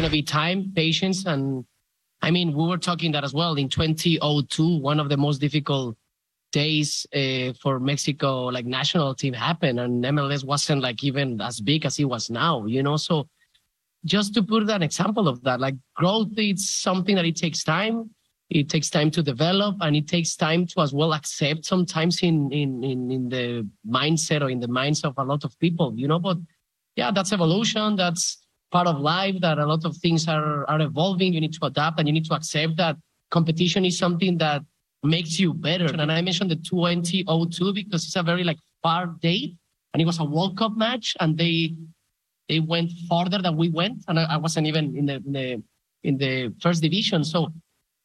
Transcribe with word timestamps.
going 0.00 0.10
to 0.10 0.16
be 0.16 0.22
time, 0.22 0.72
patience, 0.74 1.26
and 1.26 1.62
I 2.22 2.30
mean, 2.30 2.56
we 2.56 2.66
were 2.66 2.78
talking 2.78 3.12
that 3.12 3.22
as 3.22 3.34
well 3.34 3.56
in 3.56 3.68
2002. 3.68 4.78
One 4.78 4.98
of 4.98 5.10
the 5.10 5.16
most 5.18 5.42
difficult 5.42 5.94
days 6.52 7.06
uh, 7.14 7.52
for 7.60 7.78
Mexico, 7.78 8.46
like 8.46 8.64
national 8.64 9.14
team, 9.14 9.34
happened, 9.34 9.78
and 9.78 10.02
MLS 10.04 10.42
wasn't 10.42 10.80
like 10.80 11.04
even 11.04 11.38
as 11.42 11.60
big 11.60 11.84
as 11.84 11.98
it 11.98 12.06
was 12.06 12.30
now. 12.30 12.64
You 12.64 12.82
know, 12.82 12.96
so 12.96 13.28
just 14.06 14.32
to 14.34 14.42
put 14.42 14.70
an 14.70 14.82
example 14.82 15.28
of 15.28 15.42
that, 15.42 15.60
like 15.60 15.74
growth, 15.94 16.28
it's 16.38 16.70
something 16.70 17.14
that 17.16 17.26
it 17.26 17.36
takes 17.36 17.62
time. 17.62 18.08
It 18.48 18.70
takes 18.70 18.88
time 18.88 19.10
to 19.10 19.22
develop, 19.22 19.76
and 19.82 19.94
it 19.94 20.08
takes 20.08 20.34
time 20.34 20.66
to 20.68 20.80
as 20.80 20.94
well 20.94 21.12
accept. 21.12 21.66
Sometimes 21.66 22.22
in 22.22 22.50
in 22.52 22.82
in, 22.82 23.10
in 23.10 23.28
the 23.28 23.68
mindset 23.86 24.40
or 24.40 24.48
in 24.48 24.60
the 24.60 24.68
minds 24.68 25.04
of 25.04 25.12
a 25.18 25.24
lot 25.24 25.44
of 25.44 25.58
people, 25.58 25.92
you 25.94 26.08
know. 26.08 26.18
But 26.18 26.38
yeah, 26.96 27.10
that's 27.10 27.34
evolution. 27.34 27.96
That's 27.96 28.38
part 28.70 28.86
of 28.86 29.00
life 29.00 29.36
that 29.40 29.58
a 29.58 29.66
lot 29.66 29.84
of 29.84 29.96
things 29.96 30.28
are 30.28 30.68
are 30.68 30.80
evolving. 30.80 31.32
You 31.32 31.40
need 31.40 31.54
to 31.54 31.66
adapt 31.66 31.98
and 31.98 32.08
you 32.08 32.12
need 32.12 32.26
to 32.26 32.34
accept 32.34 32.76
that 32.76 32.96
competition 33.30 33.84
is 33.84 33.98
something 33.98 34.38
that 34.38 34.62
makes 35.02 35.38
you 35.38 35.54
better. 35.54 35.86
And 35.86 36.12
I 36.12 36.20
mentioned 36.20 36.50
the 36.50 36.56
2002 36.56 37.72
because 37.72 38.04
it's 38.04 38.16
a 38.16 38.22
very 38.22 38.44
like 38.44 38.58
far 38.82 39.06
date 39.20 39.56
and 39.92 40.02
it 40.02 40.04
was 40.04 40.18
a 40.18 40.24
World 40.24 40.58
Cup 40.58 40.76
match 40.76 41.16
and 41.20 41.36
they 41.36 41.74
they 42.48 42.60
went 42.60 42.90
farther 43.08 43.38
than 43.38 43.56
we 43.56 43.68
went 43.68 44.04
and 44.08 44.18
I, 44.18 44.24
I 44.34 44.36
wasn't 44.36 44.66
even 44.66 44.96
in 44.96 45.06
the, 45.06 45.14
in 45.14 45.32
the 45.32 45.62
in 46.02 46.18
the 46.18 46.54
first 46.60 46.82
division. 46.82 47.24
So 47.24 47.52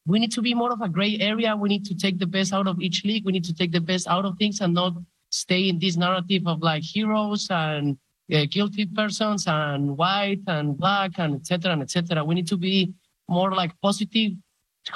we 0.06 0.18
need 0.18 0.32
to 0.32 0.42
be 0.42 0.54
more 0.54 0.72
of 0.72 0.80
a 0.80 0.88
gray 0.88 1.18
area. 1.18 1.56
We 1.56 1.68
need 1.68 1.84
to 1.86 1.94
take 1.94 2.18
the 2.18 2.26
best 2.26 2.52
out 2.52 2.68
of 2.68 2.80
each 2.80 3.04
league. 3.04 3.24
We 3.24 3.32
need 3.32 3.44
to 3.44 3.54
take 3.54 3.72
the 3.72 3.80
best 3.80 4.06
out 4.06 4.24
of 4.24 4.38
things 4.38 4.60
and 4.60 4.72
not 4.74 4.94
stay 5.30 5.68
in 5.68 5.78
this 5.78 5.96
narrative 5.96 6.46
of 6.46 6.62
like 6.62 6.82
heroes 6.82 7.48
and 7.50 7.98
uh, 8.32 8.46
guilty 8.50 8.86
persons 8.86 9.46
and 9.46 9.96
white 9.96 10.42
and 10.46 10.76
black 10.76 11.18
and 11.18 11.36
etc. 11.36 11.72
and 11.72 11.82
etc. 11.82 12.24
We 12.24 12.34
need 12.34 12.48
to 12.48 12.56
be 12.56 12.94
more 13.28 13.54
like 13.54 13.74
positive, 13.80 14.32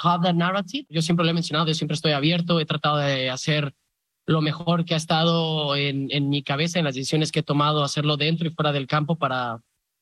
have 0.01 0.23
that 0.23 0.35
narrative. 0.35 0.85
Yo 0.89 1.01
siempre 1.01 1.25
lo 1.25 1.31
he 1.31 1.33
mencionado, 1.33 1.67
yo 1.67 1.73
siempre 1.73 1.95
estoy 1.95 2.13
abierto, 2.13 2.59
he 2.59 2.65
tratado 2.65 2.97
de 2.97 3.29
hacer 3.29 3.73
lo 4.25 4.41
mejor 4.41 4.85
que 4.85 4.93
ha 4.93 4.97
estado 4.97 5.75
en, 5.75 6.07
en 6.11 6.29
mi 6.29 6.43
cabeza, 6.43 6.79
en 6.79 6.85
las 6.85 6.95
decisiones 6.95 7.31
que 7.31 7.39
he 7.39 7.43
tomado, 7.43 7.83
hacerlo 7.83 8.17
dentro 8.17 8.47
y 8.47 8.51
fuera 8.51 8.71
del 8.71 8.87
campo 8.87 9.17
para, 9.17 9.61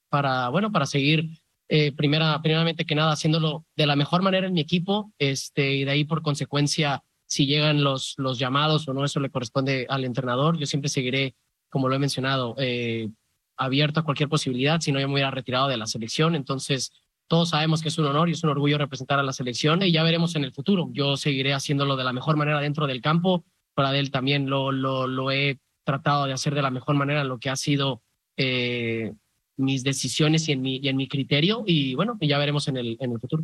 para 0.10 0.50
bueno, 0.50 0.72
para 0.72 0.86
seguir 0.86 1.30
eh, 1.70 1.92
primera, 1.92 2.42
primeramente 2.42 2.86
que 2.86 2.96
nada, 2.96 3.12
haciéndolo 3.12 3.66
de 3.76 3.86
la 3.86 3.96
mejor 3.96 4.22
manera 4.22 4.48
en 4.48 4.54
mi 4.54 4.62
equipo, 4.62 5.14
este, 5.20 5.72
y 5.74 5.86
de 5.86 5.92
ahí 5.92 6.04
por 6.04 6.22
consecuencia, 6.22 7.04
si 7.28 7.46
llegan 7.46 7.84
los, 7.84 8.16
los 8.18 8.40
llamados 8.40 8.88
o 8.88 8.94
no, 8.94 9.06
eso 9.06 9.20
le 9.20 9.30
corresponde 9.30 9.86
al 9.88 10.04
entrenador. 10.04 10.58
Yo 10.58 10.66
siempre 10.66 10.90
seguiré, 10.90 11.36
como 11.70 11.88
lo 11.88 11.96
he 11.96 12.00
mencionado, 12.00 12.56
eh, 12.58 13.10
abierto 13.60 14.00
a 14.00 14.04
cualquier 14.04 14.30
posibilidad, 14.30 14.80
si 14.80 14.92
no 14.92 15.00
yo 15.00 15.08
me 15.08 15.16
hubiera 15.16 15.32
retirado 15.32 15.68
de 15.68 15.78
la 15.78 15.86
selección. 15.86 16.34
Entonces, 16.34 16.92
todos 17.28 17.50
sabemos 17.50 17.82
que 17.82 17.90
es 17.90 17.98
un 18.00 18.06
honor 18.06 18.30
y 18.30 18.32
es 18.32 18.44
un 18.44 18.50
orgullo 18.50 18.78
representar 18.78 19.20
a 19.20 19.24
la 19.24 19.34
selección 19.34 19.84
y 19.84 19.92
ya 19.92 20.02
veremos 20.02 20.36
en 20.36 20.44
el 20.44 20.54
futuro. 20.54 20.90
Yo 20.94 21.18
seguiré 21.18 21.54
haciéndolo 21.54 21.96
de 21.96 22.04
la 22.04 22.14
mejor 22.14 22.38
manera 22.38 22.60
dentro 22.60 22.88
del 22.88 23.02
campo. 23.02 23.46
Para 23.76 23.96
él 23.96 24.10
también 24.10 24.50
lo, 24.50 24.72
lo, 24.72 25.32
he 25.32 25.60
tratado 25.84 26.26
de 26.26 26.34
hacer 26.34 26.56
de 26.56 26.62
la 26.62 26.72
mejor 26.72 26.96
manera 26.96 27.24
lo 27.24 27.38
que 27.38 27.50
ha 27.50 27.56
sido 27.56 28.02
eh, 28.36 29.14
mis 29.58 29.84
decisiones 29.84 30.48
y 30.50 30.54
en 30.54 30.62
mi, 30.62 30.78
y 30.78 30.88
en 30.88 30.98
mi 30.98 31.08
criterio. 31.08 31.64
Y 31.68 31.94
bueno, 31.94 32.18
ya 32.22 32.40
veremos 32.40 32.68
en 32.68 32.78
el, 32.78 32.98
en 33.00 33.12
el 33.12 33.20
futuro. 33.20 33.44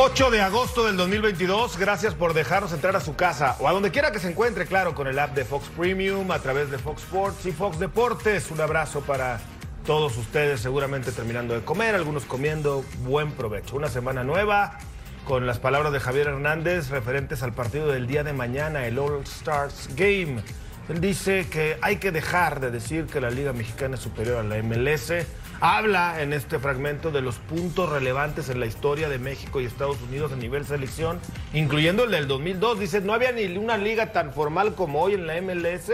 8 0.00 0.30
de 0.30 0.40
agosto 0.40 0.86
del 0.86 0.96
2022, 0.96 1.76
gracias 1.76 2.14
por 2.14 2.32
dejarnos 2.32 2.72
entrar 2.72 2.94
a 2.94 3.00
su 3.00 3.16
casa 3.16 3.56
o 3.58 3.66
a 3.66 3.72
donde 3.72 3.90
quiera 3.90 4.12
que 4.12 4.20
se 4.20 4.30
encuentre, 4.30 4.64
claro, 4.64 4.94
con 4.94 5.08
el 5.08 5.18
app 5.18 5.34
de 5.34 5.44
Fox 5.44 5.66
Premium, 5.76 6.30
a 6.30 6.38
través 6.38 6.70
de 6.70 6.78
Fox 6.78 7.02
Sports 7.02 7.46
y 7.46 7.50
Fox 7.50 7.80
Deportes. 7.80 8.52
Un 8.52 8.60
abrazo 8.60 9.00
para 9.00 9.40
todos 9.84 10.16
ustedes, 10.16 10.60
seguramente 10.60 11.10
terminando 11.10 11.52
de 11.54 11.64
comer, 11.64 11.96
algunos 11.96 12.26
comiendo. 12.26 12.84
Buen 13.00 13.32
provecho. 13.32 13.74
Una 13.74 13.88
semana 13.88 14.22
nueva 14.22 14.78
con 15.24 15.48
las 15.48 15.58
palabras 15.58 15.92
de 15.92 15.98
Javier 15.98 16.28
Hernández 16.28 16.90
referentes 16.90 17.42
al 17.42 17.52
partido 17.52 17.88
del 17.88 18.06
día 18.06 18.22
de 18.22 18.32
mañana, 18.32 18.86
el 18.86 19.00
All 19.00 19.24
Stars 19.24 19.90
Game. 19.96 20.44
Él 20.88 21.00
dice 21.00 21.48
que 21.50 21.76
hay 21.82 21.96
que 21.96 22.12
dejar 22.12 22.60
de 22.60 22.70
decir 22.70 23.06
que 23.06 23.20
la 23.20 23.30
Liga 23.30 23.52
Mexicana 23.52 23.96
es 23.96 24.00
superior 24.02 24.38
a 24.38 24.42
la 24.44 24.62
MLS 24.62 25.12
habla 25.60 26.22
en 26.22 26.32
este 26.32 26.58
fragmento 26.58 27.10
de 27.10 27.20
los 27.20 27.36
puntos 27.36 27.90
relevantes 27.90 28.48
en 28.48 28.60
la 28.60 28.66
historia 28.66 29.08
de 29.08 29.18
México 29.18 29.60
y 29.60 29.64
Estados 29.64 30.00
Unidos 30.02 30.32
a 30.32 30.36
nivel 30.36 30.64
selección, 30.64 31.20
incluyendo 31.52 32.04
el 32.04 32.10
del 32.10 32.28
2002. 32.28 32.78
Dice, 32.78 33.00
no 33.00 33.12
había 33.12 33.32
ni 33.32 33.56
una 33.56 33.76
liga 33.76 34.12
tan 34.12 34.32
formal 34.32 34.74
como 34.74 35.02
hoy 35.02 35.14
en 35.14 35.26
la 35.26 35.40
MLS 35.40 35.90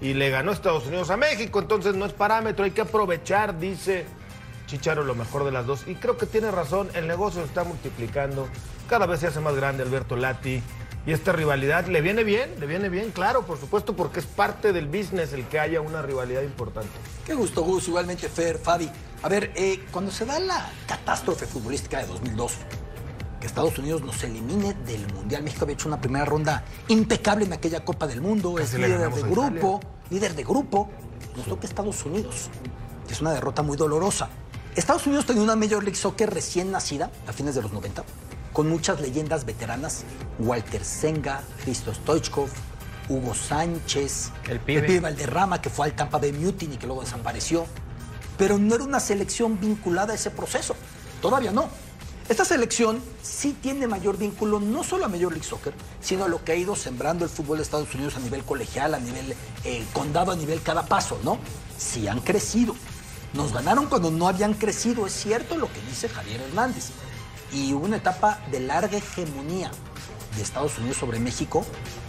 y 0.00 0.14
le 0.14 0.30
ganó 0.30 0.52
Estados 0.52 0.86
Unidos 0.86 1.10
a 1.10 1.16
México, 1.16 1.58
entonces 1.58 1.94
no 1.94 2.06
es 2.06 2.12
parámetro, 2.12 2.64
hay 2.64 2.70
que 2.70 2.82
aprovechar, 2.82 3.58
dice 3.58 4.06
Chicharo, 4.66 5.02
lo 5.02 5.14
mejor 5.14 5.44
de 5.44 5.50
las 5.50 5.66
dos. 5.66 5.88
Y 5.88 5.94
creo 5.94 6.16
que 6.16 6.26
tiene 6.26 6.50
razón, 6.50 6.88
el 6.94 7.08
negocio 7.08 7.42
está 7.42 7.64
multiplicando, 7.64 8.48
cada 8.88 9.06
vez 9.06 9.20
se 9.20 9.28
hace 9.28 9.40
más 9.40 9.56
grande 9.56 9.82
Alberto 9.82 10.16
Lati. 10.16 10.62
Y 11.08 11.12
esta 11.14 11.32
rivalidad 11.32 11.86
le 11.86 12.02
viene 12.02 12.22
bien, 12.22 12.50
le 12.60 12.66
viene 12.66 12.90
bien, 12.90 13.12
claro, 13.12 13.46
por 13.46 13.58
supuesto, 13.58 13.96
porque 13.96 14.20
es 14.20 14.26
parte 14.26 14.74
del 14.74 14.88
business 14.88 15.32
el 15.32 15.46
que 15.46 15.58
haya 15.58 15.80
una 15.80 16.02
rivalidad 16.02 16.42
importante. 16.42 16.90
Qué 17.24 17.32
gusto, 17.32 17.62
Gus, 17.62 17.88
igualmente 17.88 18.28
Fer, 18.28 18.58
Fabi. 18.58 18.90
A 19.22 19.28
ver, 19.30 19.50
eh, 19.54 19.86
cuando 19.90 20.10
se 20.10 20.26
da 20.26 20.38
la 20.38 20.70
catástrofe 20.86 21.46
futbolística 21.46 21.98
de 22.00 22.08
2002, 22.08 22.52
que 23.40 23.46
Estados 23.46 23.78
Unidos 23.78 24.02
nos 24.02 24.22
elimine 24.22 24.74
del 24.84 25.10
Mundial, 25.14 25.44
México 25.44 25.64
había 25.64 25.76
hecho 25.76 25.88
una 25.88 25.98
primera 25.98 26.26
ronda 26.26 26.62
impecable 26.88 27.46
en 27.46 27.54
aquella 27.54 27.82
Copa 27.86 28.06
del 28.06 28.20
Mundo, 28.20 28.58
es 28.58 28.74
líder 28.74 29.10
de 29.10 29.22
grupo, 29.22 29.80
líder 30.10 30.34
de 30.34 30.44
grupo, 30.44 30.90
nos 31.34 31.46
toca 31.46 31.66
Estados 31.66 32.04
Unidos. 32.04 32.50
Es 33.08 33.22
una 33.22 33.32
derrota 33.32 33.62
muy 33.62 33.78
dolorosa. 33.78 34.28
Estados 34.76 35.06
Unidos 35.06 35.24
tenía 35.24 35.42
una 35.42 35.56
Major 35.56 35.82
League 35.82 35.96
Soccer 35.96 36.28
recién 36.28 36.70
nacida, 36.70 37.10
a 37.26 37.32
fines 37.32 37.54
de 37.54 37.62
los 37.62 37.72
90 37.72 38.04
con 38.58 38.68
muchas 38.68 39.00
leyendas 39.00 39.44
veteranas, 39.44 40.02
Walter 40.40 40.84
Senga, 40.84 41.44
Cristo 41.62 41.94
Stoichkov, 41.94 42.48
Hugo 43.08 43.32
Sánchez, 43.32 44.32
el 44.48 44.58
pibe. 44.58 44.98
Valderrama, 44.98 45.62
que 45.62 45.70
fue 45.70 45.86
al 45.86 45.92
Tampa 45.92 46.18
Bay 46.18 46.32
Mutiny 46.32 46.74
y 46.74 46.76
que 46.76 46.88
luego 46.88 47.02
desapareció. 47.02 47.66
Pero 48.36 48.58
no 48.58 48.74
era 48.74 48.82
una 48.82 48.98
selección 48.98 49.60
vinculada 49.60 50.10
a 50.12 50.16
ese 50.16 50.30
proceso. 50.30 50.74
Todavía 51.22 51.52
no. 51.52 51.68
Esta 52.28 52.44
selección 52.44 53.00
sí 53.22 53.56
tiene 53.62 53.86
mayor 53.86 54.18
vínculo 54.18 54.58
no 54.58 54.82
solo 54.82 55.04
a 55.04 55.08
Major 55.08 55.30
League 55.30 55.46
Soccer, 55.46 55.72
sino 56.00 56.24
a 56.24 56.28
lo 56.28 56.42
que 56.42 56.50
ha 56.50 56.56
ido 56.56 56.74
sembrando 56.74 57.24
el 57.24 57.30
fútbol 57.30 57.58
de 57.58 57.62
Estados 57.62 57.94
Unidos 57.94 58.16
a 58.16 58.18
nivel 58.18 58.42
colegial, 58.42 58.92
a 58.92 58.98
nivel 58.98 59.36
eh, 59.62 59.84
condado, 59.92 60.32
a 60.32 60.34
nivel 60.34 60.62
cada 60.62 60.84
paso, 60.84 61.20
¿no? 61.22 61.38
Sí 61.78 62.08
han 62.08 62.18
crecido. 62.22 62.74
Nos 63.34 63.52
ganaron 63.52 63.86
cuando 63.86 64.10
no 64.10 64.26
habían 64.26 64.54
crecido, 64.54 65.06
es 65.06 65.12
cierto 65.12 65.56
lo 65.56 65.72
que 65.72 65.80
dice 65.82 66.08
Javier 66.08 66.40
Hernández 66.40 66.90
y 67.52 67.72
hubo 67.74 67.84
una 67.86 67.96
etapa 67.96 68.40
de 68.50 68.60
larga 68.60 68.98
hegemonía 68.98 69.70
de 70.36 70.42
Estados 70.42 70.78
Unidos 70.78 70.96
sobre 70.98 71.18
México 71.18 71.64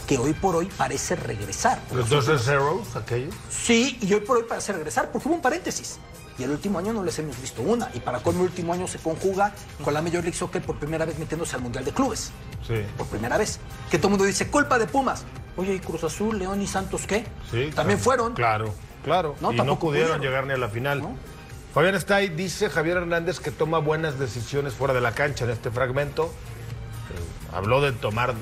que 0.08 0.18
hoy 0.18 0.34
por 0.34 0.56
hoy 0.56 0.68
parece 0.76 1.16
regresar. 1.16 1.80
¿Los 1.94 2.10
dos 2.10 2.26
Zeros, 2.44 2.96
aquellos? 2.96 3.34
Sí, 3.50 4.00
y 4.02 4.12
hoy 4.14 4.22
por 4.22 4.38
hoy 4.38 4.44
parece 4.50 4.74
regresar, 4.74 5.12
porque 5.12 5.28
hubo 5.28 5.36
un 5.36 5.42
paréntesis. 5.42 6.00
Y 6.40 6.44
el 6.44 6.52
último 6.52 6.80
año 6.80 6.94
no 6.94 7.04
les 7.04 7.20
hemos 7.20 7.40
visto 7.40 7.62
una. 7.62 7.92
Y 7.94 8.00
para 8.00 8.20
colmo, 8.24 8.40
el 8.42 8.50
último 8.50 8.74
año 8.74 8.88
se 8.88 8.98
conjuga 8.98 9.54
con 9.84 9.94
la 9.94 10.02
Major 10.02 10.24
League 10.24 10.38
Soccer 10.38 10.62
por 10.64 10.78
primera 10.78 11.06
vez 11.06 11.20
metiéndose 11.20 11.56
al 11.56 11.62
Mundial 11.62 11.84
de 11.84 11.92
Clubes. 11.92 12.32
Sí. 12.66 12.82
Por 12.98 13.08
primera 13.08 13.38
vez. 13.38 13.60
Que 13.92 13.98
todo 13.98 14.08
el 14.08 14.12
mundo 14.12 14.26
dice, 14.26 14.48
culpa 14.48 14.80
de 14.80 14.88
Pumas. 14.88 15.26
Oye, 15.58 15.76
¿y 15.76 15.80
Cruz 15.80 16.04
Azul, 16.06 16.40
León 16.40 16.62
y 16.62 16.68
Santos 16.68 17.06
qué? 17.06 17.28
Sí. 17.52 17.70
También 17.76 18.00
fueron. 18.00 18.34
Claro, 18.34 18.74
claro. 19.04 19.36
No, 19.42 19.52
y 19.52 19.58
no 19.58 19.78
pudieron 19.78 19.80
pudieron. 19.80 20.22
llegar 20.22 20.48
ni 20.48 20.54
a 20.54 20.58
la 20.58 20.70
final. 20.70 21.02
¿No? 21.02 21.18
Fabián 21.74 21.96
ahí, 22.10 22.30
dice 22.30 22.68
Javier 22.68 22.98
Hernández 22.98 23.40
que 23.40 23.52
toma 23.52 23.78
buenas 23.78 24.18
decisiones 24.18 24.74
fuera 24.74 24.96
de 24.96 25.02
la 25.02 25.12
cancha 25.12 25.46
en 25.46 25.52
este 25.52 25.70
fragmento. 25.70 26.26
Eh, 26.26 27.56
habló 27.56 27.80
de 27.80 27.92
tomar 27.92 28.34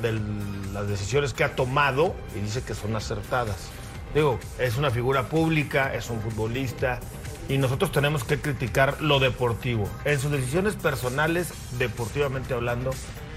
las 0.73 0.87
decisiones 0.87 1.33
que 1.33 1.43
ha 1.43 1.53
tomado 1.53 2.15
y 2.37 2.39
dice 2.39 2.61
que 2.61 2.73
son 2.73 2.95
acertadas. 2.95 3.69
Digo, 4.15 4.39
es 4.59 4.77
una 4.77 4.91
figura 4.91 5.27
pública, 5.27 5.93
es 5.93 6.09
un 6.09 6.21
futbolista 6.21 7.01
y 7.49 7.57
nosotros 7.57 7.91
tenemos 7.91 8.23
que 8.23 8.39
criticar 8.39 9.01
lo 9.01 9.19
deportivo. 9.19 9.89
En 10.05 10.19
sus 10.21 10.31
decisiones 10.31 10.75
personales, 10.75 11.49
deportivamente 11.77 12.53
hablando, 12.53 12.91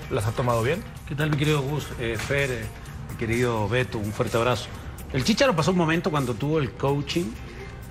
¿las 0.09 0.25
ha 0.25 0.31
tomado 0.31 0.63
bien? 0.63 0.85
¿Qué 1.09 1.17
tal, 1.17 1.31
mi 1.31 1.37
querido 1.37 1.63
Gus? 1.63 1.89
Eh, 1.99 2.17
Fer, 2.17 2.53
eh, 2.53 2.65
mi 3.11 3.17
querido 3.17 3.69
Beto, 3.69 3.99
un 3.99 4.13
fuerte 4.13 4.37
abrazo. 4.37 4.69
El 5.13 5.25
Chicharo 5.25 5.57
pasó 5.57 5.73
un 5.73 5.79
momento 5.79 6.13
cuando 6.13 6.35
tuvo 6.35 6.61
el 6.61 6.71
coaching, 6.71 7.25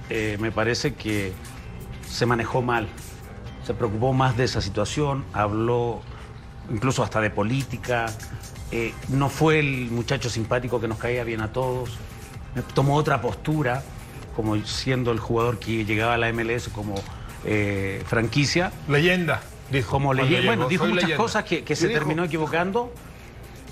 me 0.10 0.52
parece 0.52 0.96
que 0.96 1.34
se 2.10 2.26
manejó 2.26 2.62
mal. 2.62 2.88
Se 3.66 3.74
preocupó 3.74 4.14
más 4.14 4.36
de 4.36 4.46
esa 4.46 4.62
situación, 4.62 5.26
habló 5.34 6.02
incluso 6.72 7.04
hasta 7.04 7.22
de 7.22 7.30
política. 7.30 8.08
eh, 8.72 8.94
no 9.10 9.30
fue 9.30 9.60
el 9.60 9.90
muchacho 9.92 10.30
simpático 10.30 10.80
que 10.80 10.88
nos 10.88 10.98
caía 11.00 11.24
bien 11.24 11.42
a 11.42 11.52
todos. 11.52 11.90
Eh, 12.56 12.62
Tomó 12.74 12.96
otra 12.96 13.20
postura, 13.22 13.84
como 14.36 14.56
siendo 14.64 15.12
el 15.12 15.20
jugador 15.20 15.58
que 15.60 15.86
llegaba 15.86 16.14
a 16.14 16.18
la 16.18 16.32
MLS 16.32 16.70
como 16.70 16.96
eh, 17.46 18.04
franquicia. 18.06 18.72
Leyenda, 18.88 19.42
dijo. 19.72 19.90
Como 19.92 20.14
leyenda. 20.14 20.46
Bueno, 20.48 20.68
dijo 20.68 20.84
"Soy 20.84 20.94
muchas 20.94 21.04
leyenda". 21.06 21.24
cosas 21.24 21.44
que, 21.46 21.64
que 21.64 21.76
se 21.76 21.88
dijo. 21.88 22.00
terminó 22.00 22.24
equivocando. 22.24 22.94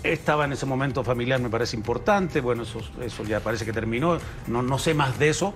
estaba 0.03 0.45
en 0.45 0.53
ese 0.53 0.65
momento 0.65 1.03
familiar, 1.03 1.39
me 1.41 1.49
parece 1.49 1.75
importante. 1.75 2.39
Bueno, 2.41 2.63
eso, 2.63 2.79
eso 3.01 3.23
ya 3.23 3.39
parece 3.39 3.65
que 3.65 3.73
terminó. 3.73 4.17
No, 4.47 4.61
no 4.63 4.77
sé 4.79 4.93
más 4.93 5.17
de 5.19 5.29
eso, 5.29 5.53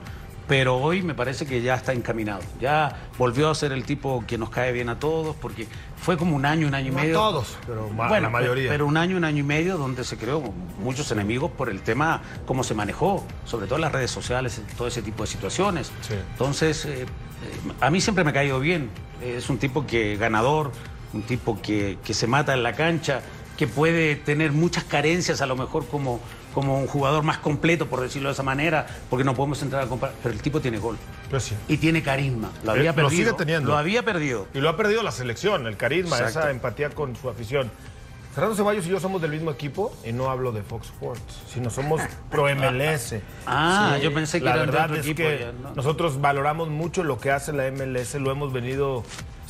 pero 0.51 0.75
hoy 0.75 1.01
me 1.01 1.15
parece 1.15 1.45
que 1.45 1.61
ya 1.61 1.75
está 1.75 1.93
encaminado. 1.93 2.41
Ya 2.59 3.07
volvió 3.17 3.49
a 3.49 3.55
ser 3.55 3.71
el 3.71 3.85
tipo 3.85 4.21
que 4.27 4.37
nos 4.37 4.49
cae 4.49 4.73
bien 4.73 4.89
a 4.89 4.99
todos, 4.99 5.33
porque 5.37 5.65
fue 5.95 6.17
como 6.17 6.35
un 6.35 6.45
año, 6.45 6.67
un 6.67 6.75
año 6.75 6.89
y 6.89 6.91
No 6.91 6.99
a 6.99 7.01
medio. 7.03 7.15
todos, 7.15 7.57
pero 7.65 7.87
bueno, 7.87 8.19
la 8.19 8.29
mayoría. 8.29 8.69
Pero 8.69 8.85
un 8.85 8.97
año, 8.97 9.15
un 9.15 9.23
año 9.23 9.37
y 9.37 9.43
medio 9.43 9.77
donde 9.77 10.03
se 10.03 10.17
creó 10.17 10.41
muchos 10.83 11.09
enemigos 11.09 11.51
por 11.51 11.69
el 11.69 11.79
tema, 11.79 12.21
cómo 12.45 12.65
se 12.65 12.73
manejó, 12.73 13.25
sobre 13.45 13.65
todo 13.65 13.77
en 13.77 13.83
las 13.83 13.93
redes 13.93 14.11
sociales, 14.11 14.61
todo 14.77 14.89
ese 14.89 15.01
tipo 15.01 15.23
de 15.23 15.27
situaciones. 15.27 15.89
Sí. 16.01 16.15
Entonces, 16.33 16.83
eh, 16.83 17.03
eh, 17.03 17.05
a 17.79 17.89
mí 17.89 18.01
siempre 18.01 18.25
me 18.25 18.31
ha 18.31 18.33
caído 18.33 18.59
bien. 18.59 18.89
Es 19.23 19.49
un 19.49 19.57
tipo 19.57 19.87
que 19.87 20.17
ganador, 20.17 20.73
un 21.13 21.21
tipo 21.21 21.61
que, 21.61 21.97
que 22.03 22.13
se 22.13 22.27
mata 22.27 22.53
en 22.53 22.61
la 22.61 22.73
cancha, 22.73 23.21
que 23.55 23.67
puede 23.67 24.17
tener 24.17 24.51
muchas 24.51 24.83
carencias 24.83 25.39
a 25.41 25.45
lo 25.45 25.55
mejor 25.55 25.87
como, 25.87 26.19
como 26.53 26.77
un 26.79 26.87
jugador 26.87 27.23
más 27.23 27.37
completo, 27.39 27.87
por 27.87 28.01
decirlo 28.01 28.29
de 28.29 28.33
esa 28.33 28.43
manera, 28.43 28.85
porque 29.09 29.23
no 29.23 29.33
podemos 29.33 29.61
entrar 29.61 29.83
a 29.83 29.87
comparar. 29.87 30.15
Pero 30.21 30.33
el 30.35 30.41
tipo 30.41 30.59
tiene 30.61 30.77
gol 30.79 30.97
Pues 31.29 31.43
sí. 31.43 31.55
y 31.67 31.77
tiene 31.77 32.01
carisma. 32.03 32.51
Lo 32.63 32.71
había 32.71 32.83
Eh, 32.83 32.87
lo 32.87 32.95
perdido. 32.95 33.09
sigue 33.09 33.33
teniendo. 33.33 33.69
Lo 33.71 33.77
había 33.77 34.03
perdido. 34.03 34.47
Y 34.53 34.59
lo 34.59 34.69
ha 34.69 34.77
perdido 34.77 35.03
la 35.03 35.11
selección, 35.11 35.67
el 35.67 35.77
carisma, 35.77 36.17
Exacto. 36.17 36.39
esa 36.39 36.51
empatía 36.51 36.89
con 36.89 37.15
su 37.15 37.29
afición. 37.29 37.71
Fernando 38.33 38.55
Ceballos 38.55 38.85
y 38.85 38.89
yo 38.89 38.97
somos 39.01 39.21
del 39.21 39.31
mismo 39.31 39.51
equipo 39.51 39.93
y 40.05 40.13
no 40.13 40.29
hablo 40.31 40.53
de 40.53 40.63
Fox 40.63 40.87
Sports, 40.87 41.41
sino 41.53 41.69
somos 41.69 42.01
pro 42.31 42.45
MLS. 42.55 43.15
Ah, 43.45 43.97
yo 44.01 44.13
pensé 44.13 44.39
que 44.39 44.45
la 44.45 44.53
de 44.53 44.59
verdad 44.59 44.85
otro 44.85 44.95
es 44.95 45.05
equipo 45.05 45.27
que 45.27 45.39
ya, 45.39 45.51
¿no? 45.51 45.75
nosotros 45.75 46.21
valoramos 46.21 46.69
mucho 46.69 47.03
lo 47.03 47.19
que 47.19 47.29
hace 47.29 47.51
la 47.51 47.69
MLS, 47.71 48.15
lo 48.15 48.31
hemos 48.31 48.53
venido 48.53 49.03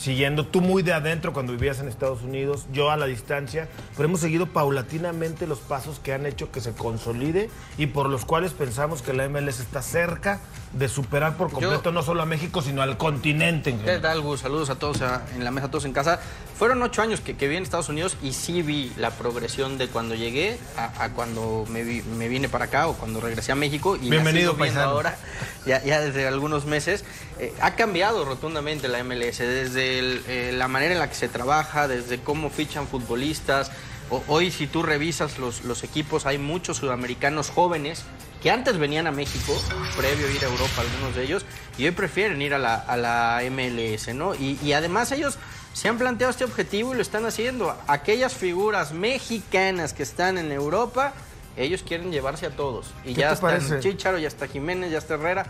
siguiendo, 0.06 0.48
tú 0.48 0.62
muy 0.62 0.82
de 0.82 0.94
adentro 0.94 1.32
cuando 1.32 1.52
vivías 1.54 1.80
en 1.80 1.88
Estados 1.88 2.24
Unidos, 2.24 2.66
yo 2.74 2.90
a 2.90 2.98
la 2.98 3.06
distancia, 3.06 3.68
pero 3.96 4.10
hemos 4.10 4.20
seguido 4.22 4.48
paulatinamente 4.48 5.46
los 5.46 5.60
pasos 5.60 6.00
que 6.00 6.12
han 6.14 6.26
hecho 6.26 6.52
que 6.52 6.60
se 6.60 6.72
consolide 6.74 7.50
y 7.78 7.86
por 7.88 8.10
los 8.10 8.26
cuales 8.26 8.54
pensamos 8.54 9.04
que 9.04 9.14
la 9.14 9.30
MLS 9.30 9.60
está 9.60 9.82
cerca 9.84 10.40
de 10.74 10.88
superar 10.88 11.36
por 11.38 11.52
completo 11.52 11.92
no 11.92 12.02
solo 12.02 12.22
a 12.24 12.26
México, 12.26 12.62
sino 12.62 12.82
al 12.82 12.98
continente 12.98 13.70
en 13.70 13.80
¿Qué 13.80 14.00
tal, 14.00 14.22
Gus? 14.22 14.40
Saludos 14.40 14.70
a 14.72 14.76
todos 14.76 15.02
a- 15.02 15.22
en 15.36 15.44
la 15.44 15.52
mesa, 15.52 15.68
a 15.68 15.72
todos 15.72 15.86
en 15.86 15.94
casa. 15.94 16.20
Fueron 16.58 16.82
ocho 16.82 17.02
años 17.02 17.20
que, 17.20 17.36
que 17.36 17.46
viví 17.46 17.58
en 17.58 17.64
Estados 17.64 17.90
Unidos 17.90 18.18
y 18.24 18.34
sí 18.34 18.62
vi 18.62 18.92
la 18.98 19.12
progresión 19.12 19.78
de 19.78 19.88
cuando 19.90 20.16
llegué 20.16 20.58
a, 20.78 21.04
a 21.04 21.10
cuando 21.12 21.66
me, 21.70 21.84
vi- 21.84 22.02
me 22.04 22.28
vine 22.28 22.48
para 22.50 22.66
acá 22.66 22.88
o 22.88 22.94
cuando 22.94 23.20
regresé 23.20 23.52
a 23.52 23.56
México. 23.56 23.98
Y 24.02 24.10
Bienvenido, 24.10 24.56
paisano. 24.56 24.92
ahora, 24.92 25.18
ya, 25.66 25.84
ya 25.84 26.00
desde 26.00 26.26
algunos 26.28 26.66
meses. 26.66 27.04
Eh, 27.44 27.52
ha 27.60 27.76
cambiado 27.76 28.24
rotundamente 28.24 28.88
la 28.88 29.04
MLS, 29.04 29.40
desde 29.40 29.98
el, 29.98 30.24
eh, 30.28 30.52
la 30.54 30.68
manera 30.68 30.94
en 30.94 31.00
la 31.00 31.10
que 31.10 31.16
se 31.16 31.28
trabaja, 31.28 31.88
desde 31.88 32.20
cómo 32.20 32.52
fichan 32.52 32.88
futbolistas. 32.88 33.72
O- 34.12 34.24
hoy, 34.28 34.52
si 34.52 34.68
tú 34.68 34.84
revisas 34.84 35.40
los, 35.40 35.64
los 35.64 35.84
equipos, 35.84 36.28
hay 36.28 36.38
muchos 36.38 36.78
sudamericanos 36.78 37.50
jóvenes 37.50 38.04
que 38.44 38.52
antes 38.52 38.78
venían 38.78 39.08
a 39.08 39.12
México, 39.12 39.60
previo 39.98 40.28
a 40.28 40.32
ir 40.32 40.44
a 40.44 40.48
Europa, 40.50 40.82
algunos 40.82 41.16
de 41.16 41.24
ellos, 41.24 41.46
y 41.80 41.86
hoy 41.86 41.92
prefieren 41.92 42.40
ir 42.44 42.54
a 42.54 42.60
la, 42.60 42.76
a 42.76 42.96
la 42.98 43.42
MLS, 43.50 44.14
¿no? 44.14 44.36
Y, 44.36 44.60
y 44.64 44.74
además 44.74 45.12
ellos 45.12 45.38
se 45.74 45.88
han 45.90 45.98
planteado 45.98 46.30
este 46.32 46.44
objetivo 46.44 46.94
y 46.94 46.96
lo 46.96 47.02
están 47.02 47.26
haciendo. 47.26 47.76
Aquellas 47.88 48.34
figuras 48.36 48.92
mexicanas 48.94 49.94
que 49.94 50.04
están 50.04 50.38
en 50.38 50.52
Europa, 50.52 51.14
ellos 51.58 51.82
quieren 51.84 52.12
llevarse 52.12 52.46
a 52.46 52.52
todos. 52.52 52.88
Y 53.04 53.14
¿Qué 53.16 53.22
ya 53.22 53.28
te 53.30 53.34
está 53.36 53.48
parece? 53.48 53.80
Chicharo, 53.80 54.20
ya 54.20 54.28
está 54.28 54.48
Jiménez, 54.48 54.92
ya 54.92 55.00
está 55.00 55.16
Herrera. 55.16 55.46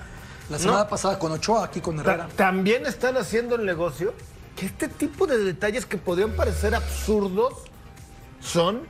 La 0.52 0.58
No, 0.58 0.64
semana 0.64 0.88
pasada 0.88 1.18
con 1.18 1.32
Ochoa, 1.32 1.66
aquí 1.66 1.80
con 1.82 2.00
Herrera. 2.00 2.28
También 2.36 2.86
están 2.86 3.16
haciendo 3.18 3.56
el 3.56 3.66
negocio 3.66 4.14
que 4.56 4.66
este 4.66 4.88
tipo 4.90 5.26
de 5.26 5.38
detalles 5.38 5.86
que 5.86 5.98
podrían 5.98 6.32
parecer 6.32 6.76
absurdos 6.76 7.54
son 8.42 8.82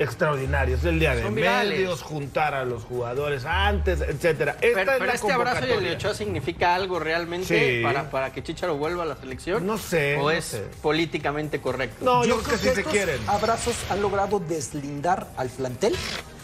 extraordinarios. 0.00 0.84
El 0.84 0.98
día 1.00 1.14
de 1.14 1.28
virales. 1.30 1.70
medios, 1.72 2.02
juntar 2.02 2.54
a 2.54 2.64
los 2.64 2.84
jugadores 2.84 3.44
antes, 3.44 4.00
etcétera. 4.00 4.56
Esta 4.60 4.74
Pero, 4.74 4.80
es 4.92 4.98
pero 4.98 5.06
la 5.06 5.12
este 5.14 5.32
abrazo 5.32 5.66
y 5.66 5.70
el. 5.70 5.94
Ochoa 5.96 6.14
significa 6.14 6.74
algo 6.74 6.98
realmente 6.98 7.78
Sí. 7.78 7.82
para, 7.82 8.10
para 8.10 8.32
que 8.32 8.42
Chicharo 8.42 8.76
vuelva 8.76 9.02
a 9.04 9.06
la 9.06 9.16
selección. 9.16 9.66
No 9.66 9.76
sé, 9.78 10.16
¿O 10.16 10.22
no 10.22 10.30
es 10.30 10.44
sé. 10.46 10.62
políticamente 10.82 11.60
correcto? 11.60 12.04
No, 12.04 12.24
yo, 12.24 12.38
creo 12.38 12.50
que 12.50 12.58
sí 12.58 12.64
se 12.74 12.80
estos 12.80 12.92
quieren. 12.92 13.20
abrazos 13.28 13.74
han 13.90 14.00
logrado 14.02 14.38
deslindar 14.40 15.28
al 15.36 15.48
plantel, 15.48 15.94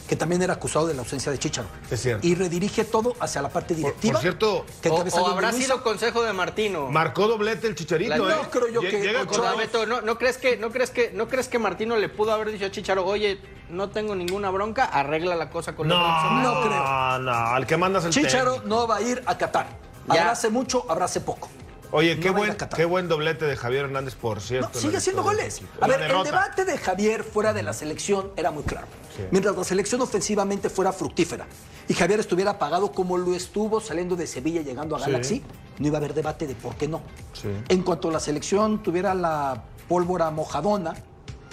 que 0.09 0.17
también 0.17 0.43
era 0.43 0.53
acusado 0.55 0.87
de 0.87 0.95
la 0.95 1.01
ausencia 1.01 1.33
de 1.33 1.39
Chicharo. 1.39 1.69
Es 1.91 2.01
cierto. 2.03 2.27
Y 2.27 2.35
redirige 2.35 2.85
todo 2.85 3.15
hacia 3.21 3.41
la 3.41 3.49
parte 3.49 3.75
directiva. 3.75 4.13
por 4.15 4.21
cierto, 4.21 4.67
que 4.83 4.91
O, 4.91 5.27
habrá 5.29 5.51
Luisa. 5.51 5.67
sido 5.67 5.83
consejo 5.83 6.23
de 6.23 6.33
Martino. 6.33 6.91
Marcó 6.91 7.27
doblete 7.27 7.67
el 7.67 7.75
chicharito, 7.75 8.11
La- 8.17 8.35
¿eh? 8.35 8.37
No, 8.43 8.51
creo 8.51 8.69
yo 8.69 8.81
que 8.83 9.17
Ochoa- 9.17 9.57
Beto, 9.57 9.87
¿no, 9.87 10.03
no 10.03 10.19
crees 10.19 10.37
que, 10.37 10.57
no, 10.59 10.71
crees 10.71 10.91
que, 10.91 11.11
¿no 11.13 11.27
crees 11.29 11.49
que 11.49 11.59
Martino 11.59 11.97
le 11.97 12.09
pudo 12.11 12.33
haber 12.33 12.51
dicho 12.53 12.67
a 12.67 12.71
Chicharo, 12.71 13.07
oye, 13.07 13.41
no 13.71 13.89
tengo 13.89 14.15
ninguna 14.15 14.51
bronca, 14.51 14.85
arregla 14.85 15.37
la 15.37 15.49
cosa 15.49 15.75
con 15.75 15.89
No, 15.89 15.95
el 15.95 16.01
seleccionado"? 16.03 16.55
No 16.55 16.69
creo. 16.69 16.85
No, 16.85 17.19
no, 17.21 17.33
al 17.33 17.67
que 17.67 17.77
mandas 17.77 18.05
el 18.05 18.13
Chicharo 18.13 18.53
técnico. 18.55 18.69
no 18.69 18.87
va 18.87 18.97
a 18.97 19.01
ir 19.03 19.23
a 19.25 19.39
Qatar. 19.39 19.67
Ya. 20.13 20.21
Abrace 20.21 20.51
mucho, 20.51 20.85
abrace 20.91 21.23
poco. 21.23 21.49
Oye, 21.97 22.19
qué 22.19 22.31
buen, 22.31 22.57
qué 22.75 22.85
buen 22.85 23.07
doblete 23.07 23.45
de 23.45 23.57
Javier 23.57 23.85
Hernández, 23.85 24.17
por 24.17 24.41
cierto. 24.41 24.69
No, 24.75 24.81
sigue 24.81 24.97
haciendo 24.97 25.23
goles. 25.23 25.61
A 25.81 25.87
ver, 25.87 26.03
el 26.03 26.25
debate 26.25 26.65
de 26.65 26.77
Javier 26.77 27.23
fuera 27.23 27.53
de 27.53 27.63
la 27.63 27.73
selección 27.73 28.33
era 28.37 28.51
muy 28.51 28.65
claro. 28.65 28.89
Sí. 29.17 29.23
Mientras 29.31 29.57
la 29.57 29.63
selección 29.63 30.01
ofensivamente 30.01 30.69
fuera 30.71 30.93
fructífera 30.93 31.47
y 31.87 31.95
Javier 31.95 32.19
estuviera 32.19 32.51
apagado 32.53 32.91
como 32.91 33.17
lo 33.17 33.33
estuvo 33.33 33.81
saliendo 33.81 34.17
de 34.17 34.27
Sevilla 34.27 34.63
y 34.63 34.65
llegando 34.65 34.97
a 34.97 34.99
Sí. 34.99 35.05
Galaxy, 35.07 35.43
no 35.79 35.87
iba 35.87 35.99
a 35.99 36.01
haber 36.01 36.15
debate 36.15 36.49
de 36.49 36.57
por 36.57 36.75
qué 36.75 36.89
no. 36.89 37.01
Sí. 37.33 37.49
En 37.69 37.83
cuanto 37.85 38.11
la 38.11 38.19
selección 38.19 38.83
tuviera 38.83 39.15
la 39.15 39.63
pólvora 39.89 40.33
mojadona 40.33 40.95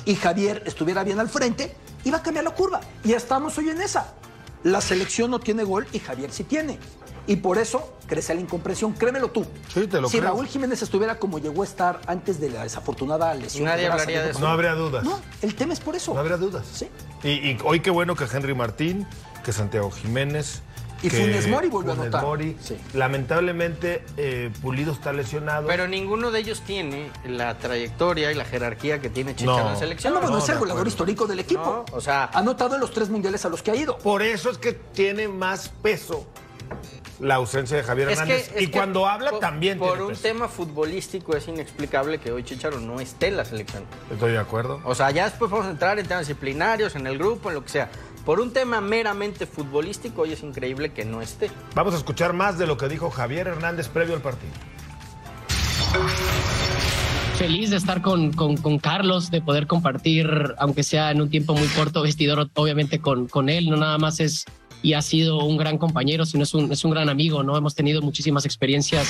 y 0.05 0.15
Javier 0.15 0.63
estuviera 0.65 1.03
bien 1.03 1.19
al 1.19 1.29
frente, 1.29 1.75
iba 2.03 2.17
a 2.17 2.23
cambiar 2.23 2.45
la 2.45 2.55
curva. 2.55 2.81
Y 3.03 3.13
estamos 3.13 3.55
hoy 3.59 3.69
en 3.69 3.79
esa. 3.79 4.15
La 4.63 4.81
selección 4.81 5.29
no 5.29 5.39
tiene 5.39 5.63
gol 5.63 5.85
y 5.93 5.99
Javier 5.99 6.31
sí 6.31 6.43
tiene. 6.45 6.79
Y 7.27 7.35
por 7.37 7.57
eso 7.57 7.93
crece 8.07 8.33
la 8.35 8.41
incomprensión. 8.41 8.93
Créemelo 8.93 9.29
tú. 9.29 9.45
Sí, 9.73 9.87
te 9.87 10.01
lo 10.01 10.09
si 10.09 10.17
creo. 10.19 10.31
Raúl 10.31 10.47
Jiménez 10.47 10.81
estuviera 10.81 11.17
como 11.19 11.39
llegó 11.39 11.61
a 11.61 11.65
estar 11.65 12.01
antes 12.07 12.39
de 12.39 12.49
la 12.49 12.63
desafortunada 12.63 13.33
lesión. 13.35 13.65
Nadie 13.65 13.83
de 13.83 13.91
hablaría 13.91 14.23
de. 14.23 14.33
No 14.39 14.47
habría 14.47 14.73
dudas. 14.73 15.03
No, 15.03 15.19
el 15.41 15.55
tema 15.55 15.73
es 15.73 15.79
por 15.79 15.95
eso. 15.95 16.13
No 16.13 16.19
habría 16.19 16.37
dudas. 16.37 16.65
Sí. 16.73 16.87
Y, 17.23 17.29
y 17.51 17.57
hoy 17.63 17.79
qué 17.81 17.91
bueno 17.91 18.15
que 18.15 18.25
Henry 18.25 18.55
Martín, 18.55 19.05
que 19.45 19.53
Santiago 19.53 19.91
Jiménez. 19.91 20.61
Y 21.03 21.09
que 21.09 21.17
Funes 21.19 21.47
Mori 21.47 21.67
volvió 21.67 21.93
a 21.93 21.95
Funes 21.95 22.09
anotar. 22.13 22.23
Mori. 22.27 22.57
Sí. 22.61 22.77
Lamentablemente, 22.93 24.03
eh, 24.17 24.51
Pulido 24.61 24.91
está 24.93 25.11
lesionado. 25.13 25.65
Pero 25.67 25.87
ninguno 25.87 26.29
de 26.29 26.39
ellos 26.39 26.61
tiene 26.61 27.09
la 27.25 27.57
trayectoria 27.57 28.31
y 28.31 28.35
la 28.35 28.45
jerarquía 28.45 28.99
que 29.01 29.09
tiene 29.09 29.35
Chicharo 29.35 29.57
No. 29.63 29.69
en 29.69 29.75
Ah, 29.75 29.79
selección. 29.79 30.13
no, 30.13 30.19
bueno, 30.21 30.37
No, 30.37 30.43
es 30.43 30.49
el 30.49 30.59
goleador 30.59 30.87
histórico 30.87 31.25
del 31.25 31.39
equipo. 31.39 31.85
No, 31.89 31.95
o 31.97 32.01
sea- 32.01 32.25
ha 32.31 32.39
anotado 32.39 32.75
en 32.75 32.81
los 32.81 32.91
tres 32.91 33.09
mundiales 33.09 33.43
a 33.45 33.49
los 33.49 33.63
que 33.63 33.71
ha 33.71 33.75
ido. 33.75 33.97
Por 33.97 34.21
eso 34.21 34.49
es 34.51 34.57
que 34.59 34.73
tiene 34.73 35.27
más 35.27 35.69
peso 35.69 36.27
la 37.21 37.35
ausencia 37.35 37.77
de 37.77 37.83
Javier 37.83 38.09
Es 38.09 38.19
Hernández. 38.19 38.51
y 38.59 38.67
cuando 38.67 39.07
habla 39.07 39.29
por- 39.31 39.39
también 39.39 39.77
Por 39.77 39.89
tiene 39.89 40.03
un 40.03 40.09
peso. 40.09 40.21
tema 40.23 40.47
futbolístico 40.47 41.35
es 41.37 41.47
inexplicable 41.47 42.17
que 42.17 42.31
hoy 42.31 42.43
Chicharo 42.43 42.79
no 42.79 42.99
esté 42.99 43.27
en 43.27 43.37
la 43.37 43.45
selección. 43.45 43.83
Estoy 44.11 44.31
de 44.31 44.39
acuerdo. 44.39 44.81
O 44.85 44.95
sea, 44.95 45.11
ya 45.11 45.25
después 45.29 45.49
vamos 45.51 45.67
a 45.67 45.69
entrar 45.69 45.99
en 45.99 46.07
temas 46.07 46.27
disciplinarios, 46.27 46.95
en 46.95 47.05
el 47.07 47.17
grupo, 47.17 47.49
en 47.49 47.55
lo 47.55 47.63
que 47.63 47.69
sea. 47.69 47.89
Por 48.25 48.39
un 48.39 48.51
tema 48.53 48.81
meramente 48.81 49.45
futbolístico, 49.45 50.23
hoy 50.23 50.33
es 50.33 50.43
increíble 50.43 50.93
que 50.93 51.05
no 51.05 51.21
esté. 51.21 51.49
Vamos 51.75 51.93
a 51.93 51.97
escuchar 51.97 52.33
más 52.33 52.57
de 52.57 52.67
lo 52.67 52.77
que 52.77 52.87
dijo 52.87 53.09
Javier 53.09 53.47
Hernández 53.47 53.87
previo 53.87 54.15
al 54.15 54.21
partido. 54.21 54.51
feliz 57.37 57.71
de 57.71 57.77
estar 57.77 58.01
con, 58.03 58.33
con, 58.33 58.55
con 58.57 58.77
Carlos, 58.77 59.31
de 59.31 59.41
poder 59.41 59.65
compartir, 59.65 60.27
aunque 60.59 60.83
sea 60.83 61.09
en 61.09 61.21
un 61.21 61.29
tiempo 61.31 61.55
muy 61.55 61.67
corto, 61.69 62.03
vestidor 62.03 62.49
obviamente 62.53 62.99
con, 62.99 63.27
con 63.27 63.49
él. 63.49 63.67
No 63.69 63.77
nada 63.77 63.97
más 63.97 64.19
es 64.19 64.45
y 64.83 64.93
ha 64.93 65.01
sido 65.01 65.43
un 65.45 65.57
gran 65.57 65.77
compañero, 65.77 66.25
sino 66.25 66.43
es 66.43 66.53
un, 66.53 66.71
es 66.71 66.83
un 66.83 66.91
gran 66.91 67.09
amigo, 67.09 67.43
¿no? 67.43 67.57
Hemos 67.57 67.75
tenido 67.75 68.01
muchísimas 68.01 68.45
experiencias 68.45 69.07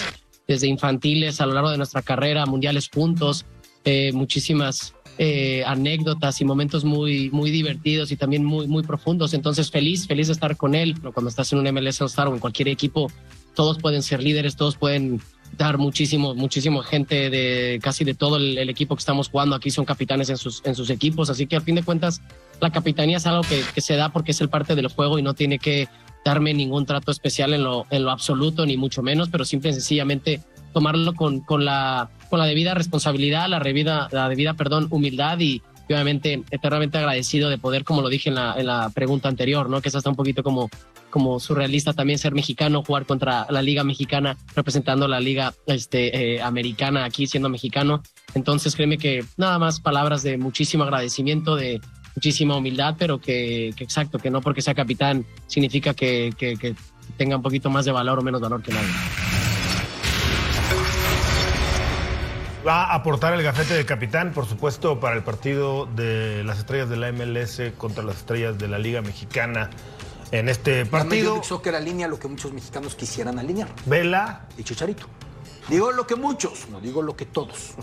desde 0.47 0.67
infantiles 0.67 1.39
a 1.39 1.45
lo 1.45 1.53
largo 1.53 1.71
de 1.71 1.77
nuestra 1.77 2.01
carrera, 2.01 2.45
mundiales 2.45 2.89
juntos, 2.93 3.45
eh, 3.85 4.11
muchísimas 4.13 4.93
eh, 5.17 5.63
anécdotas 5.65 6.41
y 6.41 6.45
momentos 6.45 6.83
muy, 6.83 7.29
muy 7.31 7.51
divertidos 7.51 8.11
y 8.11 8.17
también 8.17 8.43
muy, 8.43 8.67
muy 8.67 8.83
profundos. 8.83 9.33
Entonces, 9.33 9.69
feliz, 9.71 10.07
feliz 10.07 10.27
de 10.27 10.33
estar 10.33 10.57
con 10.57 10.75
él. 10.75 10.99
Cuando 11.13 11.29
estás 11.29 11.51
en 11.53 11.59
un 11.59 11.73
MLS 11.73 12.01
All-Star 12.01 12.27
o 12.27 12.33
en 12.33 12.39
cualquier 12.39 12.67
equipo, 12.67 13.11
todos 13.55 13.77
pueden 13.77 14.03
ser 14.03 14.21
líderes, 14.23 14.55
todos 14.55 14.77
pueden 14.77 15.21
dar 15.57 15.77
muchísimo, 15.77 16.33
muchísimo 16.33 16.81
gente 16.81 17.29
de 17.29 17.79
casi 17.81 18.05
de 18.05 18.13
todo 18.13 18.37
el, 18.37 18.57
el 18.57 18.69
equipo 18.69 18.95
que 18.95 19.01
estamos 19.01 19.29
jugando 19.29 19.55
aquí 19.55 19.69
son 19.69 19.83
capitanes 19.83 20.29
en 20.29 20.37
sus, 20.37 20.61
en 20.65 20.75
sus 20.75 20.89
equipos. 20.89 21.29
Así 21.29 21.45
que 21.45 21.55
al 21.55 21.61
fin 21.61 21.75
de 21.75 21.83
cuentas, 21.83 22.21
la 22.61 22.69
capitanía 22.69 23.17
es 23.17 23.25
algo 23.25 23.41
que, 23.41 23.81
se 23.81 23.95
da 23.95 24.09
porque 24.09 24.31
es 24.31 24.39
el 24.39 24.49
parte 24.49 24.75
del 24.75 24.87
juego 24.87 25.19
y 25.19 25.23
no 25.23 25.33
tiene 25.33 25.59
que 25.59 25.89
darme 26.23 26.53
ningún 26.53 26.85
trato 26.85 27.11
especial 27.11 27.53
en 27.53 27.63
lo, 27.63 27.87
lo 27.89 28.11
absoluto, 28.11 28.65
ni 28.65 28.77
mucho 28.77 29.01
menos, 29.01 29.29
pero 29.29 29.43
simple 29.43 29.71
y 29.71 29.73
sencillamente 29.73 30.41
tomarlo 30.71 31.13
con, 31.13 31.41
con, 31.41 31.65
la, 31.65 32.09
con 32.29 32.39
la 32.39 32.45
debida 32.45 32.75
responsabilidad, 32.75 33.49
la 33.49 33.59
debida, 33.59 34.07
la 34.11 34.29
debida 34.29 34.53
perdón, 34.53 34.87
humildad 34.91 35.39
y, 35.39 35.63
y 35.89 35.93
obviamente 35.93 36.43
eternamente 36.51 36.99
agradecido 36.99 37.49
de 37.49 37.57
poder, 37.57 37.83
como 37.83 38.03
lo 38.03 38.09
dije 38.09 38.29
en 38.29 38.35
la, 38.35 38.53
en 38.55 38.67
la 38.67 38.91
pregunta 38.93 39.27
anterior, 39.27 39.67
¿no? 39.67 39.81
que 39.81 39.89
es 39.89 39.95
hasta 39.95 40.11
un 40.11 40.15
poquito 40.15 40.43
como, 40.43 40.69
como 41.09 41.39
surrealista 41.39 41.93
también 41.93 42.19
ser 42.19 42.33
mexicano, 42.35 42.83
jugar 42.85 43.07
contra 43.07 43.47
la 43.49 43.63
liga 43.63 43.83
mexicana, 43.83 44.37
representando 44.55 45.07
la 45.07 45.19
liga 45.19 45.53
este, 45.65 46.35
eh, 46.35 46.41
americana 46.43 47.05
aquí 47.05 47.25
siendo 47.25 47.49
mexicano. 47.49 48.03
Entonces 48.35 48.75
créeme 48.75 48.99
que 48.99 49.25
nada 49.35 49.57
más 49.57 49.79
palabras 49.79 50.21
de 50.21 50.37
muchísimo 50.37 50.83
agradecimiento, 50.83 51.55
de, 51.55 51.81
muchísima 52.15 52.55
humildad, 52.57 52.95
pero 52.97 53.19
que, 53.19 53.73
que 53.75 53.83
exacto, 53.83 54.19
que 54.19 54.29
no 54.29 54.41
porque 54.41 54.61
sea 54.61 54.73
capitán 54.73 55.25
significa 55.47 55.93
que, 55.93 56.33
que, 56.37 56.57
que 56.57 56.75
tenga 57.17 57.35
un 57.37 57.41
poquito 57.41 57.69
más 57.69 57.85
de 57.85 57.91
valor 57.91 58.19
o 58.19 58.21
menos 58.21 58.41
valor 58.41 58.61
que 58.61 58.71
nadie. 58.73 58.89
Va 62.65 62.83
a 62.83 62.95
aportar 62.95 63.33
el 63.33 63.41
gafete 63.41 63.73
de 63.73 63.85
capitán, 63.85 64.33
por 64.33 64.45
supuesto, 64.45 64.99
para 64.99 65.15
el 65.15 65.23
partido 65.23 65.87
de 65.87 66.43
las 66.43 66.59
estrellas 66.59 66.89
de 66.89 66.97
la 66.97 67.11
MLS 67.11 67.59
contra 67.75 68.03
las 68.03 68.17
estrellas 68.17 68.59
de 68.59 68.67
la 68.67 68.77
Liga 68.77 69.01
Mexicana 69.01 69.71
en 70.31 70.47
este 70.47 70.85
La 70.85 70.85
Major 70.85 70.91
partido. 70.91 71.31
League 71.33 71.47
Soccer 71.47 71.75
alinea 71.75 72.07
lo 72.07 72.19
que 72.19 72.27
muchos 72.27 72.53
mexicanos 72.53 72.93
quisieran 72.93 73.39
alinear. 73.39 73.67
Vela, 73.87 74.47
Y 74.57 74.63
Chicharito. 74.63 75.07
Digo 75.69 75.91
lo 75.91 76.07
que 76.07 76.15
muchos, 76.15 76.67
no 76.69 76.81
digo 76.81 77.01
lo 77.01 77.15
que 77.15 77.25
todos. 77.25 77.73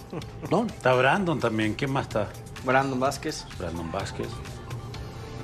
¿No? 0.50 0.66
Está 0.68 0.94
Brandon 0.94 1.40
también. 1.40 1.74
¿Quién 1.74 1.92
más 1.92 2.06
está? 2.06 2.28
Brandon 2.64 2.98
Vázquez. 2.98 3.46
Brandon 3.58 3.90
Vázquez. 3.90 4.28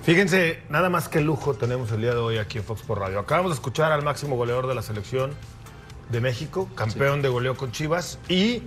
Fíjense, 0.02 0.62
nada 0.68 0.90
más 0.90 1.08
que 1.08 1.20
lujo 1.20 1.54
tenemos 1.54 1.90
el 1.92 2.02
día 2.02 2.10
de 2.10 2.18
hoy 2.18 2.36
aquí 2.38 2.58
en 2.58 2.64
Fox 2.64 2.82
por 2.82 2.98
Radio. 2.98 3.18
Acabamos 3.18 3.52
de 3.52 3.54
escuchar 3.54 3.90
al 3.90 4.02
máximo 4.02 4.36
goleador 4.36 4.66
de 4.66 4.74
la 4.74 4.82
selección 4.82 5.32
de 6.10 6.20
México, 6.20 6.68
campeón 6.74 7.22
de 7.22 7.30
goleo 7.30 7.56
con 7.56 7.72
Chivas, 7.72 8.18
y 8.28 8.64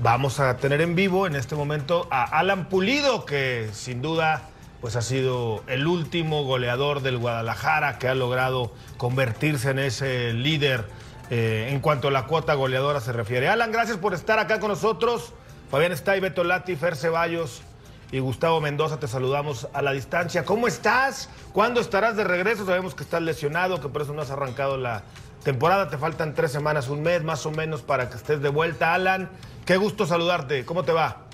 vamos 0.00 0.40
a 0.40 0.56
tener 0.56 0.80
en 0.80 0.96
vivo 0.96 1.28
en 1.28 1.36
este 1.36 1.54
momento 1.54 2.08
a 2.10 2.24
Alan 2.24 2.68
Pulido, 2.68 3.24
que 3.24 3.70
sin 3.72 4.02
duda 4.02 4.48
pues 4.80 4.96
ha 4.96 5.02
sido 5.02 5.62
el 5.66 5.86
último 5.86 6.42
goleador 6.44 7.02
del 7.02 7.18
Guadalajara 7.18 7.98
que 7.98 8.08
ha 8.08 8.14
logrado 8.14 8.72
convertirse 8.96 9.70
en 9.70 9.78
ese 9.78 10.32
líder 10.32 10.86
eh, 11.30 11.68
en 11.70 11.80
cuanto 11.80 12.08
a 12.08 12.10
la 12.10 12.26
cuota 12.26 12.54
goleadora 12.54 13.00
se 13.00 13.12
refiere. 13.12 13.48
Alan, 13.48 13.70
gracias 13.70 13.96
por 13.96 14.14
estar 14.14 14.40
acá 14.40 14.58
con 14.58 14.68
nosotros. 14.68 15.32
Fabián 15.70 15.92
Stay, 15.92 16.18
Beto 16.18 16.42
Lati, 16.42 16.74
Fer 16.74 16.96
Ceballos 16.96 17.62
y 18.10 18.18
Gustavo 18.18 18.60
Mendoza, 18.60 18.98
te 18.98 19.06
saludamos 19.06 19.68
a 19.72 19.82
la 19.82 19.92
distancia. 19.92 20.44
¿Cómo 20.44 20.66
estás? 20.66 21.30
¿Cuándo 21.52 21.80
estarás 21.80 22.16
de 22.16 22.24
regreso? 22.24 22.66
Sabemos 22.66 22.96
que 22.96 23.04
estás 23.04 23.22
lesionado, 23.22 23.80
que 23.80 23.88
por 23.88 24.02
eso 24.02 24.12
no 24.12 24.22
has 24.22 24.30
arrancado 24.32 24.76
la 24.76 25.04
temporada. 25.44 25.88
Te 25.88 25.96
faltan 25.96 26.34
tres 26.34 26.50
semanas, 26.50 26.88
un 26.88 27.02
mes 27.02 27.22
más 27.22 27.46
o 27.46 27.52
menos 27.52 27.82
para 27.82 28.10
que 28.10 28.16
estés 28.16 28.42
de 28.42 28.48
vuelta. 28.48 28.94
Alan, 28.94 29.30
qué 29.64 29.76
gusto 29.76 30.06
saludarte. 30.06 30.64
¿Cómo 30.64 30.82
te 30.82 30.90
va? 30.90 31.26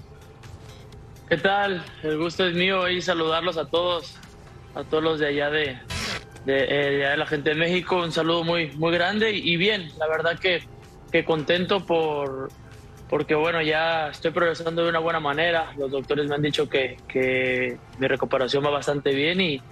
¿Qué 1.31 1.39
tal? 1.39 1.83
El 2.03 2.19
gusto 2.19 2.45
es 2.45 2.55
mío 2.55 2.87
y 2.89 3.01
saludarlos 3.01 3.57
a 3.57 3.65
todos, 3.65 4.15
a 4.75 4.85
todos 4.85 5.03
los 5.03 5.19
de 5.19 5.29
allá 5.29 5.49
de, 5.51 5.79
de, 6.47 6.65
eh, 6.65 7.09
de 7.11 7.17
la 7.17 7.27
gente 7.27 7.51
de 7.51 7.57
México. 7.57 7.97
Un 8.03 8.13
saludo 8.13 8.45
muy, 8.45 8.71
muy 8.77 8.93
grande 8.95 9.33
y 9.33 9.57
bien, 9.59 9.91
la 9.99 10.07
verdad 10.07 10.39
que, 10.39 10.63
que 11.13 11.25
contento 11.25 11.85
por 11.85 12.49
porque 13.09 13.37
bueno, 13.37 13.63
ya 13.63 14.09
estoy 14.09 14.33
progresando 14.33 14.83
de 14.83 14.89
una 14.89 14.99
buena 14.99 15.21
manera. 15.21 15.73
Los 15.77 15.93
doctores 15.93 16.27
me 16.29 16.35
han 16.35 16.43
dicho 16.43 16.69
que, 16.69 16.97
que 17.07 17.77
mi 17.99 18.09
recuperación 18.09 18.65
va 18.65 18.71
bastante 18.71 19.15
bien 19.15 19.41
y, 19.41 19.63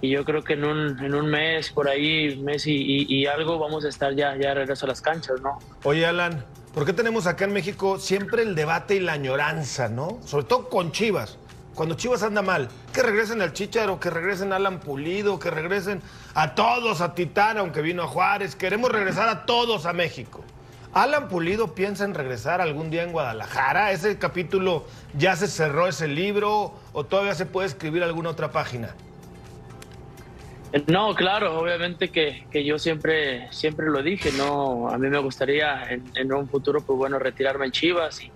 y 0.00 0.10
yo 0.10 0.24
creo 0.24 0.44
que 0.44 0.52
en 0.52 0.64
un, 0.64 1.02
en 1.04 1.12
un 1.12 1.26
mes, 1.26 1.72
por 1.72 1.88
ahí, 1.88 2.36
mes 2.36 2.68
y, 2.68 2.72
y- 2.76 3.06
y 3.08 3.26
algo, 3.26 3.58
vamos 3.58 3.84
a 3.84 3.88
estar 3.88 4.14
ya, 4.14 4.36
ya 4.36 4.50
de 4.50 4.54
regreso 4.54 4.86
a 4.86 4.90
las 4.90 5.00
canchas, 5.00 5.40
¿no? 5.42 5.58
Oye, 5.82 6.06
Alan, 6.06 6.44
¿por 6.72 6.84
qué 6.86 6.92
tenemos 6.92 7.26
acá 7.26 7.46
en 7.46 7.52
México 7.52 7.98
siempre 7.98 8.42
el 8.42 8.54
debate 8.54 8.94
y 8.94 9.00
la 9.00 9.14
añoranza, 9.14 9.88
no? 9.88 10.20
Sobre 10.24 10.44
todo 10.44 10.68
con 10.68 10.92
Chivas. 10.92 11.36
Cuando 11.74 11.96
Chivas 11.96 12.22
anda 12.22 12.40
mal, 12.40 12.68
que 12.92 13.02
regresen 13.02 13.42
al 13.42 13.52
Chicharo, 13.52 13.98
que 13.98 14.08
regresen 14.08 14.52
a 14.52 14.56
Alan 14.56 14.78
Pulido, 14.78 15.40
que 15.40 15.50
regresen 15.50 16.02
a 16.34 16.54
todos, 16.54 17.00
a 17.00 17.14
Titán, 17.14 17.58
aunque 17.58 17.82
vino 17.82 18.04
a 18.04 18.06
Juárez. 18.06 18.54
Queremos 18.54 18.92
regresar 18.92 19.28
a 19.28 19.44
todos 19.44 19.84
a 19.86 19.92
México. 19.92 20.44
Alan 20.92 21.26
Pulido 21.26 21.74
piensa 21.74 22.04
en 22.04 22.14
regresar 22.14 22.60
algún 22.60 22.90
día 22.90 23.02
en 23.02 23.10
Guadalajara. 23.10 23.90
¿Ese 23.90 24.16
capítulo 24.18 24.84
ya 25.18 25.34
se 25.34 25.48
cerró 25.48 25.88
ese 25.88 26.06
libro 26.06 26.74
o 26.92 27.04
todavía 27.04 27.34
se 27.34 27.46
puede 27.46 27.66
escribir 27.66 28.04
alguna 28.04 28.30
otra 28.30 28.52
página? 28.52 28.94
No, 30.86 31.14
claro, 31.14 31.58
obviamente 31.58 32.10
que, 32.10 32.46
que 32.50 32.64
yo 32.64 32.78
siempre 32.78 33.48
siempre 33.52 33.86
lo 33.86 34.02
dije, 34.02 34.32
no, 34.32 34.88
a 34.88 34.98
mí 34.98 35.08
me 35.08 35.18
gustaría 35.18 35.84
en, 35.88 36.04
en 36.14 36.32
un 36.32 36.48
futuro, 36.48 36.80
pues 36.80 36.96
bueno, 36.96 37.18
retirarme 37.18 37.66
en 37.66 37.72
Chivas 37.72 38.22
y, 38.22 38.32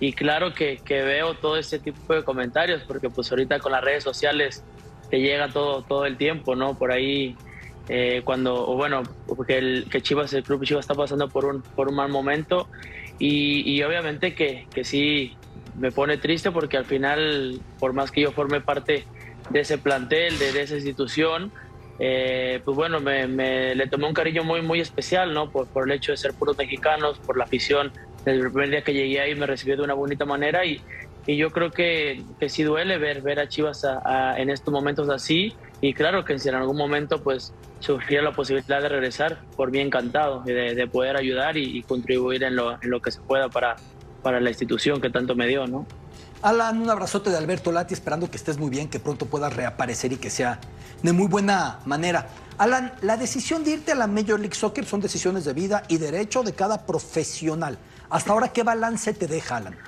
y 0.00 0.12
claro 0.14 0.52
que, 0.54 0.78
que 0.84 1.02
veo 1.02 1.34
todo 1.34 1.56
este 1.58 1.78
tipo 1.78 2.14
de 2.14 2.24
comentarios 2.24 2.82
porque 2.86 3.10
pues 3.10 3.30
ahorita 3.30 3.60
con 3.60 3.72
las 3.72 3.84
redes 3.84 4.02
sociales 4.02 4.64
te 5.10 5.20
llega 5.20 5.48
todo 5.52 5.84
todo 5.84 6.06
el 6.06 6.16
tiempo, 6.16 6.56
¿no? 6.56 6.76
Por 6.78 6.90
ahí 6.90 7.36
eh, 7.88 8.22
cuando, 8.24 8.66
bueno, 8.76 9.02
porque 9.26 9.58
el, 9.58 9.86
que 9.90 10.00
Chivas, 10.00 10.32
el 10.32 10.44
club 10.44 10.64
Chivas 10.64 10.84
está 10.84 10.94
pasando 10.94 11.28
por 11.28 11.44
un 11.44 11.62
por 11.74 11.88
un 11.88 11.96
mal 11.96 12.08
momento 12.08 12.68
y, 13.18 13.70
y 13.70 13.82
obviamente 13.82 14.34
que, 14.34 14.66
que 14.72 14.84
sí 14.84 15.36
me 15.74 15.90
pone 15.92 16.16
triste 16.16 16.50
porque 16.50 16.76
al 16.76 16.84
final, 16.86 17.60
por 17.78 17.92
más 17.92 18.10
que 18.10 18.22
yo 18.22 18.32
forme 18.32 18.60
parte 18.60 19.04
de 19.50 19.60
ese 19.60 19.78
plantel, 19.78 20.38
de, 20.38 20.52
de 20.52 20.62
esa 20.62 20.74
institución, 20.76 21.52
eh, 21.98 22.60
pues 22.64 22.74
bueno, 22.76 23.00
me, 23.00 23.26
me- 23.26 23.74
le 23.74 23.86
tomé 23.88 24.06
un 24.06 24.14
cariño 24.14 24.44
muy, 24.44 24.62
muy 24.62 24.80
especial, 24.80 25.34
¿no? 25.34 25.50
Por, 25.50 25.68
por 25.68 25.86
el 25.90 25.96
hecho 25.96 26.12
de 26.12 26.16
ser 26.18 26.32
puros 26.38 26.56
mexicanos, 26.56 27.18
por 27.26 27.36
la 27.36 27.44
afición. 27.44 27.92
Desde 28.24 28.40
el 28.40 28.50
primer 28.50 28.70
día 28.70 28.82
que 28.82 28.92
llegué 28.92 29.20
ahí 29.20 29.34
me 29.34 29.46
recibió 29.46 29.76
de 29.76 29.82
una 29.82 29.94
bonita 29.94 30.24
manera 30.24 30.64
y, 30.64 30.80
y 31.26 31.36
yo 31.36 31.50
creo 31.50 31.70
que, 31.70 32.22
que 32.38 32.48
sí 32.48 32.62
duele 32.62 32.98
ver, 32.98 33.22
ver 33.22 33.40
a 33.40 33.48
Chivas 33.48 33.84
a- 33.84 34.00
a- 34.04 34.38
en 34.40 34.50
estos 34.50 34.72
momentos 34.72 35.08
así. 35.08 35.54
Y 35.80 35.94
claro 35.94 36.24
que 36.24 36.38
si 36.38 36.48
en 36.48 36.54
algún 36.56 36.76
momento 36.76 37.22
pues 37.22 37.52
surgiera 37.78 38.22
la 38.22 38.32
posibilidad 38.32 38.82
de 38.82 38.88
regresar, 38.90 39.40
por 39.56 39.70
mí 39.70 39.78
encantado 39.80 40.42
de, 40.44 40.74
de 40.74 40.86
poder 40.86 41.16
ayudar 41.16 41.56
y, 41.56 41.78
y 41.78 41.82
contribuir 41.82 42.42
en 42.44 42.56
lo, 42.56 42.72
en 42.72 42.90
lo 42.90 43.00
que 43.00 43.10
se 43.10 43.20
pueda 43.22 43.48
para, 43.48 43.76
para 44.22 44.38
la 44.40 44.50
institución 44.50 45.00
que 45.00 45.08
tanto 45.08 45.34
me 45.34 45.46
dio, 45.46 45.66
¿no? 45.66 45.86
Alan, 46.42 46.80
un 46.80 46.88
abrazote 46.88 47.28
de 47.30 47.36
Alberto 47.36 47.70
Lati, 47.70 47.92
esperando 47.94 48.30
que 48.30 48.36
estés 48.38 48.56
muy 48.58 48.70
bien, 48.70 48.88
que 48.88 48.98
pronto 48.98 49.26
puedas 49.26 49.54
reaparecer 49.54 50.12
y 50.12 50.16
que 50.16 50.30
sea 50.30 50.58
de 51.02 51.12
muy 51.12 51.26
buena 51.26 51.80
manera. 51.84 52.28
Alan, 52.56 52.92
la 53.02 53.16
decisión 53.18 53.62
de 53.64 53.72
irte 53.72 53.92
a 53.92 53.94
la 53.94 54.06
Major 54.06 54.38
League 54.40 54.54
Soccer 54.54 54.84
son 54.86 55.00
decisiones 55.00 55.44
de 55.44 55.52
vida 55.54 55.82
y 55.88 55.98
derecho 55.98 56.42
de 56.42 56.52
cada 56.54 56.86
profesional. 56.86 57.78
Hasta 58.10 58.32
ahora, 58.32 58.48
¿qué 58.52 58.62
balance 58.64 59.14
te 59.14 59.26
deja, 59.26 59.58
Alan? 59.58 59.78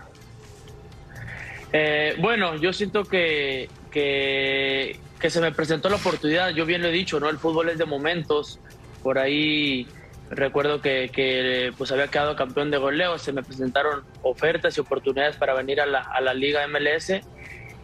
Eh, 1.73 2.15
bueno, 2.21 2.57
yo 2.57 2.73
siento 2.73 3.05
que, 3.05 3.69
que, 3.91 4.99
se 5.29 5.41
me 5.41 5.53
presentó 5.53 5.89
la 5.89 5.97
oportunidad, 5.97 6.51
yo 6.51 6.65
bien 6.67 6.83
lo 6.83 6.89
he 6.89 6.93
dicho, 6.93 7.19
¿no? 7.19 7.29
El 7.29 7.39
fútbol 7.39 7.71
es 7.71 7.79
de 7.79 7.85
momentos, 7.87 8.61
por 9.03 9.19
ahí 9.19 9.89
recuerdo 10.31 10.81
que, 10.81 11.73
pues 11.77 11.91
había 11.93 12.09
quedado 12.09 12.37
campeón 12.37 12.71
de 12.71 12.79
goleo, 12.79 13.19
se 13.19 13.33
me 13.33 13.43
presentaron 13.43 14.05
ofertas 14.23 14.77
y 14.77 14.81
oportunidades 14.81 15.37
para 15.37 15.55
venir 15.55 15.81
a 15.81 15.87
la, 15.87 16.01
a 16.01 16.21
la 16.21 16.35
liga 16.35 16.65
MLS 16.69 17.11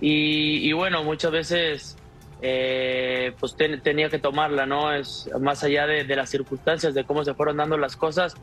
y, 0.00 0.68
y 0.68 0.72
bueno, 0.72 1.02
muchas 1.02 1.30
veces 1.32 1.96
eh, 2.40 3.32
pues 3.40 3.56
ten- 3.56 3.80
tenía 3.82 4.08
que 4.08 4.18
tomarla, 4.18 4.66
¿no? 4.66 4.92
Es 4.94 5.28
más 5.40 5.64
allá 5.64 5.86
de 5.86 6.04
las 6.16 6.30
circunstancias, 6.30 6.94
de 6.94 7.04
cómo 7.04 7.24
se 7.24 7.34
fueron 7.34 7.56
dando 7.56 7.76
las 7.76 7.96
cosas, 7.96 8.34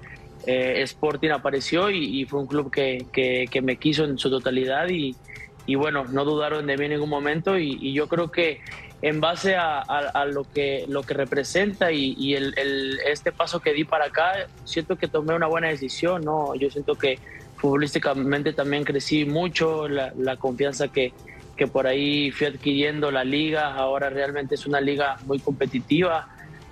eh, 0.45 0.81
Sporting 0.83 1.29
apareció 1.31 1.89
y, 1.89 2.25
fue 2.25 2.39
un 2.41 2.47
club 2.47 2.71
que, 2.71 3.07
que, 3.11 3.61
me 3.61 3.77
quiso 3.77 4.05
en 4.05 4.17
su 4.17 4.29
totalidad 4.29 4.87
y, 4.89 5.17
y 5.65 5.75
bueno, 5.75 6.05
no 6.05 6.25
dudaron 6.25 6.67
de 6.67 6.77
mí 6.77 6.85
en 6.85 6.91
ningún 6.91 7.09
momento 7.09 7.57
y, 7.57 7.77
y 7.81 7.93
yo 7.93 8.07
creo 8.07 8.31
que 8.31 8.59
en 9.01 9.21
base 9.21 9.55
a, 9.55 10.25
lo 10.25 10.45
que 10.45 10.85
lo 10.87 11.03
que 11.03 11.13
representa 11.13 11.91
y, 11.91 12.33
el- 12.33 12.99
este 13.05 13.31
paso 13.31 13.59
que 13.59 13.73
di 13.73 13.83
para 13.85 14.05
acá, 14.05 14.33
siento 14.63 14.97
que 14.97 15.07
tomé 15.07 15.35
una 15.35 15.47
buena 15.47 15.67
decisión, 15.69 16.23
¿no? 16.23 16.55
Yo 16.55 16.69
siento 16.69 16.97
que 16.97 17.19
futbolísticamente 17.55 18.53
también 18.53 18.83
crecí 18.83 19.25
mucho, 19.25 19.87
la, 19.87 20.11
la 20.15 20.37
confianza 20.37 20.87
que, 20.89 21.15
que 21.55 21.67
por 21.67 21.87
ahí 21.87 22.31
fui 22.31 22.47
adquiriendo 22.47 23.11
la 23.11 23.23
liga, 23.23 23.73
ahora 23.75 24.09
realmente 24.09 24.55
es 24.55 24.65
una 24.65 24.81
liga 24.81 25.17
muy 25.21 25.39
competitiva, 25.39 26.27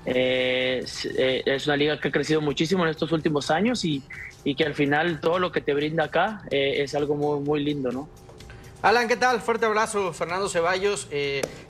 eh, 0.05 0.81
es, 0.83 1.05
eh, 1.05 1.43
es 1.45 1.65
una 1.67 1.77
liga 1.77 1.99
que 1.99 2.09
ha 2.09 2.11
crecido 2.11 2.41
muchísimo 2.41 2.83
en 2.83 2.89
estos 2.89 3.11
últimos 3.11 3.49
años 3.49 3.85
y, 3.85 4.03
y 4.43 4.55
que 4.55 4.65
al 4.65 4.73
final 4.73 5.19
todo 5.21 5.39
lo 5.39 5.51
que 5.51 5.61
te 5.61 5.73
brinda 5.73 6.05
acá 6.05 6.41
eh, 6.51 6.83
es 6.83 6.93
algo 6.95 7.15
muy, 7.15 7.39
muy 7.39 7.63
lindo, 7.63 7.91
¿no? 7.91 8.09
Alan, 8.81 9.07
¿qué 9.07 9.15
tal? 9.15 9.39
Fuerte 9.39 9.65
abrazo, 9.65 10.11
Fernando 10.11 10.49
Ceballos. 10.49 11.07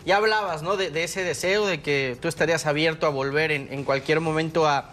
Ya 0.03 0.17
hablabas, 0.17 0.63
¿no? 0.63 0.77
De, 0.77 1.03
ese 1.03 1.23
deseo 1.23 1.67
de 1.67 1.79
que 1.79 2.17
tú 2.19 2.27
estarías 2.27 2.65
abierto 2.65 3.05
a 3.05 3.09
volver 3.09 3.51
en, 3.51 3.83
cualquier 3.83 4.19
momento 4.19 4.67
a, 4.67 4.89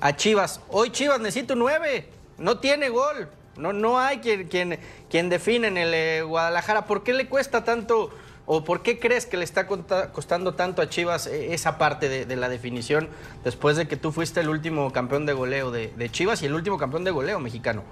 a 0.00 0.16
Chivas. 0.16 0.60
Hoy 0.66 0.90
Chivas 0.90 1.20
necesita 1.20 1.54
un 1.54 1.60
9, 1.60 2.06
no 2.38 2.58
tiene 2.58 2.88
gol. 2.88 3.28
No, 3.56 3.72
no 3.72 4.00
hay 4.00 4.18
quien, 4.18 4.48
quien, 4.48 4.80
quien 5.08 5.28
define 5.28 5.68
en 5.68 5.76
el 5.78 6.24
Guadalajara. 6.24 6.86
¿Por 6.86 7.04
qué 7.04 7.12
le 7.12 7.28
cuesta 7.28 7.62
tanto 7.62 8.10
o 8.52 8.64
por 8.64 8.82
qué 8.82 8.98
crees 8.98 9.26
que 9.26 9.36
le 9.36 9.44
está 9.44 9.68
costando 9.68 10.54
tanto 10.54 10.82
a 10.82 10.88
Chivas 10.88 11.28
eh, 11.28 11.54
esa 11.54 11.78
parte 11.78 12.08
de, 12.08 12.36
la 12.36 12.48
definición 12.48 13.08
después 13.44 13.76
de 13.76 13.86
que 13.86 13.96
tú 13.96 14.10
fuiste 14.10 14.40
el 14.40 14.48
último 14.48 14.92
campeón 14.92 15.24
de 15.24 15.32
goleo 15.34 15.70
de, 15.70 16.10
Chivas 16.10 16.42
y 16.42 16.46
el 16.46 16.54
último 16.54 16.76
campeón 16.76 17.04
de 17.04 17.12
goleo 17.12 17.38
mexicano? 17.38 17.84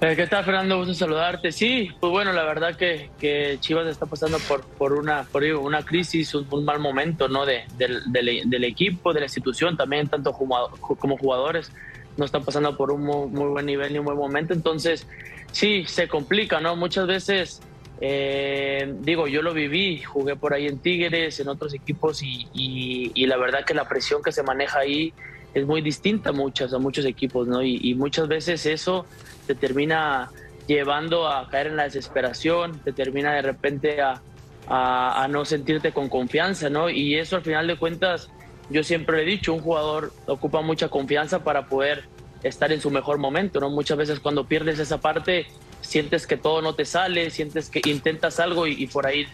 Eh, 0.00 0.14
¿Qué 0.14 0.28
tal, 0.28 0.44
Fernando? 0.44 0.78
Gusto 0.78 0.94
saludarte. 0.94 1.50
Sí, 1.50 1.90
pues 1.98 2.12
bueno, 2.12 2.32
la 2.32 2.44
verdad 2.44 2.76
que, 2.76 3.10
que 3.18 3.58
Chivas 3.58 3.88
está 3.88 4.06
pasando 4.06 4.38
por, 4.46 4.64
por, 4.64 4.92
una, 4.92 5.24
por 5.24 5.42
una 5.42 5.84
crisis, 5.84 6.32
un, 6.36 6.64
mal 6.64 6.78
momento 6.78 7.26
¿no? 7.26 7.46
de, 7.46 7.64
del, 7.76 8.62
equipo, 8.64 9.12
de 9.12 9.18
la 9.18 9.26
institución, 9.26 9.76
también 9.76 10.06
tanto 10.06 10.32
como 10.32 11.16
jugadores 11.18 11.72
no 12.16 12.24
están 12.24 12.44
pasando 12.44 12.76
por 12.76 12.92
un 12.92 13.02
muy, 13.04 13.28
muy 13.28 13.48
buen 13.48 13.66
nivel 13.66 13.92
ni 13.92 13.98
un 13.98 14.04
buen 14.04 14.18
momento. 14.18 14.54
Entonces, 14.54 15.08
sí, 15.50 15.84
se 15.86 16.06
complica, 16.06 16.60
¿no? 16.60 16.76
Muchas 16.76 17.08
veces 17.08 17.60
eh, 18.00 18.94
digo, 19.00 19.26
yo 19.26 19.42
lo 19.42 19.52
viví, 19.52 20.02
jugué 20.02 20.36
por 20.36 20.54
ahí 20.54 20.66
en 20.66 20.78
Tigres, 20.78 21.40
en 21.40 21.48
otros 21.48 21.74
equipos 21.74 22.20
y, 22.22 23.10
la 23.26 23.36
verdad 23.36 23.64
que 23.64 23.74
la 23.74 23.88
presión 23.88 24.22
que 24.22 24.32
se 24.32 24.42
maneja 24.42 24.80
ahí 24.80 25.12
es 25.54 25.66
muy 25.66 25.80
distinta 25.80 26.30
a, 26.30 26.32
muchas, 26.32 26.72
a 26.72 26.78
muchos 26.78 27.04
equipos, 27.04 27.48
¿no? 27.48 27.62
Y, 27.62 27.94
muchas 27.94 28.28
veces 28.28 28.66
eso 28.66 29.06
te 29.46 29.54
termina 29.54 30.30
llevando 30.66 31.26
a 31.28 31.48
caer 31.48 31.68
en 31.68 31.76
la 31.76 31.84
desesperación, 31.84 32.80
te 32.84 32.92
termina 32.92 33.32
de 33.32 33.42
repente 33.42 34.00
a, 34.00 34.22
a, 34.68 35.26
no 35.28 35.44
sentirte 35.44 35.92
con 35.92 36.08
confianza, 36.08 36.70
¿no? 36.70 36.90
Y 36.90 37.16
eso 37.16 37.36
al 37.36 37.42
final 37.42 37.66
de 37.66 37.76
cuentas, 37.76 38.28
yo 38.70 38.84
siempre 38.84 39.16
le 39.16 39.22
he 39.22 39.26
dicho, 39.26 39.52
un 39.52 39.60
jugador 39.60 40.12
ocupa 40.26 40.60
mucha 40.60 40.88
confianza 40.88 41.42
para 41.42 41.66
poder 41.66 42.04
estar 42.44 42.70
en 42.70 42.80
su 42.80 42.90
mejor 42.90 43.18
momento, 43.18 43.58
¿no? 43.58 43.70
Muchas 43.70 43.98
veces 43.98 44.20
cuando 44.20 44.44
pierdes 44.44 44.78
esa 44.78 45.00
parte, 45.00 45.46
sientes 45.88 46.26
que 46.26 46.36
todo 46.36 46.60
no 46.60 46.74
te 46.74 46.84
sale, 46.84 47.30
sientes 47.30 47.70
que 47.70 47.80
intentas 47.88 48.40
algo 48.40 48.66
y, 48.66 48.86
por 48.88 49.06
ahí 49.06 49.26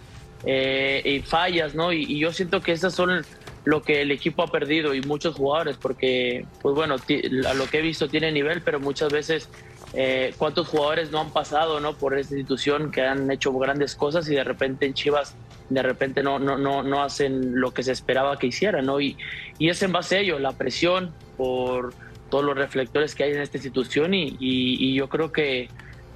eh, 0.46 1.02
y 1.04 1.20
fallas, 1.20 1.74
¿no? 1.74 1.92
Y, 1.92 2.18
yo 2.18 2.32
siento 2.32 2.62
que 2.62 2.70
esas 2.70 2.94
son 2.94 3.24
lo 3.64 3.82
que 3.82 4.02
el 4.02 4.12
equipo 4.12 4.42
ha 4.44 4.46
perdido 4.46 4.94
y 4.94 5.00
muchos 5.00 5.34
jugadores, 5.34 5.76
porque, 5.76 6.46
pues 6.62 6.76
bueno, 6.76 6.94
a 6.94 7.54
lo 7.54 7.66
que 7.66 7.78
he 7.78 7.82
visto 7.82 8.08
tiene 8.08 8.30
nivel, 8.30 8.62
pero 8.62 8.78
muchas 8.78 9.10
veces 9.12 9.48
eh, 9.94 10.32
cuántos 10.38 10.68
jugadores 10.68 11.10
no 11.10 11.20
han 11.20 11.32
pasado, 11.32 11.80
¿no? 11.80 11.94
Por 11.94 12.16
esta 12.16 12.34
institución 12.34 12.92
que 12.92 13.02
han 13.02 13.28
hecho 13.32 13.52
grandes 13.52 13.96
cosas 13.96 14.28
y 14.28 14.34
de 14.36 14.44
repente 14.44 14.86
en 14.86 14.94
Chivas 14.94 15.34
de 15.70 15.82
repente 15.82 16.22
no, 16.22 16.38
no, 16.38 16.58
no, 16.58 16.82
no 16.82 17.02
hacen 17.02 17.58
lo 17.58 17.72
que 17.72 17.82
se 17.82 17.90
esperaba 17.90 18.38
que 18.38 18.46
hicieran, 18.46 18.86
¿no? 18.86 19.00
Y, 19.00 19.16
y 19.58 19.70
es 19.70 19.82
en 19.82 19.92
base 19.92 20.16
a 20.16 20.20
ello, 20.20 20.38
la 20.38 20.52
presión 20.52 21.12
por 21.38 21.94
todos 22.28 22.44
los 22.44 22.54
reflectores 22.54 23.14
que 23.14 23.24
hay 23.24 23.32
en 23.32 23.40
esta 23.40 23.56
institución 23.56 24.12
y, 24.12 24.36
y 24.38 24.94
yo 24.94 25.08
creo 25.08 25.32
que 25.32 25.68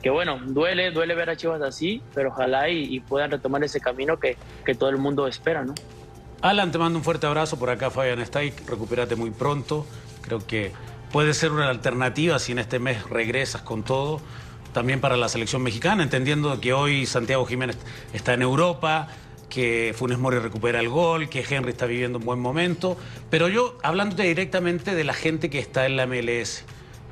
que 0.03 0.11
bueno, 0.11 0.41
duele, 0.45 0.91
duele 0.91 1.15
ver 1.15 1.31
a 1.31 1.37
Chivas 1.37 1.61
así, 1.63 2.03
pero 2.15 2.29
ojalá 2.29 2.69
y, 2.69 3.01
puedan 3.01 3.31
retomar 3.31 3.63
ese 3.65 3.81
camino 3.81 4.19
que, 4.19 4.37
que, 4.65 4.75
todo 4.75 4.91
el 4.91 4.99
mundo 4.99 5.27
espera, 5.27 5.65
¿no? 5.65 5.75
Alan, 6.41 6.71
te 6.71 6.79
mando 6.79 6.99
un 6.99 7.05
fuerte 7.05 7.27
abrazo 7.27 7.59
por 7.59 7.71
acá, 7.71 7.91
Fabián 7.91 8.21
Stay, 8.21 8.53
recupérate 8.67 9.17
muy 9.17 9.31
pronto, 9.31 9.87
creo 10.23 10.47
que 10.47 10.73
puede 11.11 11.35
ser 11.35 11.51
una 11.51 11.69
alternativa 11.69 12.39
si 12.39 12.53
en 12.53 12.61
este 12.61 12.79
mes 12.79 13.09
regresas 13.11 13.63
con 13.63 13.83
todo, 13.83 14.21
también 14.73 15.01
para 15.01 15.17
la 15.17 15.29
selección 15.29 15.63
mexicana, 15.63 16.03
entendiendo 16.03 16.61
que 16.61 16.73
hoy 16.73 17.07
Santiago 17.07 17.45
Jiménez 17.47 17.77
está 18.13 18.35
en 18.35 18.43
Europa, 18.43 19.09
que 19.49 19.95
Funes 19.97 20.19
Mori 20.19 20.39
recupera 20.39 20.81
el 20.81 20.89
gol, 20.89 21.29
que 21.29 21.45
Henry 21.49 21.71
está 21.71 21.87
viviendo 21.87 22.19
un 22.19 22.25
buen 22.25 22.39
momento, 22.39 22.97
pero 23.31 23.49
yo 23.49 23.79
hablándote 23.83 24.25
directamente 24.25 24.95
de 24.95 25.05
la 25.05 25.15
gente 25.15 25.51
que 25.51 25.59
está 25.59 25.87
en 25.87 25.97
la 25.97 26.07
MLS, 26.07 26.65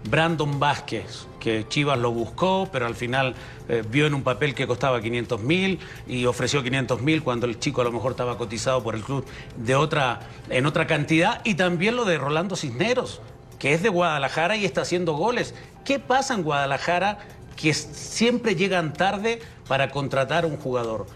Brandon 0.05 0.59
Vázquez, 0.59 1.27
que 1.41 1.67
Chivas 1.69 1.99
lo 1.99 2.13
buscó, 2.13 2.69
pero 2.73 2.87
al 2.87 2.95
final 2.95 3.35
eh, 3.69 3.83
vio 3.89 4.07
en 4.07 4.15
un 4.15 4.23
papel 4.23 4.55
que 4.55 4.67
costaba 4.67 5.01
500 5.01 5.41
mil 5.41 5.79
y 6.07 6.27
ofreció 6.27 6.63
500 6.63 7.03
mil 7.03 7.23
cuando 7.23 7.47
el 7.47 7.59
chico 7.59 7.81
a 7.81 7.85
lo 7.85 7.93
mejor 7.93 8.13
estaba 8.13 8.39
cotizado 8.39 8.83
por 8.83 8.95
el 8.95 9.03
club 9.03 9.25
de 9.57 9.75
otra, 9.75 10.21
en 10.49 10.67
otra 10.67 10.87
cantidad. 10.87 11.41
Y 11.45 11.55
también 11.55 11.97
lo 11.97 12.05
de 12.05 12.19
Rolando 12.19 12.57
Cisneros, 12.57 13.21
que 13.59 13.75
es 13.75 13.83
de 13.83 13.89
Guadalajara 13.89 14.57
y 14.57 14.65
está 14.65 14.83
haciendo 14.83 15.15
goles. 15.15 15.55
¿Qué 15.85 15.99
pasa 15.99 16.35
en 16.35 16.43
Guadalajara 16.43 17.19
que 17.57 17.73
siempre 17.75 18.55
llegan 18.55 18.93
tarde 18.93 19.41
para 19.67 19.91
contratar 19.91 20.45
a 20.45 20.47
un 20.47 20.57
jugador? 20.57 21.07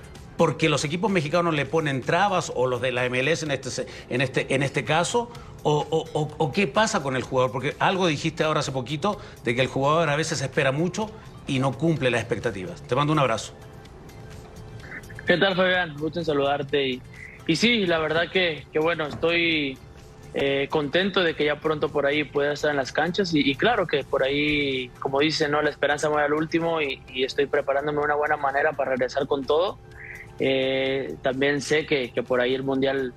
porque 0.41 0.71
los 0.71 0.87
equipos 0.87 1.11
mexicanos 1.11 1.53
le 1.53 1.67
ponen 1.67 2.01
trabas 2.01 2.51
o 2.55 2.67
los 2.67 2.81
de 2.81 2.93
la 2.93 3.07
MLS 3.11 3.43
en 3.43 3.51
este, 3.51 3.87
en 4.09 4.23
este, 4.23 4.55
en 4.55 4.63
este 4.63 4.85
caso, 4.85 5.31
o, 5.63 6.53
qué 6.55 6.67
pasa 6.67 7.03
con 7.03 7.17
el 7.17 7.23
jugador, 7.23 7.53
porque 7.53 7.77
algo 7.79 8.07
dijiste 8.07 8.45
ahora 8.45 8.61
hace 8.61 8.73
poquito 8.73 9.21
de 9.45 9.55
que 9.55 9.61
el 9.61 9.69
jugador 9.69 10.09
a 10.09 10.17
veces 10.17 10.41
espera 10.41 10.73
mucho 10.73 11.11
y 11.47 11.59
no 11.59 11.73
cumple 11.73 12.11
las 12.11 12.21
expectativas. 12.21 12.83
Te 12.83 12.95
mando 12.95 13.13
un 13.13 13.19
abrazo. 13.19 13.53
¿Qué 15.27 15.37
tal, 15.37 15.55
Fabián? 15.55 15.97
Gusto 15.97 16.19
en 16.21 16.25
saludarte. 16.25 16.89
Y, 16.89 17.03
y 17.47 17.57
sí, 17.57 17.87
la 17.87 17.99
verdad 17.99 18.31
que, 18.31 18.67
que 18.73 18.79
bueno, 18.79 19.07
estoy 19.07 19.79
eh, 20.33 20.69
contento 20.71 21.25
de 21.25 21.35
que 21.35 21.45
ya 21.45 21.57
pronto 21.57 21.89
por 21.89 22.07
ahí 22.07 22.23
pueda 22.23 22.53
estar 22.53 22.71
en 22.71 22.77
las 22.77 22.93
canchas 22.93 23.35
y, 23.35 23.55
claro 23.57 23.89
que 23.89 24.05
por 24.05 24.23
ahí, 24.23 24.89
como 25.01 25.19
dicen, 25.19 25.51
¿no? 25.51 25.61
la 25.61 25.71
esperanza 25.71 26.09
muere 26.09 26.27
al 26.27 26.35
último 26.35 26.81
y, 26.81 27.03
y, 27.13 27.25
estoy 27.25 27.47
preparándome 27.47 27.99
de 27.99 28.05
una 28.05 28.15
buena 28.15 28.37
manera 28.37 28.73
para 28.73 28.93
regresar 28.93 29.27
con 29.27 29.45
todo. 29.45 29.79
Eh, 30.39 31.17
también 31.21 31.61
sé 31.61 31.85
que, 31.85 32.13
que, 32.13 32.23
por 32.23 32.41
ahí 32.41 32.55
el 32.55 32.63
Mundial 32.63 33.13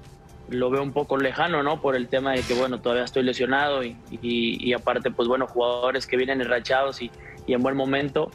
lo 0.54 0.70
veo 0.70 0.82
un 0.82 0.94
poco 0.94 1.18
lejano, 1.18 1.64
¿no? 1.64 1.82
Por 1.82 1.96
el 1.96 2.08
tema 2.08 2.34
de 2.34 2.42
que, 2.42 2.54
bueno, 2.54 2.80
todavía 2.80 3.04
estoy 3.04 3.24
lesionado 3.24 3.82
y, 3.84 4.74
aparte, 4.74 5.12
pues 5.12 5.28
bueno, 5.28 5.48
jugadores 5.48 6.08
que 6.08 6.18
vienen 6.18 6.42
enrachados 6.42 7.02
y, 7.02 7.12
en 7.48 7.62
buen 7.62 7.76
momento. 7.76 8.32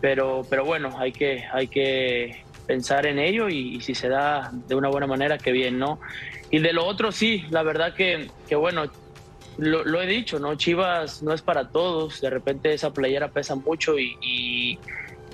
Pero, 0.00 0.46
pero 0.48 0.64
bueno, 0.64 0.98
hay 0.98 1.12
que, 1.12 1.44
hay 1.52 1.68
que 1.68 2.44
pensar 2.66 3.06
en 3.06 3.18
ello 3.18 3.48
y, 3.48 3.80
si 3.80 3.94
se 3.94 4.08
da 4.08 4.50
de 4.52 4.74
una 4.74 4.88
buena 4.88 5.06
manera, 5.06 5.38
que 5.38 5.52
bien, 5.52 5.78
¿no? 5.78 6.00
Y 6.50 6.58
de 6.58 6.72
lo 6.72 6.84
otro, 6.84 7.12
sí, 7.12 7.44
la 7.50 7.62
verdad 7.62 7.94
que, 7.94 8.28
que 8.48 8.56
bueno, 8.56 8.84
lo, 9.58 10.02
he 10.02 10.06
dicho, 10.06 10.38
¿no? 10.38 10.54
Chivas 10.56 11.22
no 11.22 11.32
es 11.32 11.42
para 11.42 11.68
todos, 11.68 12.20
de 12.20 12.30
repente 12.30 12.72
esa 12.72 12.92
playera 12.92 13.28
pesa 13.28 13.54
mucho 13.54 13.98
y 13.98 14.78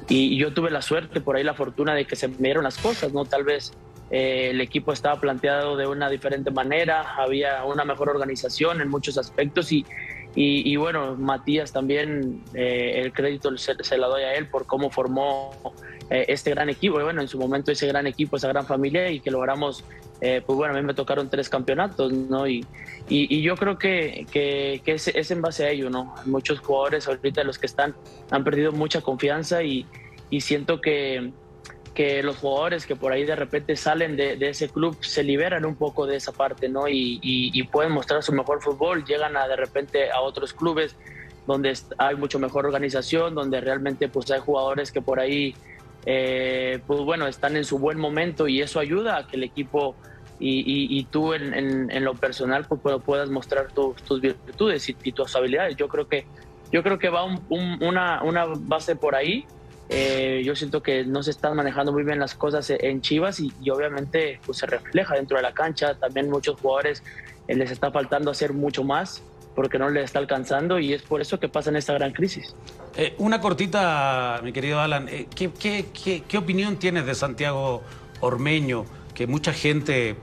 yo 0.08 0.52
tuve 0.52 0.70
la 0.70 0.82
suerte, 0.82 1.20
por 1.20 1.36
ahí 1.36 1.44
la 1.44 1.54
fortuna 1.54 1.94
de 1.94 2.04
que 2.04 2.16
se 2.16 2.28
me 2.28 2.36
dieron 2.38 2.64
las 2.64 2.76
cosas, 2.78 3.12
¿no? 3.12 3.24
Tal 3.24 3.44
vez 3.44 3.72
eh, 4.10 4.50
el 4.50 4.60
equipo 4.60 4.92
estaba 4.92 5.20
planteado 5.20 5.76
de 5.76 5.86
una 5.86 6.08
diferente 6.08 6.50
manera, 6.50 7.14
había 7.16 7.64
una 7.64 7.84
mejor 7.84 8.08
organización 8.08 8.80
en 8.80 8.88
muchos 8.88 9.18
aspectos 9.18 9.72
y, 9.72 9.84
y, 10.38 10.76
bueno, 10.76 11.16
Matías 11.16 11.72
también, 11.72 12.42
eh, 12.52 13.00
el 13.02 13.12
crédito 13.14 13.56
se, 13.56 13.74
se, 13.82 13.96
la 13.96 14.06
doy 14.06 14.22
a 14.22 14.34
él 14.34 14.48
por 14.48 14.66
cómo 14.66 14.90
formó 14.90 15.50
eh, 16.10 16.26
este 16.28 16.50
gran 16.50 16.68
equipo, 16.68 17.00
y 17.00 17.04
bueno, 17.04 17.22
en 17.22 17.28
su 17.28 17.38
momento 17.38 17.72
ese 17.72 17.86
gran 17.86 18.06
equipo, 18.06 18.36
esa 18.36 18.48
gran 18.48 18.66
familia 18.66 19.10
y 19.10 19.20
que 19.20 19.30
logramos, 19.30 19.82
pues 20.20 20.44
bueno, 20.46 20.74
a 20.74 20.76
mí 20.76 20.82
me 20.82 20.92
tocaron 20.92 21.30
tres 21.30 21.48
campeonatos, 21.48 22.12
¿no? 22.12 22.46
Y, 22.46 22.66
y, 23.08 23.40
yo 23.40 23.56
creo 23.56 23.78
que, 23.78 24.26
que, 24.30 24.82
que 24.84 24.92
es, 24.92 25.08
es, 25.08 25.30
en 25.30 25.40
base 25.40 25.64
a 25.64 25.70
ello, 25.70 25.88
¿no? 25.88 26.14
Muchos 26.26 26.60
jugadores 26.60 27.08
ahorita 27.08 27.42
los 27.42 27.58
que 27.58 27.66
están 27.66 27.94
han 28.30 28.44
perdido 28.44 28.72
mucha 28.72 29.00
confianza 29.00 29.62
y, 29.62 29.86
y 30.28 30.42
siento 30.42 30.82
que, 30.82 31.32
que 31.96 32.22
los 32.22 32.36
jugadores 32.36 32.84
que 32.84 32.94
por 32.94 33.10
ahí 33.10 33.24
de 33.24 33.34
repente 33.34 33.74
salen 33.74 34.16
de, 34.16 34.36
ese 34.40 34.68
club 34.68 34.98
se 35.00 35.22
liberan 35.24 35.64
un 35.64 35.76
poco 35.76 36.06
de 36.06 36.16
esa 36.16 36.30
parte, 36.30 36.68
¿no? 36.68 36.88
Y, 36.88 37.18
y, 37.22 37.62
pueden 37.64 37.90
mostrar 37.90 38.22
su 38.22 38.32
mejor 38.32 38.62
fútbol, 38.62 39.04
llegan 39.06 39.34
a 39.36 39.48
de 39.48 39.56
repente 39.56 40.10
a 40.10 40.20
otros 40.20 40.52
clubes 40.52 40.94
donde 41.46 41.72
hay 41.96 42.14
mucho 42.16 42.38
mejor 42.38 42.66
organización, 42.66 43.34
donde 43.34 43.62
realmente 43.62 44.08
pues 44.08 44.30
hay 44.30 44.40
jugadores 44.40 44.92
que 44.92 45.00
por 45.00 45.18
ahí, 45.18 45.54
eh, 46.04 46.80
pues 46.86 47.00
bueno, 47.00 47.26
están 47.28 47.56
en 47.56 47.64
su 47.64 47.78
buen 47.78 47.98
momento 47.98 48.46
y 48.46 48.60
eso 48.60 48.78
ayuda 48.78 49.16
a 49.16 49.26
que 49.26 49.36
el 49.36 49.44
equipo 49.44 49.96
y, 50.38 50.98
y, 50.98 51.04
tú 51.04 51.32
en, 51.32 51.54
en, 51.90 52.04
lo 52.04 52.14
personal 52.14 52.66
pues, 52.66 53.02
puedas 53.02 53.30
mostrar 53.30 53.68
tus 53.72 54.20
virtudes 54.20 54.86
y, 54.88 55.12
tus 55.12 55.34
habilidades. 55.34 55.76
Yo 55.76 55.88
creo 55.88 56.06
que 56.08 56.26
yo 56.70 56.82
creo 56.82 56.98
que 56.98 57.08
va 57.08 57.24
una, 57.48 58.22
una 58.22 58.44
base 58.44 58.96
por 58.96 59.14
ahí. 59.14 59.46
Eh, 59.88 60.42
yo 60.44 60.56
siento 60.56 60.82
que 60.82 61.04
no 61.04 61.22
se 61.22 61.30
están 61.30 61.56
manejando 61.56 61.92
muy 61.92 62.02
bien 62.02 62.18
las 62.18 62.34
cosas 62.34 62.68
en 62.70 63.00
Chivas 63.00 63.40
y, 63.40 63.52
obviamente 63.70 64.40
pues, 64.44 64.58
se 64.58 64.66
refleja 64.66 65.14
dentro 65.14 65.36
de 65.36 65.42
la 65.42 65.52
cancha. 65.52 65.94
También 65.94 66.28
muchos 66.28 66.60
jugadores 66.60 67.02
eh, 67.46 67.54
les 67.54 67.70
está 67.70 67.90
faltando 67.90 68.30
hacer 68.30 68.52
mucho 68.52 68.84
más 68.84 69.22
porque 69.54 69.78
no 69.78 69.88
les 69.88 70.04
está 70.04 70.18
alcanzando 70.18 70.78
y 70.78 70.92
es 70.92 71.02
por 71.02 71.20
eso 71.20 71.40
que 71.40 71.48
pasa 71.48 71.70
en 71.70 71.76
esta 71.76 71.94
gran 71.94 72.12
crisis. 72.12 72.54
Eh, 72.96 73.14
una 73.18 73.40
cortita, 73.40 74.40
mi 74.42 74.52
querido 74.52 74.80
Alan, 74.80 75.06
¿qué, 75.06 75.50
qué, 75.58 75.86
qué, 75.92 76.22
qué 76.28 76.38
opinión 76.38 76.76
tienes 76.76 77.06
de 77.06 77.14
Santiago 77.14 77.82
Ormeño? 78.20 78.84
que 79.16 79.26
mucha 79.26 79.52
gente, 79.52 80.14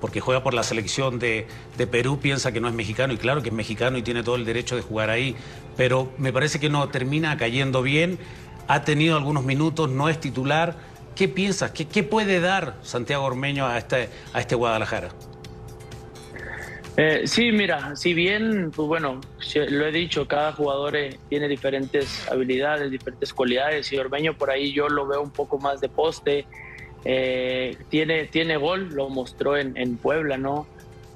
porque 0.00 0.20
juega 0.20 0.42
por 0.42 0.52
la 0.52 0.62
selección 0.62 1.18
de, 1.18 1.46
Perú, 1.90 2.18
piensa 2.20 2.52
que 2.52 2.60
no 2.60 2.68
es 2.68 2.74
mexicano, 2.74 3.14
y 3.14 3.16
claro 3.16 3.42
que 3.42 3.48
es 3.48 3.54
mexicano 3.54 3.96
y 3.96 4.02
tiene 4.02 4.22
todo 4.22 4.36
el 4.36 4.44
derecho 4.44 4.76
de 4.76 4.82
jugar 4.82 5.08
ahí, 5.08 5.36
pero 5.76 6.12
me 6.18 6.32
parece 6.32 6.60
que 6.60 6.68
no 6.68 6.88
termina 6.88 7.38
cayendo 7.38 7.80
bien, 7.80 8.18
ha 8.68 8.82
tenido 8.84 9.16
algunos 9.16 9.44
minutos, 9.44 9.90
no 9.90 10.08
es 10.08 10.20
titular. 10.20 10.76
¿Qué 11.14 11.28
piensas? 11.28 11.72
¿Qué, 11.72 12.02
puede 12.02 12.40
dar 12.40 12.76
Santiago 12.82 13.24
Ormeño 13.24 13.66
a 13.66 13.76
este, 13.76 14.08
a 14.32 14.40
este 14.40 14.54
Guadalajara? 14.54 15.10
Eh, 16.96 17.22
sí, 17.26 17.52
mira, 17.52 17.94
si 17.94 18.14
bien, 18.14 18.70
pues 18.74 18.88
bueno, 18.88 19.20
lo 19.54 19.86
he 19.86 19.92
dicho, 19.92 20.26
cada 20.26 20.52
jugador 20.52 20.96
eh, 20.96 21.18
tiene 21.28 21.48
diferentes 21.48 22.26
habilidades, 22.30 22.90
diferentes 22.90 23.32
cualidades, 23.32 23.92
y 23.92 23.98
Ormeño 23.98 24.34
por 24.34 24.50
ahí 24.50 24.72
yo 24.72 24.88
lo 24.88 25.06
veo 25.06 25.22
un 25.22 25.30
poco 25.30 25.58
más 25.58 25.80
de 25.80 25.88
poste, 25.88 26.46
eh, 27.04 27.76
tiene, 27.88 28.24
tiene 28.24 28.56
gol, 28.56 28.88
lo 28.92 29.08
mostró 29.08 29.56
en, 29.56 29.76
en 29.76 29.96
Puebla, 29.96 30.36
¿no? 30.36 30.66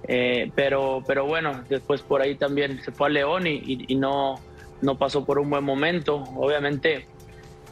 Pero, 0.07 1.03
pero 1.07 1.25
bueno, 1.25 1.65
después 1.71 2.03
por 2.03 2.21
ahí 2.21 2.35
también 2.35 2.79
se 2.85 2.93
fue 2.93 3.07
a 3.07 3.11
León 3.11 3.47
y, 3.47 3.87
y, 3.89 3.95
no, 3.95 4.39
no 4.83 4.99
pasó 4.99 5.25
por 5.25 5.39
un 5.39 5.49
buen 5.49 5.65
momento. 5.65 6.17
Obviamente 6.37 7.07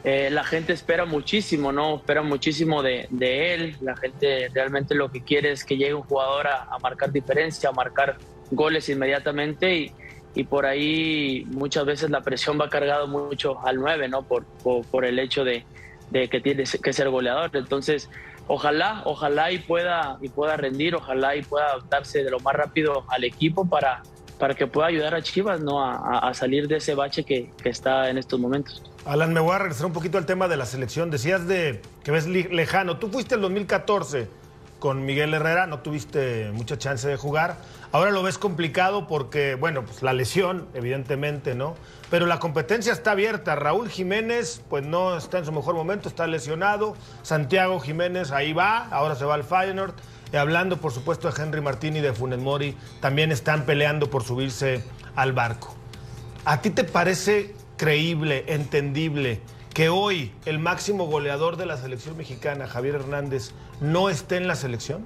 eh, 0.05 0.31
la 0.31 0.43
gente 0.43 0.73
espera 0.73 1.05
muchísimo, 1.05 1.71
¿no? 1.71 1.97
Espera 1.97 2.23
muchísimo 2.23 2.83
de, 2.83 3.07
él. 3.21 3.77
La 3.81 3.97
gente 3.97 4.49
realmente 4.53 4.95
lo 4.95 5.11
que 5.11 5.23
quiere 5.23 5.53
es 5.53 5.65
que 5.65 5.77
llegue 5.77 5.95
un 5.95 6.03
jugador 6.03 6.49
a, 6.49 6.77
marcar 6.83 7.13
diferencia, 7.13 7.69
a 7.69 7.73
marcar 7.73 8.19
goles 8.51 8.89
inmediatamente 8.89 9.93
y, 10.35 10.45
por 10.45 10.67
ahí 10.67 11.45
muchas 11.51 11.85
veces 11.85 12.11
la 12.11 12.23
presión 12.23 12.59
va 12.61 12.69
cargado 12.69 13.07
mucho 13.07 13.65
al 13.65 13.77
9, 13.77 14.09
¿no? 14.09 14.23
Por, 14.23 15.05
el 15.05 15.19
hecho 15.19 15.45
de, 15.45 15.65
que 16.13 16.41
tiene 16.41 16.65
que 16.65 16.93
ser 16.93 17.09
goleador. 17.09 17.51
Entonces, 17.55 18.11
ojalá, 18.49 19.03
ojalá 19.05 19.53
y 19.53 19.59
pueda, 19.59 20.19
y 20.21 20.29
pueda 20.31 20.57
rendir, 20.57 20.97
ojalá 20.97 21.37
y 21.37 21.43
pueda 21.43 21.67
adaptarse 21.67 22.25
de 22.25 22.31
lo 22.31 22.41
más 22.41 22.55
rápido 22.55 23.05
al 23.09 23.23
equipo 23.25 23.69
para, 23.69 24.03
para 24.39 24.55
que 24.55 24.67
pueda 24.67 24.89
ayudar 24.89 25.15
a 25.15 25.23
Chivas 25.23 25.61
¿no? 25.61 25.81
a, 25.81 26.35
salir 26.35 26.67
de 26.67 26.79
ese 26.79 26.97
bache 26.97 27.23
que, 27.23 27.51
está 27.65 28.11
en 28.11 28.19
estos 28.19 28.41
momentos. 28.41 28.83
Alan, 29.05 29.33
me 29.33 29.41
voy 29.41 29.53
a 29.53 29.59
regresar 29.59 29.87
un 29.87 29.93
poquito 29.93 30.17
al 30.17 30.27
tema 30.27 30.47
de 30.47 30.57
la 30.57 30.65
selección. 30.65 31.11
Decías 31.11 31.47
de 31.49 31.83
que 32.05 32.13
ves 32.13 32.27
lejano. 32.27 32.99
Tú 32.99 33.09
fuiste 33.09 33.35
el 33.35 33.41
2014 33.41 34.29
con 34.79 35.05
Miguel 35.05 35.35
Herrera, 35.35 35.67
no 35.67 35.81
tuviste 35.81 36.51
mucha 36.53 36.79
chance 36.79 37.09
de 37.09 37.17
jugar. 37.17 37.57
Ahora 37.91 38.13
lo 38.13 38.23
ves 38.23 38.39
complicado 38.39 39.09
porque, 39.09 39.57
bueno, 39.57 39.83
pues 39.83 40.03
la 40.03 40.13
lesión, 40.13 40.69
evidentemente, 40.75 41.55
¿no? 41.55 41.75
Pero 42.11 42.27
la 42.27 42.39
competencia 42.39 42.93
está 42.93 43.13
abierta. 43.13 43.57
Raúl 43.57 43.89
Jiménez, 43.89 44.63
pues 44.69 44.85
no 44.85 45.17
está 45.17 45.39
en 45.39 45.47
su 45.47 45.53
mejor 45.53 45.75
momento, 45.75 46.09
está 46.09 46.29
lesionado. 46.29 46.97
Santiago 47.23 47.81
Jiménez 47.81 48.31
ahí 48.31 48.53
va, 48.53 48.87
ahora 48.89 49.17
se 49.17 49.25
va 49.25 49.35
al 49.35 49.45
Feyenoord. 49.45 49.95
Y 50.33 50.37
hablando, 50.37 50.79
por 50.79 50.93
supuesto, 50.93 51.31
de 51.31 51.43
Henry 51.43 51.61
Martín 51.61 51.97
y 51.97 52.01
de 52.01 52.13
Funes 52.13 52.39
Mori, 52.39 52.77
también 53.01 53.33
están 53.33 53.67
peleando 53.67 54.11
por 54.11 54.23
subirse 54.23 54.85
al 55.17 55.33
barco. 55.33 55.75
¿A 56.45 56.61
ti 56.61 56.71
te 56.71 56.85
parece 56.85 57.55
creíble, 57.77 58.45
entendible, 58.47 59.41
que 59.75 59.89
hoy 59.89 60.33
el 60.45 60.59
máximo 60.59 61.07
goleador 61.07 61.57
de 61.57 61.67
la 61.67 61.77
selección 61.77 62.17
mexicana, 62.17 62.67
Javier 62.67 62.97
Hernández, 62.97 63.53
no 63.81 64.09
esté 64.11 64.37
en 64.37 64.47
la 64.47 64.55
selección? 64.55 65.05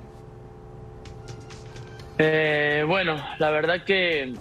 Eh, 2.19 2.85
bueno, 2.87 3.23
la 3.39 3.51
verdad 3.51 3.85
que, 3.85 4.35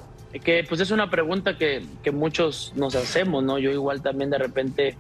que, 0.44 0.64
pues 0.68 0.82
es 0.82 0.92
una 0.92 1.10
pregunta 1.10 1.58
que, 1.58 1.86
que, 2.04 2.12
muchos 2.12 2.74
nos 2.76 2.96
hacemos, 2.96 3.44
¿no? 3.44 3.58
Yo 3.60 3.70
igual 3.72 4.02
también 4.02 4.30
de 4.30 4.38
repente, 4.38 4.98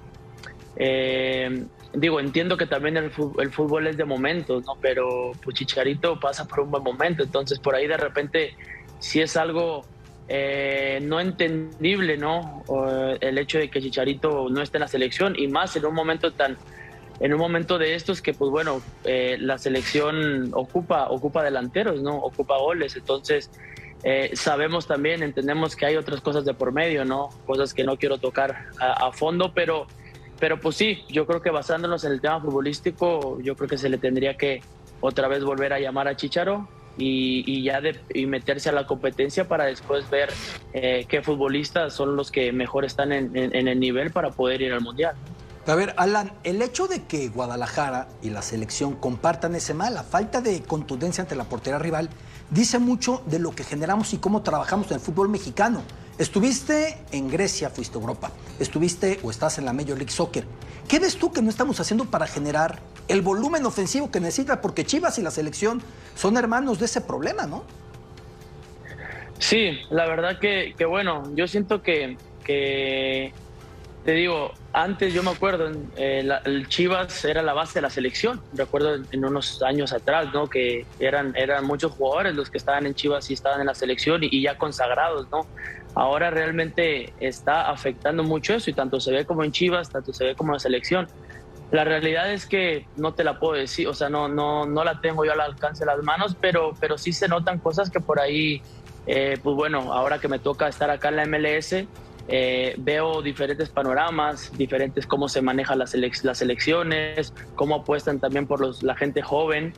eh, 0.75 1.65
digo, 1.93 2.19
entiendo 2.19 2.57
que 2.57 2.67
también 2.67 2.97
el 2.97 3.11
fútbol, 3.11 3.87
es 3.87 3.97
de 3.97 4.05
momentos, 4.05 4.65
¿no? 4.65 4.77
Pero 4.81 5.31
pues 5.41 5.55
Chicharito 5.55 6.19
pasa 6.19 6.45
por 6.45 6.61
un 6.61 6.71
buen 6.71 6.83
momento, 6.83 7.23
entonces 7.23 7.59
por 7.59 7.75
ahí 7.75 7.87
de 7.87 7.97
repente 7.97 8.55
si 8.99 9.21
es 9.21 9.37
algo 9.37 9.85
eh, 10.27 10.99
no 11.03 11.19
entendible, 11.19 12.17
¿no? 12.17 12.63
el 13.21 13.37
hecho 13.37 13.59
de 13.59 13.69
que 13.69 13.81
Chicharito 13.81 14.49
no 14.49 14.61
esté 14.61 14.77
en 14.77 14.81
la 14.81 14.87
selección 14.87 15.35
y 15.37 15.47
más 15.47 15.75
en 15.75 15.85
un 15.85 15.93
momento 15.93 16.31
tan 16.31 16.57
en 17.19 17.33
un 17.33 17.39
momento 17.39 17.77
de 17.77 17.95
estos 17.95 18.21
que 18.21 18.33
pues 18.33 18.51
bueno 18.51 18.81
eh, 19.05 19.37
la 19.39 19.57
selección 19.57 20.51
ocupa 20.53 21.07
ocupa 21.09 21.43
delanteros 21.43 22.01
no 22.01 22.17
ocupa 22.17 22.57
goles. 22.57 22.95
Entonces 22.95 23.51
eh, 24.03 24.31
sabemos 24.33 24.87
también 24.87 25.23
entendemos 25.23 25.75
que 25.75 25.85
hay 25.85 25.95
otras 25.95 26.21
cosas 26.21 26.43
de 26.43 26.53
por 26.53 26.71
medio 26.71 27.05
no 27.05 27.29
cosas 27.45 27.73
que 27.73 27.83
no 27.83 27.97
quiero 27.97 28.17
tocar 28.17 28.65
a, 28.79 29.11
fondo 29.11 29.53
pero 29.53 29.87
pero 30.39 30.59
pues 30.59 30.75
sí 30.75 31.03
yo 31.07 31.25
creo 31.25 31.41
que 31.41 31.49
basándonos 31.49 32.03
en 32.03 32.11
el 32.11 32.21
tema 32.21 32.41
futbolístico 32.41 33.39
yo 33.41 33.55
creo 33.55 33.69
que 33.69 33.77
se 33.77 33.89
le 33.89 33.97
tendría 33.97 34.35
que 34.35 34.61
otra 35.01 35.27
vez 35.27 35.43
volver 35.43 35.71
a 35.71 35.79
llamar 35.79 36.07
a 36.07 36.15
Chicharo 36.15 36.67
y, 36.97 37.63
ya 37.63 37.81
de, 37.81 37.99
y 38.13 38.25
meterse 38.25 38.69
a 38.69 38.71
la 38.71 38.85
competencia 38.87 39.47
para 39.47 39.65
después 39.65 40.09
ver 40.09 40.31
eh, 40.73 41.05
qué 41.07 41.21
futbolistas 41.21 41.93
son 41.93 42.15
los 42.15 42.31
que 42.31 42.51
mejor 42.51 42.85
están 42.85 43.11
en, 43.11 43.35
el 43.35 43.79
nivel 43.79 44.11
para 44.11 44.31
poder 44.31 44.61
ir 44.61 44.73
al 44.73 44.81
mundial. 44.81 45.15
A 45.67 45.73
ver, 45.73 45.95
Alan, 45.97 46.31
el 46.43 46.61
hecho 46.61 46.87
de 46.87 47.03
que 47.05 47.27
Guadalajara 47.29 48.07
y 48.21 48.29
la 48.29 48.43
selección 48.43 48.93
compartan 48.93 49.55
ese 49.55 49.73
mal, 49.73 49.95
la 49.95 50.03
falta 50.03 50.39
de 50.39 50.61
contundencia 50.61 51.23
ante 51.23 51.35
la 51.35 51.45
portería 51.45 51.79
rival, 51.79 52.09
dice 52.51 52.77
mucho 52.77 53.23
de 53.25 53.39
lo 53.39 53.51
que 53.51 53.63
generamos 53.63 54.13
y 54.13 54.17
cómo 54.17 54.43
trabajamos 54.43 54.87
en 54.91 54.95
el 54.95 54.99
fútbol 54.99 55.27
mexicano. 55.27 55.81
Estuviste 56.19 56.99
en 57.11 57.29
Grecia, 57.29 57.71
fuiste 57.71 57.97
a 57.97 58.01
Europa. 58.01 58.31
Estuviste 58.59 59.19
o 59.23 59.31
estás 59.31 59.57
en 59.57 59.65
la 59.65 59.73
Major 59.73 59.97
League 59.97 60.11
Soccer. 60.11 60.45
¿Qué 60.87 60.99
ves 60.99 61.17
tú 61.17 61.31
que 61.31 61.41
no 61.41 61.49
estamos 61.49 61.79
haciendo 61.79 62.05
para 62.05 62.27
generar 62.27 62.79
el 63.07 63.21
volumen 63.21 63.65
ofensivo 63.65 64.11
que 64.11 64.19
necesita? 64.19 64.61
Porque 64.61 64.85
Chivas 64.85 65.17
y 65.19 65.21
la 65.21 65.31
selección 65.31 65.81
son 66.15 66.37
hermanos 66.37 66.79
de 66.79 66.85
ese 66.85 67.01
problema, 67.01 67.45
¿no? 67.45 67.63
Sí, 69.39 69.79
la 69.89 70.05
verdad 70.07 70.39
que, 70.39 70.73
bueno, 70.85 71.23
yo 71.35 71.47
siento 71.47 71.81
que, 71.81 72.17
que, 72.43 73.33
te 74.05 74.13
digo, 74.13 74.53
antes 74.71 75.13
yo 75.13 75.23
me 75.23 75.31
acuerdo, 75.31 75.71
eh, 75.97 76.27
el 76.45 76.67
Chivas 76.69 77.25
era 77.25 77.41
la 77.41 77.53
base 77.53 77.75
de 77.75 77.81
la 77.81 77.89
selección, 77.89 78.41
recuerdo 78.53 78.95
en 79.11 79.25
unos 79.25 79.61
años 79.61 79.91
atrás, 79.91 80.33
¿no? 80.33 80.47
Que 80.47 80.85
eran, 80.99 81.35
eran 81.35 81.65
muchos 81.65 81.91
jugadores 81.91 82.33
los 82.33 82.49
que 82.49 82.57
estaban 82.57 82.85
en 82.85 82.95
Chivas 82.95 83.29
y 83.29 83.33
estaban 83.33 83.59
en 83.59 83.67
la 83.67 83.75
selección 83.75 84.21
y 84.23 84.41
ya 84.41 84.57
consagrados, 84.57 85.29
¿no? 85.31 85.45
ahora 85.95 86.29
realmente 86.29 87.13
está 87.19 87.69
afectando 87.69 88.23
mucho 88.23 88.53
eso 88.53 88.69
y 88.69 88.73
tanto 88.73 88.99
se 88.99 89.11
ve 89.11 89.25
como 89.25 89.43
en 89.43 89.51
Chivas, 89.51 89.89
tanto 89.89 90.13
se 90.13 90.25
ve 90.25 90.35
como 90.35 90.51
en 90.51 90.55
la 90.55 90.59
selección. 90.59 91.07
La 91.71 91.83
realidad 91.83 92.31
es 92.31 92.45
que 92.45 92.85
no 92.95 93.13
te 93.13 93.23
la 93.23 93.39
puedo 93.39 93.53
decir, 93.53 93.87
o 93.87 93.93
sea, 93.93 94.09
no, 94.09 94.27
no, 94.27 94.65
no 94.65 94.83
la 94.83 95.01
tengo 95.01 95.25
yo 95.25 95.33
al 95.33 95.41
alcance 95.41 95.81
de 95.81 95.87
las 95.87 96.03
manos, 96.03 96.35
pero, 96.39 96.73
pero 96.79 96.97
sí 96.97 97.11
se 97.11 97.27
notan 97.27 97.59
cosas 97.59 97.89
que 97.89 97.99
por 97.99 98.19
ahí, 98.19 98.61
eh, 99.07 99.37
pues 99.41 99.55
bueno, 99.55 99.93
ahora 99.93 100.19
que 100.19 100.27
me 100.27 100.39
toca 100.39 100.67
estar 100.67 100.89
acá 100.89 101.09
en 101.09 101.15
la 101.15 101.25
MLS, 101.25 101.85
eh, 102.27 102.73
veo 102.79 103.21
diferentes 103.21 103.69
panoramas, 103.69 104.51
diferentes 104.57 105.05
cómo 105.05 105.29
se 105.29 105.43
manejan 105.43 105.77
las, 105.77 105.93
las 106.23 106.41
elecciones, 106.41 107.33
cómo 107.53 107.75
apuestan 107.75 108.19
también 108.19 108.47
por 108.47 108.61
los, 108.61 108.81
la 108.81 108.95
gente 108.95 109.21
joven 109.21 109.73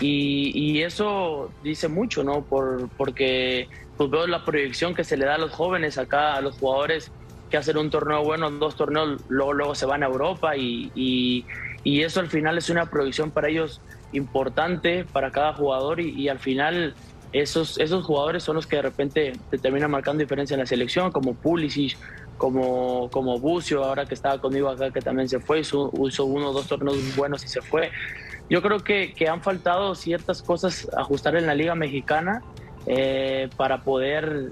y, 0.00 0.50
y, 0.54 0.82
eso 0.82 1.50
dice 1.62 1.88
mucho, 1.88 2.24
¿no? 2.24 2.42
Por, 2.42 2.88
porque 2.96 3.68
pues 3.98 4.08
veo 4.08 4.26
la 4.26 4.46
proyección 4.46 4.94
que 4.94 5.04
se 5.04 5.18
le 5.18 5.26
da 5.26 5.34
a 5.34 5.38
los 5.38 5.52
jóvenes 5.52 5.98
acá, 5.98 6.36
a 6.36 6.40
los 6.40 6.56
jugadores 6.56 7.12
que 7.50 7.56
hacen 7.56 7.76
un 7.76 7.90
torneo 7.90 8.22
bueno, 8.22 8.50
dos 8.50 8.76
torneos, 8.76 9.20
luego, 9.28 9.52
luego 9.52 9.74
se 9.74 9.86
van 9.86 10.02
a 10.02 10.06
Europa 10.06 10.56
y, 10.56 10.90
y, 10.94 11.44
y 11.82 12.02
eso 12.02 12.20
al 12.20 12.28
final 12.28 12.56
es 12.56 12.70
una 12.70 12.86
proyección 12.86 13.30
para 13.30 13.48
ellos 13.48 13.80
importante 14.12 15.04
para 15.04 15.30
cada 15.30 15.52
jugador 15.52 16.00
y, 16.00 16.10
y, 16.10 16.28
al 16.28 16.38
final 16.38 16.94
esos, 17.32 17.78
esos 17.78 18.04
jugadores 18.04 18.42
son 18.42 18.56
los 18.56 18.66
que 18.66 18.76
de 18.76 18.82
repente 18.82 19.32
te 19.50 19.58
terminan 19.58 19.90
marcando 19.90 20.20
diferencia 20.20 20.54
en 20.54 20.60
la 20.60 20.66
selección, 20.66 21.12
como 21.12 21.34
Pulisic, 21.34 21.96
como, 22.38 23.10
como 23.10 23.38
Bucio, 23.38 23.84
ahora 23.84 24.06
que 24.06 24.14
estaba 24.14 24.40
conmigo 24.40 24.68
acá, 24.68 24.90
que 24.90 25.00
también 25.00 25.28
se 25.28 25.40
fue, 25.40 25.60
hizo, 25.60 25.92
hizo 26.08 26.24
uno 26.24 26.50
o 26.50 26.52
dos 26.52 26.66
torneos 26.66 26.96
buenos 27.14 27.44
y 27.44 27.48
se 27.48 27.60
fue. 27.60 27.90
Yo 28.48 28.62
creo 28.62 28.80
que, 28.80 29.12
que 29.12 29.28
han 29.28 29.42
faltado 29.42 29.94
ciertas 29.94 30.42
cosas 30.42 30.88
ajustar 30.96 31.36
en 31.36 31.46
la 31.46 31.54
Liga 31.54 31.74
Mexicana 31.74 32.42
eh, 32.86 33.48
para 33.56 33.82
poder 33.82 34.50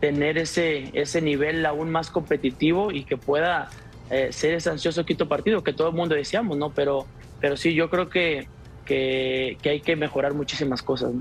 tener 0.00 0.38
ese, 0.38 0.90
ese 0.92 1.20
nivel 1.20 1.64
aún 1.64 1.90
más 1.90 2.10
competitivo 2.10 2.92
y 2.92 3.04
que 3.04 3.16
pueda 3.16 3.70
eh, 4.10 4.28
ser 4.32 4.54
ese 4.54 4.70
ansioso 4.70 5.04
quinto 5.04 5.28
partido 5.28 5.64
que 5.64 5.72
todo 5.72 5.88
el 5.88 5.94
mundo 5.94 6.14
deseamos, 6.14 6.56
¿no? 6.56 6.70
Pero, 6.70 7.06
pero 7.40 7.56
sí, 7.56 7.74
yo 7.74 7.90
creo 7.90 8.08
que, 8.08 8.48
que, 8.84 9.56
hay 9.64 9.80
que 9.80 9.96
mejorar 9.96 10.34
muchísimas 10.34 10.82
cosas. 10.82 11.12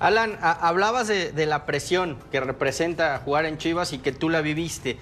Alan, 0.00 0.38
hablabas 0.40 1.08
de, 1.08 1.46
la 1.46 1.66
presión 1.66 2.18
que 2.30 2.40
representa 2.40 3.18
jugar 3.18 3.44
en 3.46 3.58
Chivas 3.58 3.92
y 3.92 3.98
que 3.98 4.12
tú 4.12 4.28
la 4.28 4.40
viviste, 4.40 4.96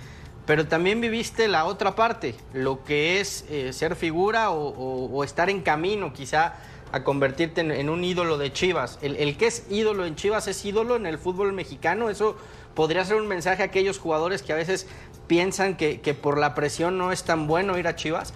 pero 0.47 0.67
también 0.67 1.01
viviste 1.01 1.49
la 1.49 1.67
otra 1.67 1.95
parte, 1.95 2.35
lo 2.55 2.83
que 2.85 3.21
es 3.21 3.45
eh, 3.51 3.73
ser 3.73 3.95
figura 3.95 4.51
o 4.51 5.23
estar 5.23 5.51
en 5.51 5.61
camino 5.61 6.13
quizá 6.13 6.55
a 6.93 7.03
convertirte 7.03 7.61
en, 7.61 7.89
un 7.91 8.05
ídolo 8.05 8.39
de 8.39 8.53
Chivas. 8.53 8.99
El, 9.03 9.37
que 9.37 9.47
es 9.47 9.67
ídolo 9.71 10.07
en 10.07 10.17
Chivas 10.17 10.47
es 10.49 10.65
ídolo 10.65 10.97
en 10.97 11.07
el 11.07 11.19
fútbol 11.19 11.53
mexicano. 11.53 12.11
Eso 12.11 12.37
podría 12.77 13.05
ser 13.05 13.17
un 13.17 13.27
mensaje 13.27 13.63
a 13.63 13.67
aquellos 13.67 13.99
jugadores 13.99 14.43
que 14.43 14.53
a 14.53 14.57
veces 14.57 14.87
piensan 15.27 15.77
que, 15.77 15.99
por 16.15 16.39
la 16.39 16.55
presión 16.55 16.99
no 16.99 17.11
es 17.11 17.25
tan 17.25 17.49
bueno 17.49 17.77
ir 17.77 17.89
a 17.89 17.97
Chivas. 17.97 18.33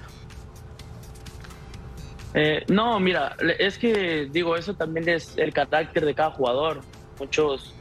Eh, 2.34 2.64
no, 2.68 2.98
mira, 2.98 3.36
es 3.58 3.78
que 3.78 4.28
digo, 4.32 4.56
eso 4.56 4.74
también 4.74 5.08
es 5.08 5.36
el 5.36 5.52
carácter 5.52 6.04
de 6.04 6.14
cada 6.14 6.30
jugador. 6.30 6.80
Muchos, 7.18 7.74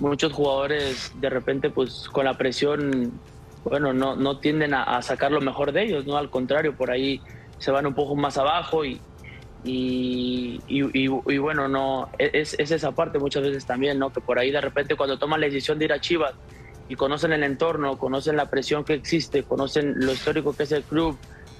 muchos 0.00 0.32
jugadores 0.32 1.12
de 1.20 1.30
repente, 1.30 1.70
pues 1.70 2.08
con 2.10 2.24
la 2.24 2.36
presión, 2.36 3.12
bueno, 3.64 3.92
no, 3.92 4.16
no 4.16 4.38
tienden 4.38 4.74
a 4.74 5.00
sacar 5.02 5.30
lo 5.30 5.40
mejor 5.40 5.72
de 5.72 5.84
ellos, 5.84 6.04
¿no? 6.04 6.16
Al 6.16 6.30
contrario, 6.30 6.76
por 6.76 6.90
ahí 6.90 7.22
se 7.58 7.70
van 7.70 7.86
un 7.86 7.94
poco 7.94 8.16
más 8.16 8.36
abajo 8.38 8.84
y, 8.84 9.00
y, 9.64 10.60
y, 10.66 11.38
bueno, 11.38 11.68
no 11.68 12.08
e, 12.18 12.30
es, 12.34 12.54
es, 12.58 12.70
esa 12.72 12.92
parte 12.92 13.18
muchas 13.18 13.42
veces 13.42 13.64
también, 13.64 13.98
¿no? 13.98 14.10
Que 14.10 14.20
por 14.20 14.38
ahí 14.38 14.50
de 14.50 14.60
repente 14.60 14.96
cuando 14.96 15.18
toman 15.18 15.40
la 15.40 15.46
decisión 15.46 15.78
de 15.78 15.84
ir 15.84 15.92
a 15.92 16.00
Chivas 16.00 16.34
y 16.88 16.96
conocen 16.96 17.32
el 17.32 17.44
entorno, 17.44 17.96
conocen 17.96 18.36
la 18.36 18.50
presión 18.50 18.84
que 18.84 18.94
existe, 18.94 19.44
conocen 19.44 19.94
lo 19.96 20.12
histórico 20.12 20.52
que 20.52 20.64
es 20.64 20.72
el 20.72 20.82
club, 20.82 21.16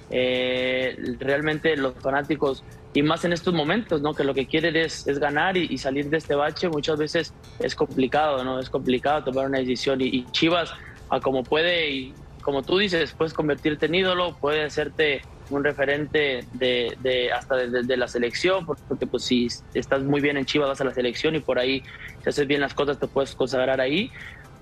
eh, 0.09 0.97
realmente 1.19 1.77
los 1.77 1.93
fanáticos, 1.95 2.63
y 2.93 3.01
más 3.01 3.25
en 3.25 3.33
estos 3.33 3.53
momentos, 3.53 4.01
¿no? 4.01 4.13
Que 4.13 4.23
lo 4.23 4.33
que 4.33 4.45
quieren 4.45 4.75
es, 4.75 5.07
es 5.07 5.17
ganar 5.17 5.57
y, 5.57 5.77
salir 5.77 6.09
de 6.09 6.17
este 6.17 6.35
bache, 6.35 6.69
muchas 6.69 6.99
veces 6.99 7.33
es 7.59 7.73
complicado, 7.73 8.43
¿no? 8.43 8.59
Es 8.59 8.69
complicado 8.69 9.23
tomar 9.23 9.47
una 9.47 9.59
decisión 9.59 9.99
y, 10.01 10.25
Chivas, 10.31 10.71
a 11.09 11.19
como 11.19 11.43
puede, 11.43 11.89
y 11.89 12.13
como 12.41 12.61
tú 12.61 12.77
dices, 12.77 13.13
puedes 13.17 13.33
convertirte 13.33 13.87
en 13.87 13.95
ídolo, 13.95 14.37
puede 14.39 14.63
hacerte 14.63 15.21
un 15.49 15.63
referente 15.63 16.45
de, 16.53 16.95
de 16.99 17.31
hasta 17.31 17.55
de, 17.55 17.97
la 17.97 18.07
selección, 18.07 18.65
porque 18.65 19.07
pues 19.07 19.23
si 19.23 19.47
estás 19.73 20.03
muy 20.03 20.21
bien 20.21 20.37
en 20.37 20.45
Chivas 20.45 20.69
vas 20.69 20.81
a 20.81 20.85
la 20.85 20.93
selección 20.93 21.35
y 21.35 21.39
por 21.39 21.59
ahí 21.59 21.83
si 22.23 22.29
haces 22.29 22.47
bien 22.47 22.61
las 22.61 22.73
cosas 22.73 22.99
te 22.99 23.07
puedes 23.07 23.35
consagrar 23.35 23.81
ahí. 23.81 24.11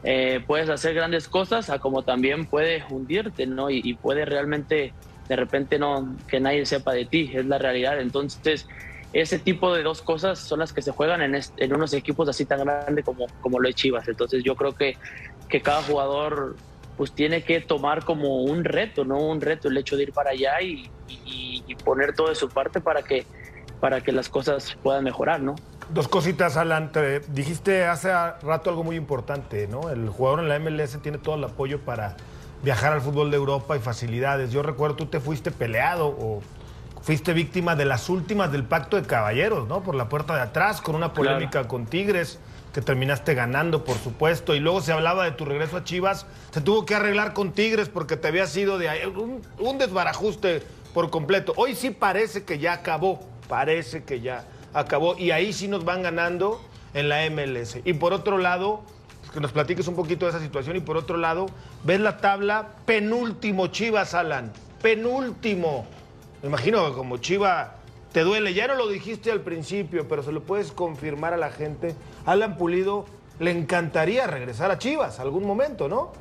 Eh, 0.04 0.44
puedes 0.48 0.67
hacer 0.70 0.96
grandes 0.96 1.28
cosas, 1.28 1.70
a 1.70 1.80
como 1.80 2.04
también 2.04 2.46
puede 2.46 2.84
hundirte, 2.89 3.46
¿no? 3.46 3.70
Y, 3.70 3.94
puede 3.94 4.26
realmente 4.26 4.94
de 5.30 5.36
repente 5.36 5.78
no, 5.78 6.17
que 6.28 6.39
nadie 6.39 6.65
sepa 6.65 6.94
de 6.94 7.06
ti, 7.06 7.32
es 7.34 7.46
la 7.46 7.60
realidad. 7.60 8.02
Entonces, 8.02 8.67
ese 9.13 9.39
tipo 9.39 9.74
de 9.74 9.84
dos 9.84 10.02
cosas 10.02 10.39
son 10.39 10.60
las 10.60 10.74
que 10.74 10.82
se 10.82 10.91
juegan 10.91 11.22
en, 11.22 11.39
en 11.58 11.76
unos 11.76 11.94
equipos 11.94 12.28
así 12.28 12.46
tan 12.46 12.65
grandes 12.65 13.06
como, 13.06 13.28
como 13.41 13.60
lo 13.60 13.70
es 13.70 13.76
Chivas. 13.76 14.08
Entonces, 14.08 14.44
yo 14.44 14.56
creo 14.56 14.74
que, 14.74 14.98
que 15.48 15.62
cada 15.62 15.84
jugador 15.84 16.56
pues 17.02 17.14
tiene 17.14 17.44
que 17.44 17.62
tomar 17.62 18.06
como 18.06 18.44
un 18.44 18.64
reto, 18.64 19.04
¿no? 19.04 19.18
Un 19.18 19.42
reto 19.42 19.70
el 19.70 19.78
hecho 19.78 19.98
de 19.98 20.04
ir 20.04 20.14
para 20.14 20.30
allá 20.30 20.62
y, 20.62 20.88
y, 21.08 21.76
poner 21.84 22.14
todo 22.14 22.30
de 22.30 22.36
su 22.36 22.48
parte 22.48 22.80
para 22.80 23.02
que, 23.02 23.26
para 23.80 24.02
que 24.02 24.12
las 24.12 24.30
cosas 24.30 24.78
puedan 24.84 25.04
mejorar, 25.04 25.42
¿no? 25.42 25.56
Dos 25.90 26.08
cositas, 26.08 26.58
Alan. 26.58 26.92
dijiste 27.30 27.86
hace 27.86 28.10
rato 28.44 28.70
algo 28.70 28.84
muy 28.84 28.98
importante, 28.98 29.68
¿no? 29.68 29.90
El 29.90 30.10
jugador 30.10 30.42
en 30.42 30.50
la 30.50 30.60
MLS 30.60 31.02
tiene 31.02 31.18
todo 31.18 31.34
el 31.34 31.44
apoyo 31.44 31.80
para 31.80 32.18
viajar 32.62 32.94
al 32.94 33.02
fútbol 33.02 33.32
de 33.32 33.38
Europa 33.38 33.76
y 33.76 33.80
facilidades. 33.80 34.52
Yo 34.52 34.62
recuerdo, 34.62 34.96
tú 34.96 35.08
te 35.08 35.20
fuiste 35.20 35.50
peleado 35.50 36.06
o 36.06 36.44
fuiste 37.02 37.34
víctima 37.34 37.76
de 37.76 37.86
las 37.86 38.10
últimas 38.10 38.52
del 38.52 38.64
pacto 38.64 38.96
de 38.96 39.08
caballeros, 39.08 39.68
¿no? 39.68 39.82
Por 39.82 39.96
la 39.96 40.08
puerta 40.08 40.36
de 40.36 40.42
atrás, 40.42 40.82
con 40.82 40.94
una 40.94 41.14
polémica 41.14 41.68
con 41.68 41.88
Tigres, 41.88 42.40
que 42.74 42.82
terminaste 42.82 43.34
ganando, 43.34 43.84
por 43.84 43.98
supuesto. 43.98 44.56
Y 44.56 44.60
luego 44.60 44.82
se 44.82 44.94
hablaba 44.94 45.26
de 45.26 45.32
tu 45.32 45.46
regreso 45.46 45.78
a 45.78 45.84
Chivas. 45.84 46.26
Se 46.52 46.62
tuvo 46.62 46.86
que 46.86 46.96
arreglar 46.96 47.34
con 47.34 47.52
Tigres 47.52 47.90
porque 47.90 48.18
te 48.18 48.28
había 48.28 48.48
sido 48.48 48.78
de 48.78 48.90
ahí. 48.90 49.02
Un, 49.06 49.78
desbarajuste 49.78 50.64
por 50.94 51.10
completo. 51.10 51.54
Hoy 51.58 51.76
sí 51.76 51.90
parece 51.92 52.44
que 52.44 52.60
ya 52.60 52.74
acabó. 52.74 53.20
Parece 53.48 54.04
que 54.04 54.22
ya 54.22 54.46
acabó. 54.74 55.18
Y 55.18 55.32
ahí 55.32 55.52
sí 55.54 55.68
nos 55.68 55.84
van 55.84 56.04
ganando 56.04 56.62
en 56.94 57.10
la 57.10 57.30
MLS. 57.30 57.78
Y 57.84 57.94
por 57.94 58.14
otro 58.14 58.38
lado, 58.38 58.84
que 59.34 59.40
nos 59.40 59.52
platiques 59.52 59.88
un 59.88 59.96
poquito 59.96 60.26
de 60.26 60.32
esa 60.32 60.40
situación. 60.40 60.78
Y 60.78 60.82
por 60.82 60.96
otro 60.96 61.18
lado, 61.18 61.48
ves 61.84 62.00
la 62.00 62.18
tabla, 62.18 62.70
penúltimo 62.86 63.68
Chivas, 63.68 64.14
Alan. 64.14 64.52
Penúltimo. 64.82 65.86
Me 66.42 66.48
imagino 66.48 66.88
que 66.90 66.96
como 66.96 67.18
Chiva 67.18 67.76
te 68.12 68.21
duele. 68.21 68.54
Ya 68.54 68.67
no 68.67 68.76
lo 68.76 68.88
dijiste 68.88 69.32
al 69.32 69.41
principio, 69.41 70.08
pero 70.08 70.24
se 70.24 70.32
lo 70.32 70.41
puedes 70.43 70.71
confirmar 70.71 71.34
a 71.34 71.38
la 71.38 71.52
gente. 71.52 71.95
Alan 72.26 72.58
Pulido 72.58 73.06
le 73.39 73.52
encantaría 73.52 74.28
regresar 74.28 74.71
a 74.71 74.78
Chivas 74.78 75.19
algún 75.19 75.45
momento, 75.45 75.88
¿no? 75.88 76.12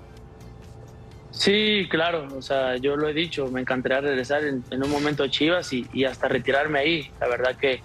Sí, 1.31 1.87
claro, 1.89 2.27
o 2.37 2.43
sea, 2.43 2.77
yo 2.77 2.97
lo 2.97 3.09
he 3.09 3.15
dicho, 3.15 3.47
me 3.49 3.61
encantaría 3.61 4.01
regresar 4.01 4.43
en, 4.45 4.65
un 4.71 4.91
momento 4.91 5.23
a 5.23 5.29
Chivas 5.31 5.73
y, 5.73 6.05
hasta 6.05 6.29
retirarme 6.29 6.81
ahí. 6.81 7.11
La 7.21 7.29
verdad 7.29 7.57
que, 7.57 7.83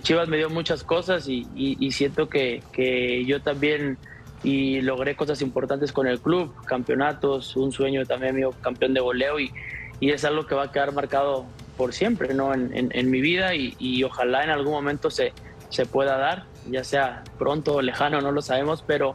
Chivas 0.00 0.28
me 0.28 0.36
dio 0.36 0.48
muchas 0.48 0.84
cosas 0.84 1.28
y, 1.28 1.90
siento 1.92 2.28
que, 2.28 2.62
que, 2.72 3.24
yo 3.24 3.42
también 3.42 3.98
y 4.44 4.80
logré 4.82 5.16
cosas 5.16 5.42
importantes 5.42 5.92
con 5.92 6.06
el 6.06 6.20
club, 6.20 6.54
campeonatos, 6.64 7.56
un 7.56 7.72
sueño 7.72 8.06
también 8.06 8.36
mío, 8.36 8.54
campeón 8.62 8.94
de 8.94 9.00
goleo 9.00 9.40
y, 9.40 9.52
y 9.98 10.10
es 10.10 10.24
algo 10.24 10.46
que 10.46 10.54
va 10.54 10.64
a 10.64 10.72
quedar 10.72 10.92
marcado 10.92 11.46
por 11.78 11.94
siempre 11.94 12.34
¿no? 12.34 12.52
en, 12.52 13.10
mi 13.10 13.20
vida 13.22 13.54
y, 13.54 14.02
ojalá 14.02 14.44
en 14.44 14.50
algún 14.50 14.72
momento 14.72 15.10
se, 15.10 15.32
se 15.70 15.86
pueda 15.86 16.18
dar, 16.18 16.44
ya 16.68 16.84
sea 16.84 17.22
pronto 17.38 17.76
o 17.76 17.82
lejano, 17.82 18.20
no 18.20 18.32
lo 18.32 18.42
sabemos, 18.42 18.84
pero, 18.86 19.12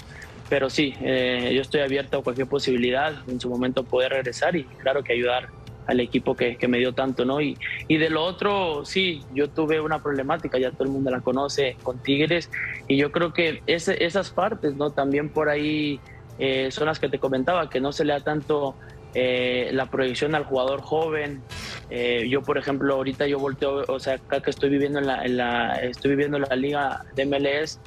pero 0.49 0.69
sí, 0.69 0.95
eh, 1.02 1.52
yo 1.54 1.62
estoy 1.62 1.82
abierto 1.82 2.19
a 2.19 2.23
cualquier 2.23 2.47
posibilidad, 2.47 3.13
en 3.28 3.39
su 3.39 3.49
momento 3.49 3.84
poder 3.84 4.13
regresar 4.13 4.56
y 4.56 4.63
claro 4.63 5.04
que 5.04 5.13
ayudar 5.13 5.49
al 5.86 5.99
equipo 5.99 6.36
que, 6.36 6.56
que 6.56 6.69
me 6.69 6.78
dio 6.78 6.93
tanto, 6.93 7.26
¿no? 7.26 7.41
Y, 7.41 7.58
y, 7.89 7.97
de 7.97 8.10
lo 8.10 8.23
otro, 8.23 8.86
sí, 8.86 9.21
yo 9.34 9.49
tuve 9.49 9.82
una 9.82 10.02
problemática, 10.02 10.58
ya 10.58 10.71
todo 10.71 10.86
el 10.86 10.91
mundo 10.91 11.12
la 11.12 11.19
conoce, 11.19 11.76
con 11.84 11.99
Tigres, 12.02 12.49
y 12.88 12.95
yo 12.95 13.12
creo 13.12 13.34
que 13.34 13.62
ese, 13.67 14.06
esas 14.06 14.30
partes, 14.30 14.76
¿no? 14.76 14.91
También 14.91 15.28
por 15.28 15.49
ahí 15.49 15.99
eh, 16.39 16.69
son 16.71 16.86
las 16.86 16.99
que 16.99 17.10
te 17.10 17.19
comentaba, 17.19 17.69
que 17.69 17.82
no 17.82 17.91
se 17.91 18.06
le 18.06 18.13
da 18.13 18.21
tanto 18.21 18.76
eh, 19.15 19.69
la 19.73 19.86
proyección 19.88 20.34
al 20.34 20.45
jugador 20.45 20.82
joven. 20.82 21.41
Eh, 21.89 22.28
yo, 22.30 22.41
por 22.41 22.58
ejemplo, 22.58 22.95
ahorita 22.95 23.28
yo 23.28 23.38
volteo, 23.38 23.84
o 23.88 23.99
sea, 23.99 24.15
acá 24.15 24.41
que 24.41 24.49
estoy 24.49 24.69
viviendo 24.69 24.99
en 24.99 25.38
la, 25.38 25.76
estoy 25.76 26.12
viviendo 26.12 26.38
en 26.38 26.45
la 26.49 26.56
liga 26.56 27.06
de 27.15 27.26
MLS, 27.26 27.80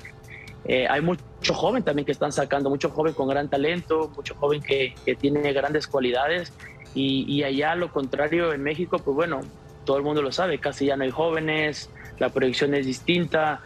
eh, 0.67 0.87
hay 0.89 1.01
mucho 1.01 1.23
joven 1.53 1.83
también 1.83 2.07
que 2.07 2.13
están 2.13 2.33
sacando, 2.33 2.71
mucho 2.71 2.91
joven 2.91 3.15
con 3.15 3.29
gran 3.29 3.49
talento, 3.49 4.11
mucho 4.15 4.35
joven 4.37 4.63
que, 4.63 4.95
que 5.05 5.15
tiene 5.17 5.53
grandes 5.53 5.87
cualidades. 5.87 6.53
Y, 6.95 7.43
allá, 7.43 7.75
lo 7.75 7.93
contrario, 7.93 8.55
en 8.55 8.63
México, 8.63 8.99
pues 8.99 9.15
bueno, 9.15 9.43
todo 9.85 9.99
el 9.99 10.03
mundo 10.03 10.23
lo 10.23 10.33
sabe, 10.33 10.59
casi 10.59 10.87
ya 10.87 10.97
no 10.97 11.05
hay 11.05 11.11
jóvenes, 11.11 11.91
la 12.19 12.31
proyección 12.31 12.73
es 12.73 12.87
distinta. 12.87 13.61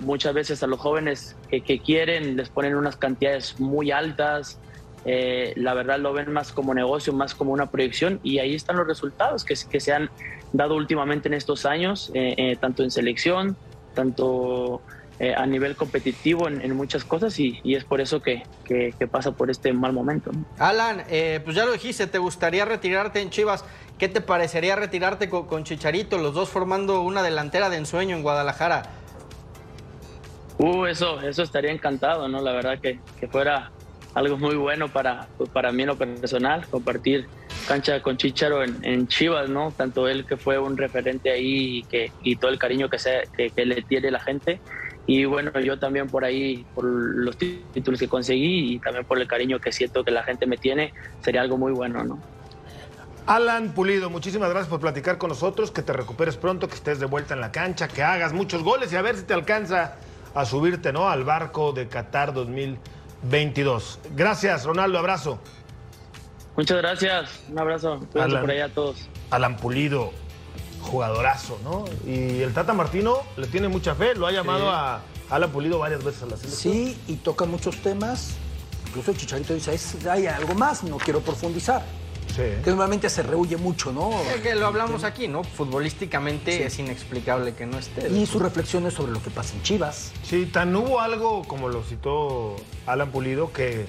muchas 0.00 0.34
veces 0.34 0.64
a 0.64 0.66
los 0.66 0.80
jóvenes 0.80 1.36
que, 1.48 1.60
que 1.60 1.78
quieren 1.78 2.36
les 2.36 2.48
ponen 2.48 2.74
unas 2.74 2.96
cantidades 2.96 3.60
muy 3.60 3.92
altas, 3.92 4.58
eh, 5.08 5.52
la 5.54 5.72
verdad 5.72 6.00
lo 6.00 6.12
ven 6.12 6.32
más 6.32 6.52
como 6.52 6.74
negocio, 6.74 7.12
más 7.12 7.34
como 7.34 7.52
una 7.52 7.70
proyección 7.70 8.18
y 8.24 8.40
ahí 8.40 8.56
están 8.56 8.76
los 8.76 8.88
resultados 8.88 9.44
que, 9.44 9.54
que 9.70 9.78
se 9.78 9.92
han 9.92 10.10
dado 10.52 10.74
últimamente 10.74 11.28
en 11.28 11.34
estos 11.34 11.64
años, 11.64 12.10
eh, 12.12 12.34
eh, 12.36 12.56
tanto 12.60 12.82
en 12.82 12.90
selección, 12.90 13.56
tanto 13.94 14.82
a 15.34 15.46
nivel 15.46 15.76
competitivo 15.76 16.46
en, 16.46 16.76
muchas 16.76 17.02
cosas 17.02 17.40
y, 17.40 17.58
es 17.64 17.84
por 17.84 18.02
eso 18.02 18.20
que, 18.20 18.42
que, 18.66 18.92
pasa 19.10 19.32
por 19.32 19.50
este 19.50 19.72
mal 19.72 19.94
momento. 19.94 20.30
Alan, 20.58 21.04
pues 21.42 21.56
ya 21.56 21.64
lo 21.64 21.72
dijiste, 21.72 22.06
¿te 22.06 22.18
gustaría 22.18 22.66
retirarte 22.66 23.22
en 23.22 23.30
Chivas? 23.30 23.64
¿Qué 23.96 24.08
te 24.08 24.20
parecería 24.20 24.76
retirarte 24.76 25.30
con, 25.30 25.46
con 25.46 25.64
Chicharito, 25.64 26.18
los 26.18 26.34
dos 26.34 26.50
formando 26.50 27.00
una 27.00 27.22
delantera 27.22 27.70
de 27.70 27.78
ensueño 27.78 28.14
en 28.14 28.22
Guadalajara? 28.22 28.82
Uh, 30.58 30.84
eso, 30.84 31.18
eso 31.22 31.42
estaría 31.42 31.70
encantado, 31.70 32.28
¿no? 32.28 32.42
La 32.42 32.52
verdad 32.52 32.78
que, 32.78 33.00
que 33.18 33.26
fuera 33.26 33.70
algo 34.16 34.38
muy 34.38 34.56
bueno 34.56 34.88
para, 34.88 35.28
pues, 35.36 35.50
para 35.50 35.70
mí 35.72 35.82
en 35.82 35.88
lo 35.88 35.98
personal, 35.98 36.66
compartir 36.70 37.28
cancha 37.68 38.00
con 38.00 38.16
Chicharo 38.16 38.64
en, 38.64 39.06
Chivas, 39.08 39.50
¿no? 39.50 39.72
Tanto 39.76 40.08
él 40.08 40.24
que 40.24 40.38
fue 40.38 40.58
un 40.58 40.78
referente 40.78 41.30
ahí 41.30 41.80
y, 41.80 41.82
que, 41.82 42.10
y 42.22 42.36
todo 42.36 42.50
el 42.50 42.58
cariño 42.58 42.88
que, 42.88 42.98
se, 42.98 43.28
que, 43.36 43.66
le 43.66 43.82
tiene 43.82 44.10
la 44.10 44.20
gente. 44.20 44.58
Y 45.06 45.26
bueno, 45.26 45.60
yo 45.60 45.78
también 45.78 46.08
por 46.08 46.24
ahí, 46.24 46.64
por 46.74 46.86
los 46.86 47.36
títulos 47.36 48.00
que 48.00 48.08
conseguí 48.08 48.76
y 48.76 48.78
también 48.78 49.04
por 49.04 49.20
el 49.20 49.28
cariño 49.28 49.58
que 49.58 49.70
siento 49.70 50.02
que 50.02 50.12
la 50.12 50.22
gente 50.22 50.46
me 50.46 50.56
tiene, 50.56 50.94
sería 51.20 51.42
algo 51.42 51.58
muy 51.58 51.72
bueno, 51.72 52.02
¿no? 52.02 52.18
Alan 53.26 53.74
Pulido, 53.74 54.08
muchísimas 54.08 54.48
gracias 54.48 54.70
por 54.70 54.80
platicar 54.80 55.18
con 55.18 55.28
nosotros, 55.28 55.70
que 55.70 55.82
te 55.82 55.92
recuperes 55.92 56.38
pronto, 56.38 56.68
que 56.68 56.74
estés 56.74 57.00
de 57.00 57.06
vuelta 57.06 57.34
en 57.34 57.42
la 57.42 57.52
cancha, 57.52 57.86
que 57.86 58.02
hagas 58.02 58.32
muchos 58.32 58.62
goles 58.62 58.90
y 58.94 58.96
a 58.96 59.02
ver 59.02 59.16
si 59.16 59.24
te 59.24 59.34
alcanza 59.34 59.96
a 60.34 60.46
subirte, 60.46 60.90
¿no? 60.90 61.10
Al 61.10 61.24
barco 61.24 61.72
de 61.72 61.86
Qatar 61.86 62.32
2000. 62.32 62.78
22. 63.22 63.98
Gracias, 64.14 64.64
Ronaldo, 64.64 64.98
abrazo. 64.98 65.38
Muchas 66.56 66.78
gracias, 66.78 67.30
un 67.50 67.58
abrazo. 67.58 68.00
Alan, 68.14 68.40
por 68.40 68.50
allá 68.50 68.64
a 68.66 68.68
todos. 68.70 68.96
Alan 69.30 69.56
Pulido, 69.56 70.12
jugadorazo, 70.80 71.58
¿no? 71.62 71.84
Y 72.06 72.40
el 72.40 72.54
Tata 72.54 72.72
Martino 72.72 73.18
le 73.36 73.46
tiene 73.46 73.68
mucha 73.68 73.94
fe, 73.94 74.14
lo 74.14 74.26
ha 74.26 74.32
llamado 74.32 74.70
a 74.70 75.02
Alan 75.28 75.50
Pulido 75.50 75.78
varias 75.78 76.02
veces 76.02 76.22
a 76.22 76.26
la 76.26 76.36
selección. 76.36 76.74
Sí, 76.74 76.98
y 77.08 77.16
toca 77.16 77.44
muchos 77.44 77.76
temas. 77.82 78.36
Incluso 78.88 79.10
el 79.10 79.16
Chicharito 79.18 79.52
dice, 79.52 79.78
hay 80.08 80.26
algo 80.26 80.54
más, 80.54 80.82
no 80.82 80.96
quiero 80.96 81.20
profundizar. 81.20 81.82
Que 82.36 82.70
normalmente 82.70 83.08
se 83.08 83.22
rehuye 83.22 83.56
mucho, 83.56 83.92
¿no? 83.92 84.10
Es 84.34 84.40
que 84.40 84.54
lo 84.54 84.66
hablamos 84.66 85.04
aquí, 85.04 85.28
¿no? 85.28 85.42
Futbolísticamente 85.44 86.64
es 86.64 86.78
inexplicable 86.78 87.54
que 87.54 87.66
no 87.66 87.78
esté. 87.78 88.08
Y 88.08 88.26
sus 88.26 88.42
reflexiones 88.42 88.94
sobre 88.94 89.12
lo 89.12 89.22
que 89.22 89.30
pasa 89.30 89.54
en 89.54 89.62
Chivas. 89.62 90.12
Sí, 90.22 90.46
tan 90.46 90.74
hubo 90.76 91.00
algo, 91.00 91.44
como 91.44 91.68
lo 91.68 91.82
citó 91.82 92.56
Alan 92.86 93.10
Pulido, 93.10 93.52
que 93.52 93.86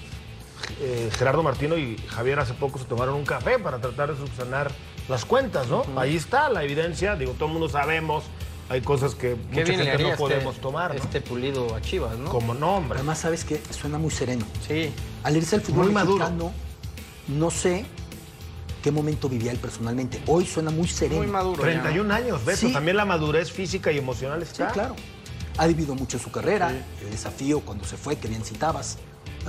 eh, 0.80 1.10
Gerardo 1.18 1.44
Martino 1.44 1.78
y 1.78 1.98
Javier 2.08 2.40
hace 2.40 2.54
poco 2.54 2.80
se 2.80 2.86
tomaron 2.86 3.16
un 3.16 3.26
café 3.26 3.60
para 3.60 3.80
tratar 3.80 4.12
de 4.12 4.18
subsanar 4.18 4.72
las 5.08 5.26
cuentas, 5.26 5.68
¿no? 5.68 5.84
Ahí 5.96 6.16
está 6.16 6.50
la 6.50 6.64
evidencia, 6.64 7.16
digo, 7.16 7.34
todo 7.34 7.46
el 7.46 7.54
mundo 7.54 7.70
sabemos 7.70 8.24
hay 8.70 8.82
cosas 8.82 9.16
que 9.16 9.36
mucha 9.36 9.66
gente 9.66 9.98
no 9.98 10.10
este 10.10 10.18
podemos 10.18 10.58
tomar. 10.58 10.94
¿no? 10.94 11.02
Este 11.02 11.22
pulido 11.22 11.74
a 11.74 11.82
Chivas, 11.82 12.18
¿no? 12.18 12.30
Como 12.30 12.54
nombre. 12.54 13.00
Además, 13.00 13.20
sabes 13.20 13.46
que 13.46 13.62
suena 13.70 13.98
muy 13.98 14.12
sereno. 14.12 14.46
Sí. 14.68 14.92
Al 15.24 15.38
irse 15.38 15.56
al 15.56 15.62
fútbol 15.62 15.92
muy 15.92 16.04
mexicano, 16.04 16.52
no 17.30 17.50
sé 17.50 17.86
qué 18.82 18.92
momento 18.92 19.30
vivía 19.30 19.52
él 19.52 19.58
personalmente. 19.58 20.22
Hoy 20.28 20.46
suena 20.46 20.72
muy 20.72 20.88
sereno. 20.88 21.22
Muy 21.22 21.28
maduro. 21.28 21.62
31 21.62 22.14
años, 22.14 22.46
Beto. 22.46 22.72
También 22.72 22.98
la 22.98 23.06
madurez 23.06 23.52
física 23.52 23.92
y 23.92 23.98
emocional 23.98 24.42
está. 24.42 24.68
Sí, 24.68 24.74
claro. 24.74 24.96
Ha 25.58 25.68
vivido 25.68 25.96
mucho 25.96 26.20
su 26.20 26.30
carrera, 26.32 26.70
el 27.02 27.10
desafío 27.10 27.62
cuando 27.62 27.84
se 27.84 27.98
fue, 27.98 28.16
que 28.18 28.28
bien 28.28 28.44
citabas 28.44 28.98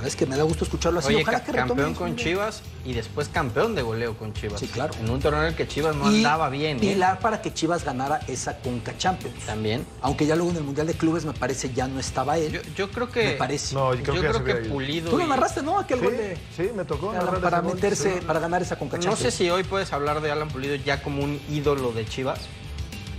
es 0.05 0.15
que 0.15 0.25
me 0.25 0.37
da 0.37 0.43
gusto 0.43 0.63
escucharlo 0.63 0.99
así. 0.99 1.15
Oye, 1.15 1.23
campeón 1.23 1.93
con 1.93 2.15
Chivas 2.15 2.61
y 2.85 2.93
después 2.93 3.29
campeón 3.29 3.75
de 3.75 3.81
goleo 3.81 4.17
con 4.17 4.33
Chivas. 4.33 4.59
Sí, 4.59 4.67
claro. 4.67 4.93
En 4.99 5.09
un 5.09 5.19
torneo 5.19 5.41
en 5.41 5.49
el 5.49 5.55
que 5.55 5.67
Chivas 5.67 5.95
no 5.95 6.07
andaba 6.07 6.49
bien. 6.49 6.77
¿eh? 6.77 6.79
Pilar 6.79 7.19
para 7.19 7.41
que 7.41 7.53
Chivas 7.53 7.83
ganara 7.83 8.19
esa 8.27 8.57
Conca 8.57 8.97
Champions. 8.97 9.45
También. 9.45 9.85
Aunque 10.01 10.25
ya 10.25 10.35
luego 10.35 10.51
en 10.51 10.57
el 10.57 10.63
Mundial 10.63 10.87
de 10.87 10.93
Clubes 10.93 11.25
me 11.25 11.33
parece 11.33 11.73
ya 11.73 11.87
no 11.87 11.99
estaba 11.99 12.37
él. 12.37 12.61
Yo, 12.75 12.89
creo 12.91 13.09
que. 13.09 13.23
Me 13.23 13.31
parece. 13.33 13.75
No, 13.75 13.93
yo 13.93 14.03
creo, 14.03 14.43
que, 14.43 14.55
Pulido. 14.55 15.09
Tú 15.09 15.17
lo 15.17 15.27
narraste, 15.27 15.61
¿no? 15.61 15.79
Aquel 15.79 16.01
gol 16.01 16.17
de. 16.17 16.37
Sí, 16.55 16.69
me 16.75 16.85
tocó. 16.85 17.11
Para, 17.11 17.61
meterse, 17.61 18.21
para 18.25 18.39
ganar 18.39 18.61
esa 18.61 18.77
Conca 18.77 18.97
Champions. 18.97 19.19
No 19.19 19.31
sé 19.31 19.35
si 19.35 19.49
hoy 19.49 19.63
puedes 19.63 19.91
hablar 19.93 20.21
de 20.21 20.31
Alan 20.31 20.49
Pulido 20.49 20.75
ya 20.75 21.01
como 21.01 21.23
un 21.23 21.39
ídolo 21.49 21.91
de 21.91 22.05
Chivas. 22.05 22.39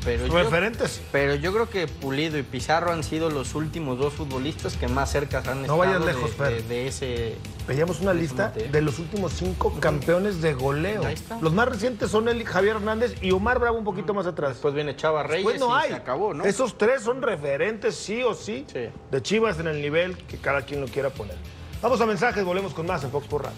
Pero 0.04 0.26
yo, 0.26 0.34
Referentes. 0.38 1.00
pero 1.12 1.34
yo 1.34 1.52
creo 1.52 1.68
que 1.68 1.86
Pulido 1.86 2.38
y 2.38 2.42
Pizarro 2.42 2.90
han 2.92 3.04
sido 3.04 3.28
los 3.28 3.54
últimos 3.54 3.98
dos 3.98 4.14
futbolistas 4.14 4.76
que 4.76 4.88
más 4.88 5.12
cerca 5.12 5.38
han 5.38 5.44
No 5.44 5.60
estado 5.62 5.76
vayas 5.78 6.04
lejos, 6.04 6.38
de, 6.38 6.62
de 6.62 6.86
ese... 6.86 7.36
Veíamos 7.68 8.00
una 8.00 8.14
lista 8.14 8.48
de 8.50 8.80
los 8.82 8.98
últimos 8.98 9.32
cinco 9.34 9.78
campeones 9.78 10.40
de 10.40 10.54
goleo. 10.54 11.04
Ahí 11.04 11.14
está. 11.14 11.38
Los 11.40 11.52
más 11.52 11.68
recientes 11.68 12.10
son 12.10 12.28
el 12.28 12.42
Javier 12.44 12.76
Hernández 12.76 13.14
y 13.20 13.30
Omar 13.32 13.58
Bravo 13.58 13.76
un 13.78 13.84
poquito 13.84 14.14
más 14.14 14.26
atrás. 14.26 14.52
Después 14.54 14.72
viene 14.74 14.96
Chava 14.96 15.22
Reyes 15.22 15.44
Pues 15.44 15.60
no 15.60 15.68
y 15.68 15.82
hay. 15.82 15.88
se 15.90 15.94
acabó, 15.96 16.32
¿no? 16.32 16.44
Esos 16.44 16.78
tres 16.78 17.02
son 17.02 17.20
referentes, 17.22 17.94
sí 17.94 18.22
o 18.22 18.34
sí, 18.34 18.64
Sí. 18.72 18.88
de 19.10 19.22
Chivas 19.22 19.60
en 19.60 19.66
el 19.68 19.80
nivel 19.82 20.16
que 20.16 20.38
cada 20.38 20.62
quien 20.62 20.80
lo 20.80 20.86
quiera 20.88 21.10
poner. 21.10 21.36
Vamos 21.82 22.00
a 22.00 22.06
mensajes, 22.06 22.42
volvemos 22.44 22.72
con 22.74 22.86
más 22.86 23.04
en 23.04 23.10
Fox 23.10 23.26
por 23.26 23.42
Radio. 23.44 23.56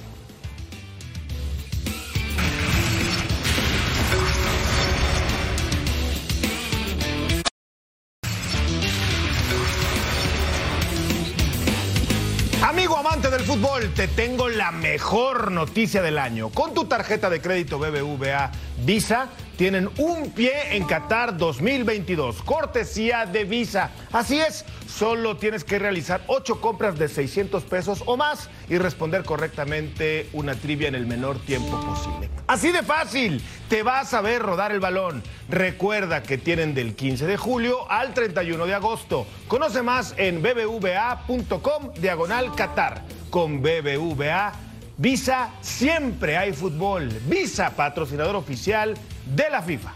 Te 13.94 14.08
tengo 14.08 14.48
la 14.48 14.72
mejor 14.72 15.50
noticia 15.50 16.02
del 16.02 16.18
año. 16.18 16.48
Con 16.48 16.72
tu 16.72 16.86
tarjeta 16.86 17.28
de 17.28 17.42
crédito 17.42 17.78
BBVA 17.78 18.50
Visa, 18.84 19.28
tienen 19.56 19.88
un 19.98 20.32
pie 20.32 20.76
en 20.76 20.84
Qatar 20.84 21.36
2022, 21.36 22.42
cortesía 22.42 23.26
de 23.26 23.44
Visa. 23.44 23.90
Así 24.10 24.40
es, 24.40 24.64
solo 24.88 25.36
tienes 25.36 25.62
que 25.62 25.78
realizar 25.78 26.22
ocho 26.26 26.60
compras 26.60 26.98
de 26.98 27.08
600 27.08 27.62
pesos 27.64 28.02
o 28.06 28.16
más 28.16 28.50
y 28.68 28.78
responder 28.78 29.22
correctamente 29.24 30.28
una 30.32 30.56
trivia 30.56 30.88
en 30.88 30.96
el 30.96 31.06
menor 31.06 31.38
tiempo 31.38 31.80
posible. 31.80 32.28
Así 32.48 32.72
de 32.72 32.82
fácil, 32.82 33.40
te 33.68 33.84
vas 33.84 34.14
a 34.14 34.20
ver 34.20 34.42
rodar 34.42 34.72
el 34.72 34.80
balón. 34.80 35.22
Recuerda 35.48 36.24
que 36.24 36.36
tienen 36.36 36.74
del 36.74 36.96
15 36.96 37.26
de 37.26 37.36
julio 37.36 37.88
al 37.90 38.14
31 38.14 38.66
de 38.66 38.74
agosto. 38.74 39.26
Conoce 39.46 39.82
más 39.82 40.14
en 40.16 40.42
bbva.com 40.42 41.92
diagonal 42.00 42.52
Qatar. 42.56 43.02
Con 43.30 43.62
BBVA 43.62 44.71
Visa 44.98 45.54
siempre 45.60 46.36
hay 46.36 46.52
fútbol. 46.52 47.08
Visa, 47.28 47.74
patrocinador 47.74 48.36
oficial 48.36 48.94
de 49.34 49.50
la 49.50 49.62
FIFA. 49.62 49.94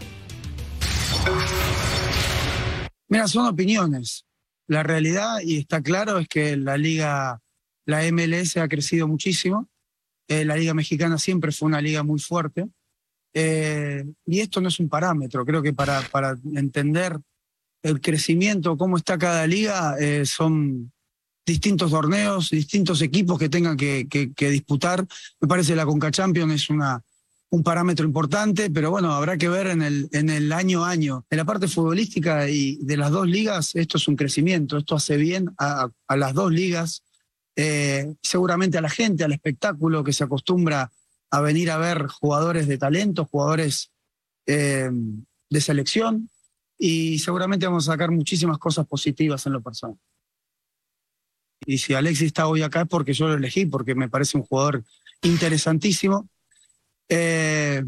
Mira, 3.09 3.27
son 3.27 3.45
opiniones. 3.45 4.25
La 4.67 4.83
realidad, 4.83 5.39
y 5.43 5.59
está 5.59 5.81
claro, 5.81 6.17
es 6.17 6.27
que 6.27 6.57
la 6.57 6.77
liga, 6.77 7.39
la 7.85 8.01
MLS 8.11 8.57
ha 8.57 8.67
crecido 8.67 9.07
muchísimo. 9.07 9.69
Eh, 10.27 10.43
la 10.43 10.57
liga 10.57 10.73
mexicana 10.73 11.17
siempre 11.17 11.51
fue 11.51 11.67
una 11.67 11.79
liga 11.79 12.03
muy 12.03 12.19
fuerte. 12.19 12.67
Eh, 13.33 14.03
y 14.25 14.39
esto 14.39 14.59
no 14.59 14.67
es 14.67 14.79
un 14.79 14.89
parámetro. 14.89 15.45
Creo 15.45 15.61
que 15.61 15.73
para, 15.73 16.01
para 16.01 16.35
entender 16.55 17.17
el 17.83 18.01
crecimiento, 18.01 18.77
cómo 18.77 18.97
está 18.97 19.17
cada 19.17 19.45
liga, 19.47 19.95
eh, 19.99 20.25
son 20.25 20.91
distintos 21.47 21.89
torneos, 21.89 22.49
distintos 22.49 23.01
equipos 23.01 23.39
que 23.39 23.47
tengan 23.47 23.77
que, 23.77 24.05
disputar. 24.37 25.07
Me 25.39 25.47
parece 25.47 25.71
que 25.71 25.77
la 25.77 25.85
Conca 25.85 26.11
Champions 26.11 26.53
es 26.53 26.69
una, 26.69 27.01
un 27.49 27.63
parámetro 27.63 28.05
importante, 28.05 28.69
pero 28.69 28.91
bueno, 28.91 29.13
habrá 29.13 29.37
que 29.37 29.47
ver 29.47 29.67
en 29.67 29.81
el, 29.81 30.09
en 30.11 30.29
el 30.29 30.51
año 30.51 30.83
a 30.83 30.89
año. 30.89 31.25
En 31.29 31.37
la 31.37 31.45
parte 31.45 31.69
futbolística 31.69 32.49
y 32.49 32.75
de 32.81 32.97
las 32.97 33.11
dos 33.11 33.27
ligas, 33.27 33.73
esto 33.75 33.97
es 33.97 34.07
un 34.09 34.17
crecimiento, 34.17 34.77
esto 34.77 34.95
hace 34.95 35.15
bien 35.15 35.49
a, 35.57 35.87
a 36.07 36.17
las 36.17 36.33
dos 36.33 36.51
ligas, 36.51 37.03
eh, 37.55 38.13
seguramente 38.21 38.77
a 38.77 38.81
la 38.81 38.89
gente, 38.89 39.23
al 39.23 39.31
espectáculo 39.31 40.03
que 40.03 40.13
se 40.13 40.25
acostumbra 40.25 40.91
a 41.31 41.41
venir 41.41 41.71
a 41.71 41.77
ver 41.77 42.07
jugadores 42.07 42.67
de 42.67 42.77
talento, 42.77 43.25
jugadores 43.25 43.89
eh, 44.47 44.89
de 45.49 45.61
selección, 45.61 46.29
y 46.77 47.19
seguramente 47.19 47.65
vamos 47.65 47.87
a 47.87 47.93
sacar 47.93 48.11
muchísimas 48.11 48.57
cosas 48.57 48.85
positivas 48.85 49.45
en 49.45 49.53
lo 49.53 49.61
personal. 49.61 49.97
Y 51.65 51.79
si 51.79 51.93
Alexis 51.93 52.27
está 52.27 52.47
hoy 52.47 52.61
acá 52.61 52.81
es 52.81 52.87
porque 52.87 53.13
yo 53.13 53.27
lo 53.27 53.35
elegí, 53.35 53.65
porque 53.65 53.95
me 53.95 54.09
parece 54.09 54.37
un 54.37 54.43
jugador 54.43 54.83
interesantísimo. 55.21 56.29
Eh, 57.09 57.83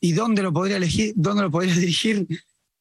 ¿Y 0.00 0.12
dónde 0.12 0.42
lo 0.42 0.52
podría 0.52 0.76
elegir? 0.76 1.12
¿Dónde 1.16 1.42
lo 1.42 1.50
podría 1.50 1.74
dirigir? 1.76 2.26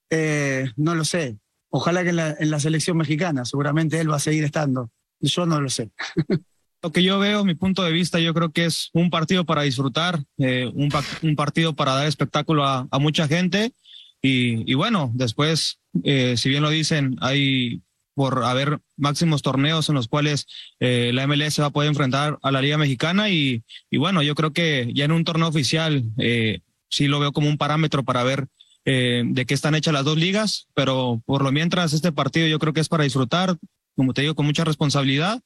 Eh, 0.09 0.71
no 0.77 0.95
lo 0.95 1.05
sé. 1.05 1.37
Ojalá 1.69 2.03
que 2.03 2.09
en 2.09 2.15
la, 2.15 2.35
en 2.39 2.49
la 2.49 2.59
selección 2.59 2.97
mexicana, 2.97 3.45
seguramente 3.45 3.99
él 3.99 4.11
va 4.11 4.15
a 4.15 4.19
seguir 4.19 4.43
estando. 4.43 4.89
Yo 5.19 5.45
no 5.45 5.61
lo 5.61 5.69
sé. 5.69 5.91
Lo 6.81 6.93
que 6.93 7.03
yo 7.03 7.19
veo, 7.19 7.43
mi 7.43 7.55
punto 7.55 7.83
de 7.83 7.91
vista, 7.91 8.21
yo 8.21 8.33
creo 8.33 8.53
que 8.53 8.63
es 8.63 8.89
un 8.93 9.09
partido 9.09 9.45
para 9.45 9.63
disfrutar, 9.63 10.23
eh, 10.37 10.71
un, 10.73 10.89
un 11.23 11.35
partido 11.35 11.75
para 11.75 11.93
dar 11.93 12.07
espectáculo 12.07 12.63
a, 12.63 12.87
a 12.89 12.99
mucha 12.99 13.27
gente. 13.27 13.73
Y, 14.21 14.69
y 14.71 14.75
bueno, 14.75 15.11
después, 15.13 15.79
eh, 16.03 16.37
si 16.37 16.47
bien 16.47 16.63
lo 16.63 16.69
dicen, 16.69 17.17
hay 17.19 17.81
por 18.19 18.43
haber 18.43 18.81
máximos 18.97 19.41
torneos 19.41 19.87
en 19.87 19.95
los 19.95 20.09
cuales 20.09 20.45
eh, 20.81 21.11
la 21.13 21.25
MLS 21.25 21.61
va 21.61 21.67
a 21.67 21.69
poder 21.69 21.87
enfrentar 21.87 22.37
a 22.41 22.51
la 22.51 22.61
Liga 22.61 22.77
Mexicana. 22.77 23.29
Y, 23.29 23.63
y 23.89 23.97
bueno, 23.97 24.21
yo 24.21 24.35
creo 24.35 24.51
que 24.51 24.91
ya 24.93 25.05
en 25.05 25.13
un 25.13 25.23
torneo 25.23 25.47
oficial 25.47 26.03
eh, 26.17 26.59
sí 26.89 27.07
lo 27.07 27.21
veo 27.21 27.31
como 27.31 27.47
un 27.47 27.57
parámetro 27.57 28.03
para 28.03 28.23
ver 28.23 28.47
eh, 28.83 29.23
de 29.25 29.45
qué 29.45 29.53
están 29.53 29.73
hechas 29.73 29.93
las 29.93 30.03
dos 30.03 30.17
ligas. 30.17 30.67
Pero 30.73 31.23
por 31.25 31.45
lo 31.45 31.53
mientras, 31.53 31.93
este 31.93 32.11
partido 32.11 32.45
yo 32.47 32.59
creo 32.59 32.73
que 32.73 32.81
es 32.81 32.89
para 32.89 33.05
disfrutar, 33.05 33.55
como 33.95 34.13
te 34.13 34.23
digo, 34.23 34.35
con 34.35 34.45
mucha 34.45 34.65
responsabilidad 34.65 35.39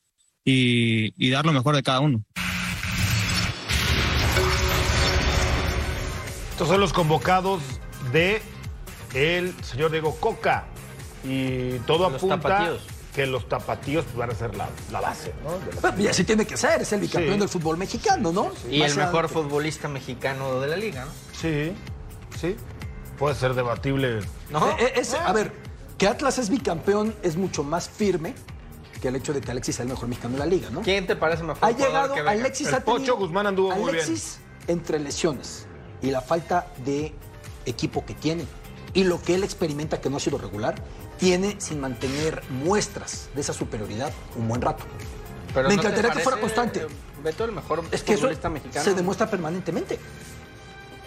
y, 0.43 1.13
y 1.23 1.29
dar 1.29 1.45
lo 1.45 1.53
mejor 1.53 1.75
de 1.75 1.83
cada 1.83 1.99
uno. 1.99 2.23
Estos 6.49 6.67
son 6.67 6.81
los 6.81 6.91
convocados 6.91 7.61
de 8.11 8.41
el 9.13 9.53
señor 9.63 9.91
Diego 9.91 10.15
Coca. 10.19 10.72
Y 11.23 11.79
todo 11.79 12.09
Los 12.09 12.15
apunta 12.23 12.39
tapatíos. 12.41 12.81
que 13.15 13.25
los 13.27 13.47
tapatíos 13.47 14.05
van 14.15 14.31
a 14.31 14.35
ser 14.35 14.55
la, 14.55 14.67
la 14.91 14.99
base, 15.01 15.33
¿no? 15.43 15.97
Y 15.97 16.07
así 16.07 16.23
tiene 16.23 16.45
que 16.45 16.57
ser, 16.57 16.81
es 16.81 16.91
el 16.93 16.99
bicampeón 17.01 17.35
Sí. 17.35 17.39
del 17.39 17.49
fútbol 17.49 17.77
mexicano, 17.77 18.31
¿no? 18.31 18.51
Y 18.69 18.79
Más 18.79 18.91
el 18.91 18.97
mejor 18.97 19.29
futbolista 19.29 19.87
mexicano 19.87 20.59
de 20.59 20.67
la 20.67 20.75
liga, 20.77 21.05
¿no? 21.05 21.11
Sí, 21.39 21.71
sí. 22.39 22.55
Puede 23.17 23.35
ser 23.35 23.53
debatible. 23.53 24.19
¿No? 24.49 24.67
Eh, 24.71 24.75
eh, 24.79 24.93
es- 24.97 25.13
a 25.13 25.31
ver, 25.31 25.53
que 25.97 26.07
Atlas 26.07 26.39
es 26.39 26.49
bicampeón 26.49 27.15
es 27.23 27.37
mucho 27.37 27.63
más 27.63 27.87
firme 27.87 28.33
que 29.01 29.07
el 29.09 29.15
hecho 29.15 29.33
de 29.33 29.41
que 29.41 29.51
Alexis 29.51 29.75
sea 29.75 29.83
el 29.83 29.89
mejor 29.89 30.07
mexicano 30.07 30.33
de 30.33 30.39
la 30.39 30.45
liga, 30.45 30.69
¿no? 30.71 30.81
¿Quién 30.81 31.05
te 31.05 31.15
parece 31.15 31.43
mejor 31.43 31.63
Ha 31.63 31.71
llegado, 31.71 32.13
que? 32.15 32.21
Alexis 32.21 32.67
El 32.69 32.75
ha 32.75 32.79
tenido- 32.83 32.99
Pocho 32.99 33.17
Guzmán 33.17 33.47
anduvo 33.47 33.69
muy 33.75 33.91
bien. 33.93 34.03
Alexis, 34.05 34.39
entre 34.67 34.99
lesiones 34.99 35.67
y 36.01 36.09
la 36.09 36.21
falta 36.21 36.67
de 36.85 37.13
equipo 37.65 38.03
que 38.05 38.13
tiene 38.13 38.45
y 38.93 39.03
lo 39.03 39.21
que 39.21 39.35
él 39.35 39.43
experimenta 39.43 39.99
que 40.01 40.09
no 40.09 40.17
ha 40.17 40.19
sido 40.19 40.37
regular, 40.37 40.75
tiene 41.17 41.55
sin 41.59 41.79
mantener 41.79 42.41
muestras 42.49 43.29
de 43.35 43.41
esa 43.41 43.53
superioridad 43.53 44.11
un 44.35 44.47
buen 44.47 44.61
rato. 44.61 44.83
Pero 45.53 45.69
Me 45.69 45.75
¿no 45.75 45.81
encantaría 45.81 46.11
que 46.11 46.19
fuera 46.19 46.39
constante. 46.39 46.81
eh, 46.81 46.87
Beto, 47.23 47.45
el 47.45 47.51
mejor 47.51 47.83
Es 47.91 48.03
que 48.03 48.13
eso 48.13 48.21
futbolista 48.21 48.49
mexicano. 48.49 48.83
se 48.83 48.93
demuestra 48.93 49.29
permanentemente. 49.29 49.99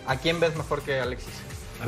¿A 0.07 0.16
quién 0.16 0.38
ves 0.40 0.57
mejor 0.57 0.83
que 0.83 1.01
Alexis? 1.01 1.33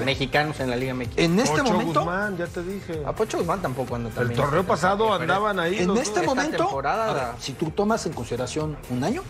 Mexicanos 0.05 0.61
en 0.61 0.69
la 0.69 0.77
Liga 0.77 0.93
MX. 0.93 1.13
En 1.17 1.39
este 1.41 1.59
Pocho 1.63 1.73
momento, 1.73 2.01
Guzmán, 2.01 2.37
ya 2.37 2.47
te 2.47 2.63
dije. 2.63 3.03
A 3.07 3.15
Pocho 3.15 3.39
Guzmán 3.39 3.63
tampoco 3.63 3.95
anda 3.95 4.11
tan 4.11 4.31
El 4.31 4.37
torneo 4.37 4.65
pasado 4.65 5.05
Pero- 5.05 5.15
andaban 5.15 5.59
ahí. 5.61 5.79
en 5.79 5.89
los 5.89 5.99
este 6.01 6.19
dos. 6.21 6.27
Momento, 6.27 6.57
temporada- 6.65 7.11
a 7.11 7.15
ver, 7.33 7.41
si 7.41 7.55
tú 7.55 7.71
tomas 7.71 8.05
en 8.05 8.13
consideración 8.13 8.77
un 8.91 9.03
año, 9.03 9.23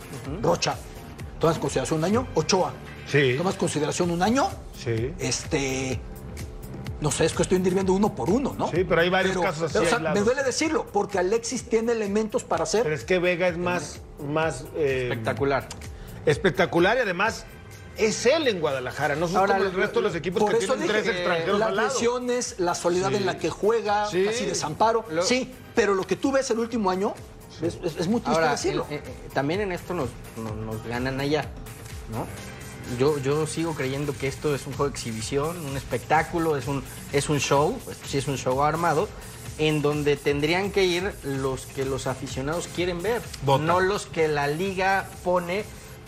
Rocha, 0.42 0.74
tomas 1.38 1.56
en 1.56 1.60
consideración 1.62 1.98
un 2.00 2.04
año, 2.06 2.26
Ochoa, 2.34 2.72
Sí. 3.06 3.34
tomas 3.38 3.54
en 3.54 3.60
consideración 3.60 4.10
un 4.10 4.20
año, 4.20 4.48
Sí. 4.82 5.14
este, 5.20 6.00
no 7.00 7.10
sé, 7.10 7.24
es 7.24 7.32
cuestión 7.32 7.62
de 7.62 7.68
ir 7.68 7.74
viendo 7.74 7.92
uno 7.92 8.14
por 8.14 8.28
uno, 8.30 8.54
¿no? 8.58 8.70
Sí, 8.70 8.84
pero 8.84 9.00
hay 9.02 9.08
varios 9.08 9.36
casos 9.38 9.64
así 9.64 9.74
pero, 9.74 9.86
o 9.86 10.00
sea, 10.00 10.12
me 10.12 10.20
duele 10.20 10.42
decirlo, 10.42 10.86
porque 10.92 11.18
Alexis 11.18 11.64
tiene 11.68 11.92
elementos 11.92 12.42
para 12.44 12.64
Pero 12.64 12.84
ser. 12.84 12.92
es 12.92 13.04
que 13.04 13.18
Vega 13.18 13.48
es 13.48 13.56
más, 13.58 14.00
más 14.26 14.64
eh, 14.76 15.08
Espectacular. 15.10 15.68
espectacular 16.26 16.96
y 16.96 17.00
además 17.00 17.44
es 17.96 18.26
él 18.26 18.46
en 18.48 18.60
Guadalajara, 18.60 19.16
no 19.16 19.26
son 19.28 19.46
como 19.46 19.62
el 19.62 19.72
resto 19.72 20.00
de 20.00 20.02
los 20.08 20.14
equipos 20.14 20.42
por 20.42 20.52
que 20.56 20.64
eso 20.64 20.74
tienen 20.74 20.88
dije 20.88 21.00
tres 21.02 21.10
que 21.12 21.18
extranjeros 21.18 21.58
Las 21.58 21.68
al 21.68 21.76
lado. 21.76 21.88
lesiones, 21.88 22.54
la 22.58 22.74
soledad 22.74 23.08
Sí. 23.10 23.16
en 23.16 23.26
la 23.26 23.38
que 23.38 23.50
juega, 23.50 24.06
Sí. 24.06 24.24
casi 24.24 24.44
desamparo. 24.46 25.04
Lo- 25.10 25.22
Sí, 25.22 25.52
pero 25.74 25.94
lo 25.94 26.04
que 26.06 26.16
tú 26.16 26.30
ves 26.32 26.50
el 26.50 26.58
último 26.60 26.90
año 26.90 27.14
es, 27.62 27.76
es- 27.82 27.96
es 27.96 28.06
muy 28.08 28.20
triste 28.20 28.40
Ahora, 28.40 28.52
decirlo. 28.52 28.86
también 29.34 29.60
en 29.62 29.72
esto 29.72 29.94
nos, 29.94 30.08
nos, 30.36 30.54
nos 30.54 30.84
ganan 30.86 31.18
allá, 31.20 31.42
¿no? 32.12 32.26
Yo, 32.98 33.18
yo 33.18 33.46
sigo 33.46 33.74
creyendo 33.74 34.16
que 34.16 34.28
esto 34.28 34.54
es 34.54 34.66
un 34.66 34.72
juego 34.72 34.90
de 34.90 34.96
exhibición, 34.96 35.58
un 35.66 35.76
espectáculo, 35.76 36.56
es 36.56 36.66
un, 36.66 36.82
es 37.12 37.28
un 37.28 37.38
show, 37.40 37.78
esto 37.90 38.06
sí 38.08 38.18
es 38.18 38.28
un 38.28 38.38
show 38.38 38.62
armado, 38.62 39.08
en 39.58 39.82
donde 39.82 40.16
tendrían 40.16 40.70
que 40.70 40.84
ir 40.84 41.12
los 41.24 41.66
que 41.66 41.84
los 41.84 42.06
aficionados 42.06 42.68
quieren 42.74 43.02
ver, 43.02 43.20
Vota. 43.42 43.62
no 43.64 43.80
los 43.80 44.06
que 44.06 44.28
la 44.28 44.46
liga 44.46 45.08
pone 45.24 45.64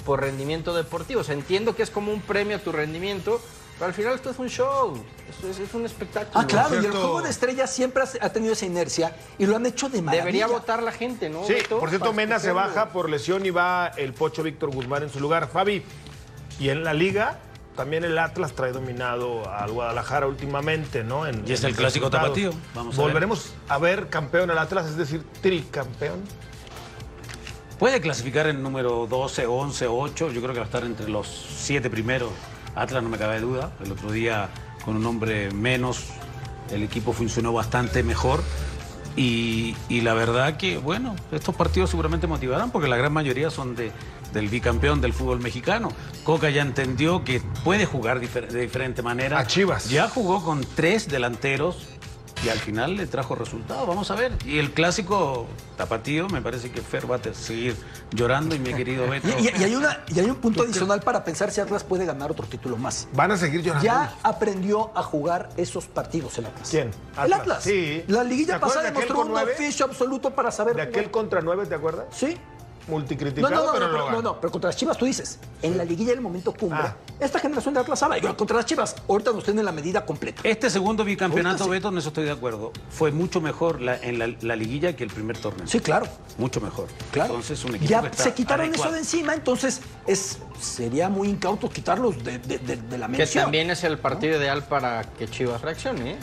por 0.07 0.21
rendimiento 0.21 0.75
deportivo. 0.75 1.21
O 1.21 1.25
sea, 1.25 1.35
entiendo 1.35 1.77
que 1.77 1.83
es 1.83 1.91
como 1.91 2.13
un 2.13 2.23
premio 2.23 2.57
a 2.57 2.61
tu 2.61 2.73
rendimiento, 2.73 3.41
pero 3.75 3.87
al 3.89 3.95
final 3.95 4.15
esto 4.15 4.31
es 4.31 4.39
un 4.39 4.49
show, 4.49 4.95
esto 5.29 5.49
es, 5.49 5.59
es 5.59 5.75
un 5.75 5.85
espectáculo. 5.85 6.41
Ah, 6.41 6.47
claro, 6.47 6.81
y 6.81 6.85
el 6.87 6.93
juego 6.93 7.21
de 7.23 7.31
estrellas 7.31 7.71
siempre 7.73 8.03
ha- 8.05 8.25
ha 8.27 8.33
tenido 8.33 8.53
esa 8.55 8.67
inercia 8.67 9.15
y 9.39 9.47
lo 9.47 9.57
han 9.57 9.67
hecho 9.67 9.89
de 9.89 10.01
maravilla. 10.01 10.25
Debería 10.25 10.47
votar 10.47 10.83
la 10.83 10.93
gente, 10.93 11.29
¿no? 11.29 11.45
Sí, 11.45 11.55
Beto? 11.55 11.79
por 11.79 11.91
cierto, 11.91 12.13
Mena 12.13 12.39
se 12.39 12.53
baja 12.53 12.89
por 12.91 13.11
lesión 13.11 13.45
y 13.45 13.51
va 13.51 13.89
el 13.97 14.15
Pocho 14.15 14.43
Víctor 14.43 14.71
Guzmán 14.71 15.03
en 15.03 15.11
su 15.11 15.19
lugar. 15.21 15.49
Fabi, 15.51 15.83
y 16.59 16.69
en 16.71 16.85
la 16.85 16.95
liga 16.95 17.39
también 17.77 18.05
el 18.05 18.19
Atlas 18.19 18.53
trae 18.53 18.73
dominado 18.73 19.49
al 19.51 19.73
Guadalajara 19.73 20.27
últimamente, 20.27 21.03
¿no? 21.05 21.27
En, 21.27 21.45
Y 21.47 21.53
es 21.53 21.63
en 21.63 21.71
el 21.71 21.77
clásico 21.77 22.07
resultados. 22.07 22.29
tapatío. 22.29 22.51
Vamos 22.75 22.95
a 22.95 22.99
ver. 22.99 23.07
¿Volveremos 23.07 23.55
a 23.69 23.79
ver 23.79 24.09
campeón 24.09 24.51
al 24.51 24.59
Atlas, 24.59 24.87
es 24.87 24.97
decir, 24.97 25.25
tricampeón? 25.41 26.21
Puede 27.79 28.01
clasificar 28.03 28.47
en 28.49 28.63
número 28.63 29.07
12, 29.09 29.47
11, 29.47 29.87
8. 29.87 30.31
Yo 30.33 30.41
creo 30.43 30.53
que 30.53 30.59
va 30.59 30.65
a 30.65 30.67
estar 30.67 30.85
entre 30.85 31.09
los 31.09 31.27
siete 31.27 31.89
primeros. 31.89 32.31
Atlas 32.75 33.03
no 33.03 33.09
me 33.09 33.17
cabe 33.17 33.41
duda. 33.41 33.73
El 33.83 33.93
otro 33.93 34.13
día, 34.13 34.51
con 34.85 34.97
un 34.97 35.07
hombre 35.07 35.51
menos, 35.51 36.05
el 36.71 36.83
equipo 36.83 37.15
funcionó 37.15 37.55
bastante 37.55 38.03
mejor. 38.03 38.43
Y, 39.17 39.75
y 39.89 40.03
la 40.03 40.13
verdad 40.13 40.59
que, 40.59 40.77
bueno, 40.77 41.17
estos 41.33 41.55
partidos 41.55 41.89
seguramente 41.91 42.27
motivarán 42.27 42.71
porque 42.71 42.89
la 42.89 42.97
gran 42.97 43.13
mayoría 43.13 43.51
son 43.51 43.75
de, 43.75 43.91
del 44.33 44.49
bicampeón 44.49 45.01
del 45.01 45.13
fútbol 45.13 45.41
mexicano. 45.41 45.89
Coca 46.25 46.51
ya 46.51 46.63
entendió 46.63 47.25
que 47.25 47.41
puede 47.65 47.87
jugar 47.87 48.21
difer- 48.21 48.49
de 48.49 48.61
diferente 48.61 49.03
manera. 49.03 49.39
A 49.39 49.47
Chivas. 49.47 49.89
Ya 49.91 50.09
jugó 50.09 50.45
con 50.45 50.65
tres 50.77 51.09
delanteros 51.09 51.87
y 52.45 52.49
al 52.49 52.59
final 52.59 52.97
le 52.97 53.07
trajo 53.07 53.35
resultados. 53.35 53.87
Vamos 53.87 54.11
a 54.11 54.15
ver. 54.15 54.33
Y 54.47 54.59
el 54.59 54.73
clásico 54.73 55.47
tapatío, 55.77 56.27
me 56.29 56.41
parece 56.41 56.71
que 56.71 56.81
Fer 56.81 57.11
va 57.11 57.17
a 57.17 57.35
seguir 57.35 57.77
llorando 58.13 58.55
y 58.55 58.59
mi 58.59 58.73
querido 58.73 59.07
Beto. 59.11 59.29
Y, 59.39 59.49
y- 59.49 59.53
y 59.61 59.65
hay 59.65 59.75
una, 59.75 60.01
y 60.09 60.21
hay 60.21 60.27
un 60.31 60.37
punto 60.37 60.63
adicional 60.63 61.01
para 61.01 61.23
pensar 61.23 61.51
si 61.51 61.61
Atlas 61.61 61.85
puede 61.85 62.07
ganar 62.07 62.31
otro 62.31 62.47
título 62.47 62.79
más. 62.79 63.09
Van 63.13 63.31
a 63.33 63.37
seguir 63.37 63.61
llorando. 63.63 63.85
Ya 63.85 64.15
aprendió 64.23 64.91
a 64.97 65.03
jugar 65.03 65.51
esos 65.59 65.87
partidos 65.87 66.39
el 66.39 66.47
Atlas. 66.47 66.69
¿Quién? 66.71 66.89
El 67.13 67.19
Atlas. 67.33 67.41
Atlas. 67.41 67.65
Sí. 67.65 68.05
La 68.07 68.23
¿Te 68.23 68.29
liguilla 68.31 68.59
pasada 68.59 68.85
demostró 68.85 69.21
un 69.21 69.37
oficio 69.37 69.85
absoluto 69.85 70.31
para 70.35 70.51
saber 70.51 70.77
De 70.77 70.83
aquel 70.83 70.95
jugar. 70.95 71.11
contra 71.11 71.41
nueve, 71.43 71.67
¿te 71.67 71.75
acuerdas? 71.75 72.07
Sí. 72.11 72.39
Multicriticado, 72.89 73.55
no, 73.55 73.67
no, 73.67 73.73
pero 73.73 73.87
no, 73.87 73.93
lo 73.93 73.93
pero, 73.95 74.05
ganó. 74.07 74.17
no, 74.23 74.23
no, 74.35 74.41
pero 74.41 74.51
contra 74.51 74.69
las 74.69 74.77
Chivas 74.77 74.97
tú 74.97 75.05
dices, 75.05 75.39
en 75.63 75.77
la 75.79 75.85
liguilla 75.85 76.11
del 76.11 76.21
momento 76.21 76.53
cumbre, 76.53 76.81
Ah. 76.83 76.97
esta 77.21 77.39
generación 77.39 77.75
de 77.75 77.81
Atlas 77.81 77.99
sabe, 77.99 78.19
igual 78.19 78.37
contra 78.37 78.57
las 78.57 78.67
Chivas, 78.67 78.97
ahorita 79.09 79.33
nos 79.33 79.45
tienen 79.45 79.65
la 79.65 79.73
medida 79.73 80.05
completa. 80.05 80.41
Este 80.45 80.69
segundo 80.71 81.05
bicampeonato, 81.05 81.65
Ahorita 81.65 81.65
sí. 81.65 81.71
Beto, 81.71 81.89
en 81.89 81.99
eso 81.99 82.09
estoy 82.09 82.25
de 82.25 82.31
acuerdo. 82.33 82.73
Fue 82.91 83.13
mucho 83.13 83.41
mejor 83.41 83.81
la- 83.81 83.97
en 83.97 84.19
la, 84.19 84.35
la 84.41 84.57
liguilla 84.57 84.97
que 84.97 85.05
el 85.05 85.11
primer 85.11 85.39
torneo. 85.39 85.67
Sí, 85.67 85.81
claro, 85.81 86.07
Mucho 86.39 86.61
mejor. 86.61 86.89
claro. 87.13 87.31
Entonces, 87.35 87.63
un 87.65 87.75
equipo 87.75 87.91
ya 87.91 88.01
que 88.03 88.09
está 88.09 88.25
se 88.25 88.35
quitaron 88.35 88.67
adecuado. 88.67 88.91
eso 88.91 88.95
de 88.95 89.01
encima, 89.01 89.35
entonces 89.35 89.81
es 90.07 90.39
sería 90.61 91.09
muy 91.09 91.29
incauto 91.29 91.69
quitarlos 91.71 92.23
de, 92.25 92.39
de- 92.39 92.59
de- 92.59 92.77
de 92.77 92.99
la 92.99 93.07
Que 93.07 93.19
mención. 93.19 93.45
también 93.45 93.71
es 93.71 93.83
el 93.85 93.99
partido 93.99 94.37
ideal 94.39 94.65
para 94.65 95.03
que 95.05 95.29
Chivas 95.29 95.61
reaccione, 95.63 96.13
¿eh? 96.13 96.17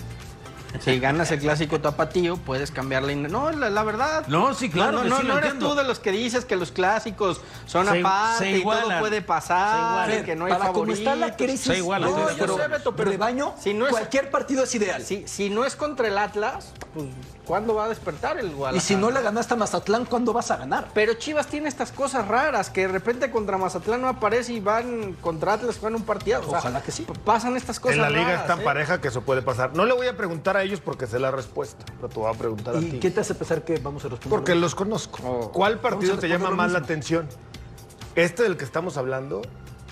Si 0.79 0.99
ganas 0.99 1.31
el 1.31 1.39
clásico 1.39 1.79
tapatío, 1.81 2.37
puedes 2.37 2.71
cambiar 2.71 3.03
la... 3.03 3.11
in- 3.13 3.23
No, 3.31 3.51
la, 3.51 3.69
la 3.69 3.83
verdad. 3.83 4.25
No, 4.27 4.53
sí, 4.53 4.69
claro 4.69 4.91
No, 4.97 5.03
que 5.03 5.09
no, 5.09 5.17
sí, 5.17 5.23
no 5.27 5.33
lo 5.33 5.39
eres 5.39 5.59
tú 5.59 5.75
de 5.75 5.83
los 5.83 5.99
que 5.99 6.11
dices 6.11 6.45
que 6.45 6.55
los 6.55 6.71
clásicos 6.71 7.41
son 7.65 7.87
Se- 7.87 7.99
aparte 7.99 8.37
se 8.51 8.57
y 8.57 8.63
todo 8.63 8.99
puede 8.99 9.21
pasar, 9.21 10.11
y 10.13 10.23
que 10.23 10.35
no 10.35 10.45
hay 10.45 10.53
para 10.53 10.71
como 10.73 10.91
está 10.91 11.15
la 11.15 11.35
crisis, 11.35 11.61
Se 11.73 11.77
igualan, 11.77 12.11
no, 12.11 12.17
acuerdo. 12.27 12.57
sé, 12.57 12.67
Beto, 12.67 12.95
pero 12.95 13.11
rebaño, 13.11 13.53
Si 13.59 13.73
no 13.73 13.85
es- 13.85 13.91
cualquier 13.91 14.29
partido 14.29 14.63
es 14.63 14.75
ideal. 14.75 15.03
Si, 15.03 15.27
si 15.27 15.49
no 15.49 15.65
es 15.65 15.75
contra 15.75 16.07
el 16.07 16.17
Atlas, 16.17 16.73
pues 16.93 17.07
¿cuándo 17.45 17.73
va 17.75 17.85
a 17.85 17.89
despertar 17.89 18.37
el 18.37 18.49
Guadalajara? 18.53 18.77
y 18.77 18.79
si 18.85 18.95
no 18.95 19.09
le 19.09 19.21
ganaste 19.21 19.53
a 19.53 19.57
Mazatlán, 19.57 20.05
¿cuándo 20.05 20.33
vas 20.33 20.51
a 20.51 20.57
ganar? 20.57 20.89
Pero 20.93 21.13
Chivas 21.13 21.47
tiene 21.47 21.69
estas 21.69 21.91
cosas 21.91 22.27
raras, 22.27 22.69
que 22.69 22.81
de 22.81 22.87
repente 22.93 23.31
contra 23.31 23.57
Mazatlán 23.57 24.01
no 24.01 24.09
aparece 24.09 24.53
y 24.53 24.59
van 24.59 25.13
contra 25.21 25.53
Atlas, 25.53 25.77
juegan 25.79 25.95
un 25.95 26.03
partido. 26.05 26.41
Ojalá 26.45 26.81
que 26.83 26.91
sí. 26.91 27.05
Pasan 27.25 27.55
estas 27.55 27.79
cosas 27.79 27.95
En 27.95 28.01
la 28.01 28.09
liga 28.09 28.23
raras, 28.25 28.41
es 28.41 28.47
tan 28.47 28.61
¿eh? 28.61 28.63
pareja 28.63 28.99
que 29.01 29.07
eso 29.07 29.21
puede 29.21 29.41
pasar. 29.41 29.71
No 29.73 29.85
le 29.85 29.93
voy 29.93 30.07
a 30.07 30.17
preguntar 30.17 30.56
a 30.57 30.63
ellos 30.63 30.79
porque 30.81 31.07
sé 31.07 31.19
la 31.19 31.31
respuesta, 31.31 31.85
pero 31.95 32.09
te 32.09 32.19
voy 32.19 32.33
a 32.33 32.37
preguntar 32.37 32.75
a 32.75 32.79
¿Y 32.79 32.85
ti. 32.91 32.99
qué 32.99 33.11
te 33.11 33.21
hace 33.21 33.33
pensar 33.35 33.63
que 33.63 33.77
vamos 33.79 34.03
a 34.05 34.09
responder? 34.09 34.29
Porque 34.39 34.55
los 34.55 34.75
conozco. 34.75 35.19
Oh. 35.23 35.51
¿Cuál 35.51 35.79
partido 35.79 36.17
te 36.17 36.27
llama 36.27 36.49
más 36.51 36.71
la 36.71 36.79
atención? 36.79 37.27
¿Este 38.15 38.43
del 38.43 38.57
que 38.57 38.65
estamos 38.65 38.97
hablando 38.97 39.41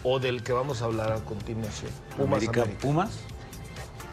o 0.03 0.19
del 0.19 0.43
que 0.43 0.51
vamos 0.53 0.81
a 0.81 0.85
hablar 0.85 1.11
a 1.11 1.17
continuación? 1.17 1.91
Pumas 2.17 2.37
América, 2.37 2.61
América. 2.63 2.81
Pumas, 2.81 3.11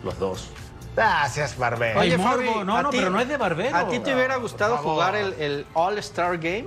los 0.04 0.18
dos. 0.18 0.48
Ah, 0.96 1.26
seas 1.30 1.56
barbero. 1.56 2.00
Oye, 2.00 2.14
Oye, 2.14 2.18
morbo, 2.18 2.52
Fabi, 2.52 2.64
no, 2.66 2.76
¿a 2.76 2.82
no, 2.82 2.90
ti- 2.90 2.98
pero 2.98 3.10
no 3.10 3.18
es 3.18 3.26
de 3.28 3.36
barbero. 3.38 3.74
¿A 3.76 3.88
ti 3.88 3.98
te 4.00 4.14
hubiera 4.14 4.36
gustado 4.36 4.76
jugar 4.76 5.14
el, 5.16 5.32
el 5.34 5.66
All-Star 5.72 6.36
Game? 6.36 6.66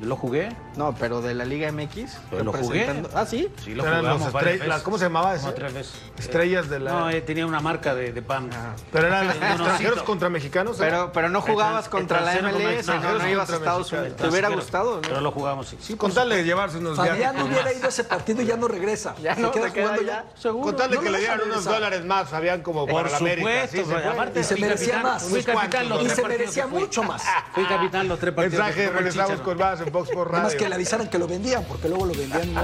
¿Lo 0.00 0.14
jugué? 0.16 0.50
No, 0.76 0.94
pero 0.94 1.22
de 1.22 1.34
la 1.34 1.44
Liga 1.46 1.72
MX. 1.72 2.18
Pero 2.30 2.44
lo 2.44 2.52
jugué. 2.52 3.02
Ah, 3.14 3.24
sí. 3.24 3.50
Sí, 3.64 3.74
lo 3.74 3.82
Eran 3.84 4.00
jugamos 4.00 4.20
los 4.24 4.32
varias 4.32 4.54
estre- 4.56 4.58
veces. 4.58 4.68
la- 4.68 4.82
¿Cómo 4.82 4.98
se 4.98 5.04
llamaba? 5.04 5.36
Como 5.36 5.52
tres 5.54 5.72
veces. 5.72 5.94
Estrellas 6.18 6.68
de 6.68 6.80
la- 6.80 6.90
No, 6.92 7.10
eh, 7.10 7.22
tenía 7.22 7.46
una 7.46 7.60
marca 7.60 7.94
de, 7.94 8.12
de 8.12 8.20
pan. 8.22 8.50
Pero 8.92 9.06
eran 9.06 9.30
extranjeros 9.30 10.02
contra 10.02 10.28
mexicanos. 10.28 10.76
¿eh? 10.76 10.80
Pero, 10.84 11.12
pero 11.12 11.28
no 11.30 11.40
jugabas 11.40 11.88
contra 11.88 12.20
la 12.20 12.34
MLS, 12.34 12.52
no, 12.62 12.70
extranjero 12.70 13.18
no 13.18 13.28
ibas 13.28 13.50
a 13.50 13.56
Estados. 13.56 13.92
Unidos. 13.92 14.16
¿Te 14.16 14.28
hubiera 14.28 14.48
gustado? 14.50 15.00
Pero 15.00 15.14
no? 15.16 15.20
lo 15.22 15.30
jugamos, 15.32 15.74
sí. 15.80 15.96
con 15.96 16.12
tal 16.12 16.28
de 16.28 16.44
llevarse 16.44 16.76
unos 16.78 17.00
viajes. 17.00 17.24
Fabián 17.24 17.42
hubiera 17.46 17.72
ido 17.72 17.86
a 17.86 17.88
ese 17.88 18.04
partido 18.04 18.42
y 18.42 18.46
ya 18.46 18.56
no 18.56 18.68
regresa. 18.68 19.14
Ya 19.22 19.34
no, 19.34 19.50
queda 19.50 19.68
se 19.68 19.72
queda 19.72 19.84
jugando 19.88 20.02
ya, 20.02 20.24
seguro. 20.36 20.64
Con 20.66 20.76
tal 20.76 20.90
de 20.90 20.96
No 20.96 21.02
que 21.02 21.10
le 21.10 21.18
dieran 21.20 21.40
unos 21.40 21.64
dólares 21.64 22.04
más, 22.04 22.28
Fabián, 22.28 22.62
como 22.62 22.86
Por 22.86 23.04
para 23.04 23.10
la 23.10 23.16
América. 23.16 23.66
Sí, 23.68 23.82
pero 23.86 24.40
Y 24.40 24.44
se 24.44 24.56
merecía 24.56 25.02
más. 25.02 25.22
Fui 25.22 25.32
Unos 25.32 25.46
capitán 25.46 25.70
cuantos, 25.70 25.88
los 25.88 26.00
Y 26.00 26.04
tres 26.04 26.16
se 26.16 26.22
partidos 26.22 26.40
merecía 26.40 26.66
mucho 26.66 27.02
más. 27.02 27.22
Fui 27.54 27.64
capitán 27.64 28.08
los 28.08 28.18
tres 28.18 28.34
partidos. 28.34 28.64
Mensaje, 28.66 28.90
regresamos 28.90 29.40
con 29.40 29.56
más 29.58 29.80
en 29.86 29.92
por 29.92 30.30
Radio. 30.30 30.58
que 30.58 30.68
le 30.68 30.74
avisaran 30.74 31.08
que 31.08 31.18
lo 31.18 31.26
vendían, 31.26 31.64
porque 31.64 31.88
luego 31.88 32.06
lo 32.06 32.14
vendían. 32.14 32.54
no. 32.54 32.62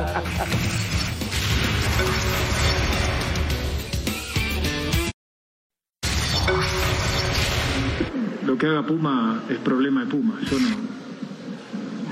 Lo 8.46 8.58
que 8.58 8.66
haga 8.66 8.84
Puma 8.84 9.44
es 9.48 9.58
problema 9.58 10.04
de 10.04 10.10
Puma. 10.10 10.38
Yo 10.50 10.58
no. 10.58 10.76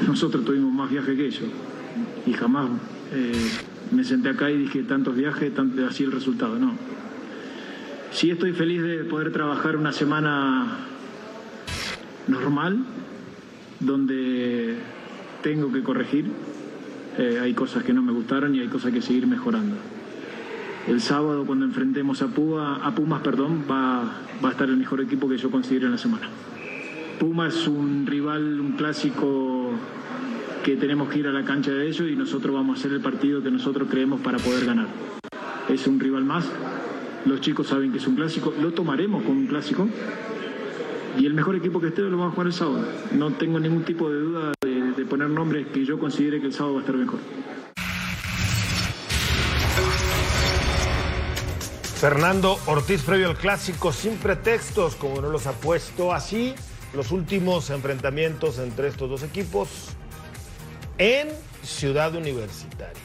Nosotros 0.06 0.44
tuvimos 0.44 0.72
más 0.72 0.90
viajes 0.90 1.16
que 1.16 1.26
ellos. 1.26 1.50
Y 2.26 2.32
jamás 2.32 2.70
eh, 3.12 3.50
me 3.90 4.04
senté 4.04 4.30
acá 4.30 4.50
y 4.50 4.56
dije 4.56 4.82
tantos 4.84 5.16
viajes, 5.16 5.52
tanto, 5.54 5.84
así 5.86 6.04
el 6.04 6.12
resultado. 6.12 6.58
No. 6.58 6.74
Sí 8.12 8.30
estoy 8.30 8.52
feliz 8.52 8.82
de 8.82 9.04
poder 9.04 9.32
trabajar 9.32 9.76
una 9.76 9.92
semana 9.92 10.78
normal, 12.26 12.84
donde 13.80 14.78
tengo 15.42 15.72
que 15.72 15.82
corregir. 15.82 16.26
Eh, 17.18 17.38
hay 17.42 17.54
cosas 17.54 17.82
que 17.82 17.92
no 17.92 18.02
me 18.02 18.12
gustaron 18.12 18.54
y 18.54 18.60
hay 18.60 18.68
cosas 18.68 18.92
que 18.92 19.02
seguir 19.02 19.26
mejorando. 19.26 19.76
El 20.88 21.00
sábado 21.00 21.44
cuando 21.44 21.66
enfrentemos 21.66 22.22
a, 22.22 22.28
Puma, 22.28 22.76
a 22.84 22.94
Pumas, 22.94 23.20
perdón, 23.22 23.64
va, 23.70 24.22
a 24.42 24.50
estar 24.50 24.68
el 24.68 24.76
mejor 24.76 25.00
equipo 25.00 25.28
que 25.28 25.36
yo 25.36 25.50
considero 25.50 25.86
en 25.86 25.92
la 25.92 25.98
semana. 25.98 26.28
Puma 27.18 27.48
es 27.48 27.68
un 27.68 28.06
rival, 28.06 28.60
un 28.60 28.72
clásico 28.72 29.72
que 30.64 30.76
tenemos 30.76 31.08
que 31.08 31.18
ir 31.18 31.26
a 31.26 31.32
la 31.32 31.44
cancha 31.44 31.70
de 31.70 31.86
ellos 31.86 32.08
y 32.10 32.16
nosotros 32.16 32.54
vamos 32.54 32.76
a 32.76 32.80
hacer 32.80 32.92
el 32.92 33.00
partido 33.00 33.42
que 33.42 33.50
nosotros 33.50 33.88
creemos 33.90 34.20
para 34.20 34.38
poder 34.38 34.64
ganar. 34.64 34.88
Es 35.68 35.86
un 35.86 36.00
rival 36.00 36.24
más, 36.24 36.50
los 37.26 37.40
chicos 37.40 37.66
saben 37.66 37.92
que 37.92 37.98
es 37.98 38.06
un 38.06 38.16
clásico, 38.16 38.54
lo 38.60 38.72
tomaremos 38.72 39.22
como 39.22 39.38
un 39.38 39.46
clásico 39.46 39.88
y 41.20 41.26
el 41.26 41.34
mejor 41.34 41.54
equipo 41.54 41.78
que 41.82 41.88
esté 41.88 42.00
lo 42.00 42.16
va 42.16 42.28
a 42.28 42.30
jugar 42.30 42.46
el 42.46 42.52
sábado. 42.54 42.82
No 43.12 43.30
tengo 43.34 43.60
ningún 43.60 43.84
tipo 43.84 44.08
de 44.08 44.20
duda 44.20 44.52
de, 44.62 45.04
poner 45.04 45.28
nombres 45.28 45.66
que 45.66 45.84
yo 45.84 45.98
considere 45.98 46.40
que 46.40 46.46
el 46.46 46.54
sábado 46.54 46.76
va 46.76 46.80
a 46.80 46.82
estar 46.82 46.96
mejor. 46.96 47.18
Fernando 52.00 52.58
Ortiz 52.64 53.02
previo 53.02 53.28
al 53.28 53.36
clásico 53.36 53.92
sin 53.92 54.16
pretextos, 54.16 54.96
como 54.96 55.20
no 55.20 55.28
los 55.28 55.46
ha 55.46 55.52
puesto 55.52 56.14
así, 56.14 56.54
los 56.94 57.10
últimos 57.12 57.68
enfrentamientos 57.68 58.58
entre 58.58 58.88
estos 58.88 59.10
dos 59.10 59.22
equipos 59.22 59.68
en 60.96 61.28
Ciudad 61.62 62.14
Universitaria. 62.14 63.02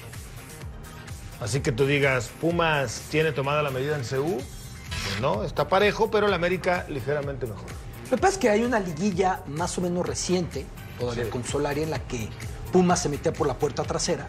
Así 1.41 1.59
que 1.59 1.74
tú 1.74 1.86
digas, 1.86 2.32
Pumas 2.39 3.07
tiene 3.11 3.34
tomada 3.34 3.61
la 3.61 3.72
medida 3.72 3.97
en 3.97 4.03
CU, 4.03 4.38
pues 4.38 5.22
no, 5.22 5.43
está 5.43 5.68
parejo, 5.68 6.09
pero 6.09 6.30
la 6.30 6.38
América 6.38 6.86
ligeramente 6.88 7.45
mejor. 7.45 7.85
Lo 8.06 8.10
que 8.12 8.18
pasa 8.18 8.34
es 8.34 8.38
que 8.38 8.49
hay 8.49 8.64
una 8.64 8.80
liguilla 8.80 9.41
más 9.47 9.78
o 9.78 9.82
menos 9.82 10.06
reciente, 10.06 10.66
todavía 10.99 11.30
con 11.30 11.43
Solari, 11.43 11.82
en 11.84 11.89
la 11.91 11.99
que 11.99 12.30
Pumas 12.72 13.01
se 13.01 13.10
metía 13.10 13.34
por 13.34 13.47
la 13.47 13.58
puerta 13.58 13.84
trasera 13.84 14.28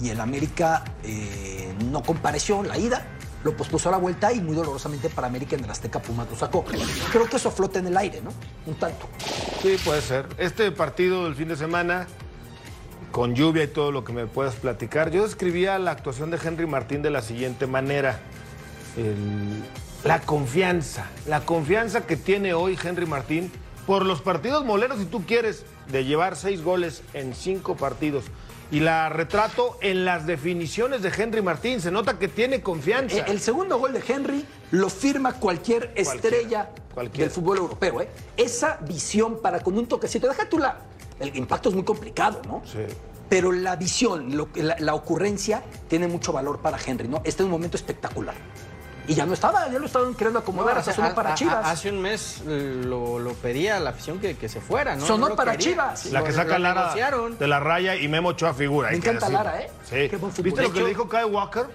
y 0.00 0.10
el 0.10 0.20
América 0.20 0.84
eh, 1.02 1.74
no 1.90 2.02
compareció 2.02 2.60
en 2.60 2.68
la 2.68 2.78
ida, 2.78 3.04
lo 3.42 3.56
pospuso 3.56 3.88
a 3.88 3.92
la 3.92 3.98
vuelta 3.98 4.32
y 4.32 4.40
muy 4.40 4.54
dolorosamente 4.54 5.08
para 5.08 5.26
América 5.26 5.56
en 5.56 5.64
el 5.64 5.70
Azteca 5.70 6.00
Pumas 6.00 6.28
lo 6.30 6.36
sacó. 6.36 6.64
Creo 7.12 7.26
que 7.28 7.36
eso 7.36 7.50
flota 7.50 7.78
en 7.80 7.86
el 7.88 7.96
aire, 7.96 8.20
¿no? 8.22 8.30
Un 8.66 8.74
tanto. 8.78 9.08
Sí, 9.62 9.76
puede 9.84 10.00
ser. 10.02 10.26
Este 10.38 10.70
partido 10.70 11.24
del 11.24 11.34
fin 11.34 11.48
de 11.48 11.56
semana, 11.56 12.06
con 13.10 13.34
lluvia 13.34 13.64
y 13.64 13.68
todo 13.68 13.90
lo 13.90 14.04
que 14.04 14.12
me 14.12 14.26
puedas 14.26 14.54
platicar, 14.56 15.10
yo 15.10 15.24
describía 15.24 15.78
la 15.78 15.90
actuación 15.92 16.30
de 16.30 16.38
Henry 16.42 16.66
Martín 16.66 17.02
de 17.02 17.10
la 17.10 17.22
siguiente 17.22 17.66
manera. 17.66 18.20
El- 18.96 19.64
la 20.04 20.20
confianza, 20.20 21.06
la 21.26 21.40
confianza 21.40 22.06
que 22.06 22.16
tiene 22.16 22.54
hoy 22.54 22.78
Henry 22.82 23.06
Martín 23.06 23.50
por 23.86 24.04
los 24.04 24.20
partidos 24.22 24.64
moleros, 24.64 24.98
si 24.98 25.06
tú 25.06 25.24
quieres, 25.26 25.64
de 25.90 26.04
llevar 26.04 26.36
seis 26.36 26.62
goles 26.62 27.02
en 27.14 27.34
cinco 27.34 27.76
partidos. 27.76 28.24
Y 28.70 28.80
la 28.80 29.08
retrato 29.08 29.78
en 29.80 30.04
las 30.04 30.26
definiciones 30.26 31.00
de 31.00 31.08
Henry 31.16 31.40
Martín. 31.40 31.80
Se 31.80 31.90
nota 31.90 32.18
que 32.18 32.28
tiene 32.28 32.60
confianza. 32.60 33.20
El 33.20 33.40
segundo 33.40 33.78
gol 33.78 33.94
de 33.94 34.02
Henry 34.06 34.44
lo 34.72 34.90
firma 34.90 35.32
cualquier 35.40 35.90
estrella 35.94 36.68
cualquiera. 36.92 37.24
del 37.24 37.30
fútbol 37.34 37.56
europeo. 37.56 38.02
¿eh? 38.02 38.10
Esa 38.36 38.76
visión 38.86 39.40
para 39.40 39.60
con 39.60 39.78
un 39.78 39.86
toquecito, 39.86 40.28
deja 40.28 40.46
tú 40.50 40.58
la. 40.58 40.80
El 41.18 41.34
impacto 41.34 41.70
es 41.70 41.74
muy 41.74 41.84
complicado, 41.84 42.42
¿no? 42.46 42.62
Sí. 42.70 42.80
pero 43.30 43.52
la 43.52 43.76
visión, 43.76 44.36
lo 44.36 44.50
que- 44.52 44.62
la, 44.62 44.76
la 44.78 44.94
ocurrencia 44.94 45.62
tiene 45.88 46.06
mucho 46.06 46.32
valor 46.32 46.60
para 46.60 46.78
Henry, 46.84 47.08
¿no? 47.08 47.18
Este 47.24 47.42
es 47.42 47.44
un 47.46 47.50
momento 47.50 47.76
espectacular. 47.76 48.34
Y 49.08 49.14
ya 49.14 49.24
no 49.26 49.32
estaba, 49.34 49.68
ya 49.68 49.78
lo 49.78 49.86
estaban 49.86 50.14
queriendo 50.14 50.38
acomodar, 50.38 50.74
No, 50.74 50.78
hasta 50.80 50.90
o 50.92 50.94
sea, 50.94 51.04
sonó 51.04 51.14
para 51.16 51.30
a- 51.30 51.32
a- 51.32 51.36
Chivas. 51.36 51.66
hace 51.66 51.90
un 51.90 52.00
mes 52.00 52.42
lo, 52.44 53.18
lo 53.18 53.32
pedía 53.32 53.80
la 53.80 53.90
afición 53.90 54.18
que, 54.20 54.36
que 54.36 54.48
se 54.48 54.60
fuera, 54.60 54.94
¿no? 54.96 55.04
Sonó 55.06 55.30
No 55.30 55.34
para 55.36 55.52
quería. 55.52 55.70
Chivas. 55.72 56.06
La 56.06 56.22
que 56.22 56.32
saca 56.32 56.58
Lara 56.58 56.82
negociaron. 56.82 57.38
de 57.38 57.48
la 57.48 57.58
raya 57.58 57.96
y 57.96 58.06
Memo 58.06 58.28
Ochoa 58.28 58.52
figura. 58.54 58.90
Me 58.90 58.96
encanta. 58.98 59.28
Lara, 59.30 59.60
¿eh? 59.62 59.70
Sí. 59.88 60.08
Qué 60.10 60.16
buen 60.18 60.32
¿Viste 60.40 60.62
lo 60.62 60.72
que 60.72 60.80
le 60.80 60.88
dijo 60.90 61.08
Kyle 61.08 61.24
Walker? 61.24 61.66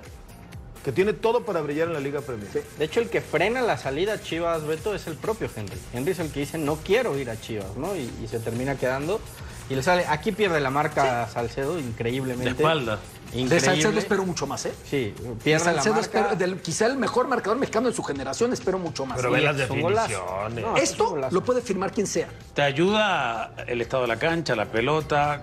Que 0.86 0.92
tiene 0.92 1.14
todo 1.14 1.44
para 1.46 1.62
brillar 1.62 1.88
en 1.88 1.94
la 1.94 2.00
Liga 2.02 2.20
Premier. 2.22 2.48
De 2.78 2.86
hecho, 2.86 3.00
el 3.00 3.10
que 3.10 3.22
frena 3.22 3.62
la 3.62 3.78
salida 3.78 4.14
a 4.14 4.22
Chivas, 4.22 4.68
Beto, 4.68 4.94
es 4.94 5.08
el 5.08 5.16
propio 5.16 5.50
Henry. 5.56 5.78
Henry 5.94 6.12
es 6.12 6.20
el 6.20 6.30
que 6.32 6.42
dice, 6.42 6.58
no 6.58 6.76
quiero 6.76 7.18
ir 7.18 7.30
a 7.30 7.40
Chivas, 7.40 7.76
¿no? 7.78 7.96
Y, 7.96 8.12
y 8.22 8.28
se 8.28 8.38
termina 8.40 8.76
quedando. 8.76 9.22
Y 9.70 9.76
le 9.76 9.82
sale, 9.82 10.06
aquí 10.10 10.34
pierde 10.34 10.60
la 10.60 10.70
marca 10.70 11.28
Salcedo, 11.30 11.80
increíblemente. 11.80 12.44
De 12.44 12.50
espalda. 12.52 13.00
De 13.34 13.40
Increíble. 13.42 13.60
Salcedo 13.66 13.98
espero 14.00 14.26
mucho 14.26 14.46
más, 14.48 14.66
¿eh? 14.66 14.74
Sí, 14.90 15.14
De 15.20 15.36
pierde 15.44 15.66
la 15.66 15.74
Salcedo 15.74 15.96
marca. 15.96 16.20
espero, 16.20 16.36
del, 16.36 16.62
quizá 16.62 16.86
el 16.86 16.98
mejor 16.98 17.28
marcador 17.28 17.58
mexicano 17.58 17.90
de 17.90 17.96
su 17.96 18.04
generación, 18.04 18.54
espero 18.54 18.78
mucho 18.80 19.06
más. 19.06 19.18
Pero 19.18 19.30
Sí. 19.30 19.36
ve 19.36 19.42
las 19.42 19.58
definiciones. 19.58 20.18
No, 20.62 20.78
Esto 20.78 21.18
lo 21.32 21.44
puede 21.44 21.62
firmar 21.62 21.92
quien 21.92 22.06
sea. 22.08 22.28
Te 22.54 22.62
ayuda 22.62 23.54
el 23.68 23.82
estado 23.82 24.04
de 24.04 24.10
la 24.10 24.18
cancha, 24.20 24.56
la 24.56 24.66
pelota, 24.66 25.42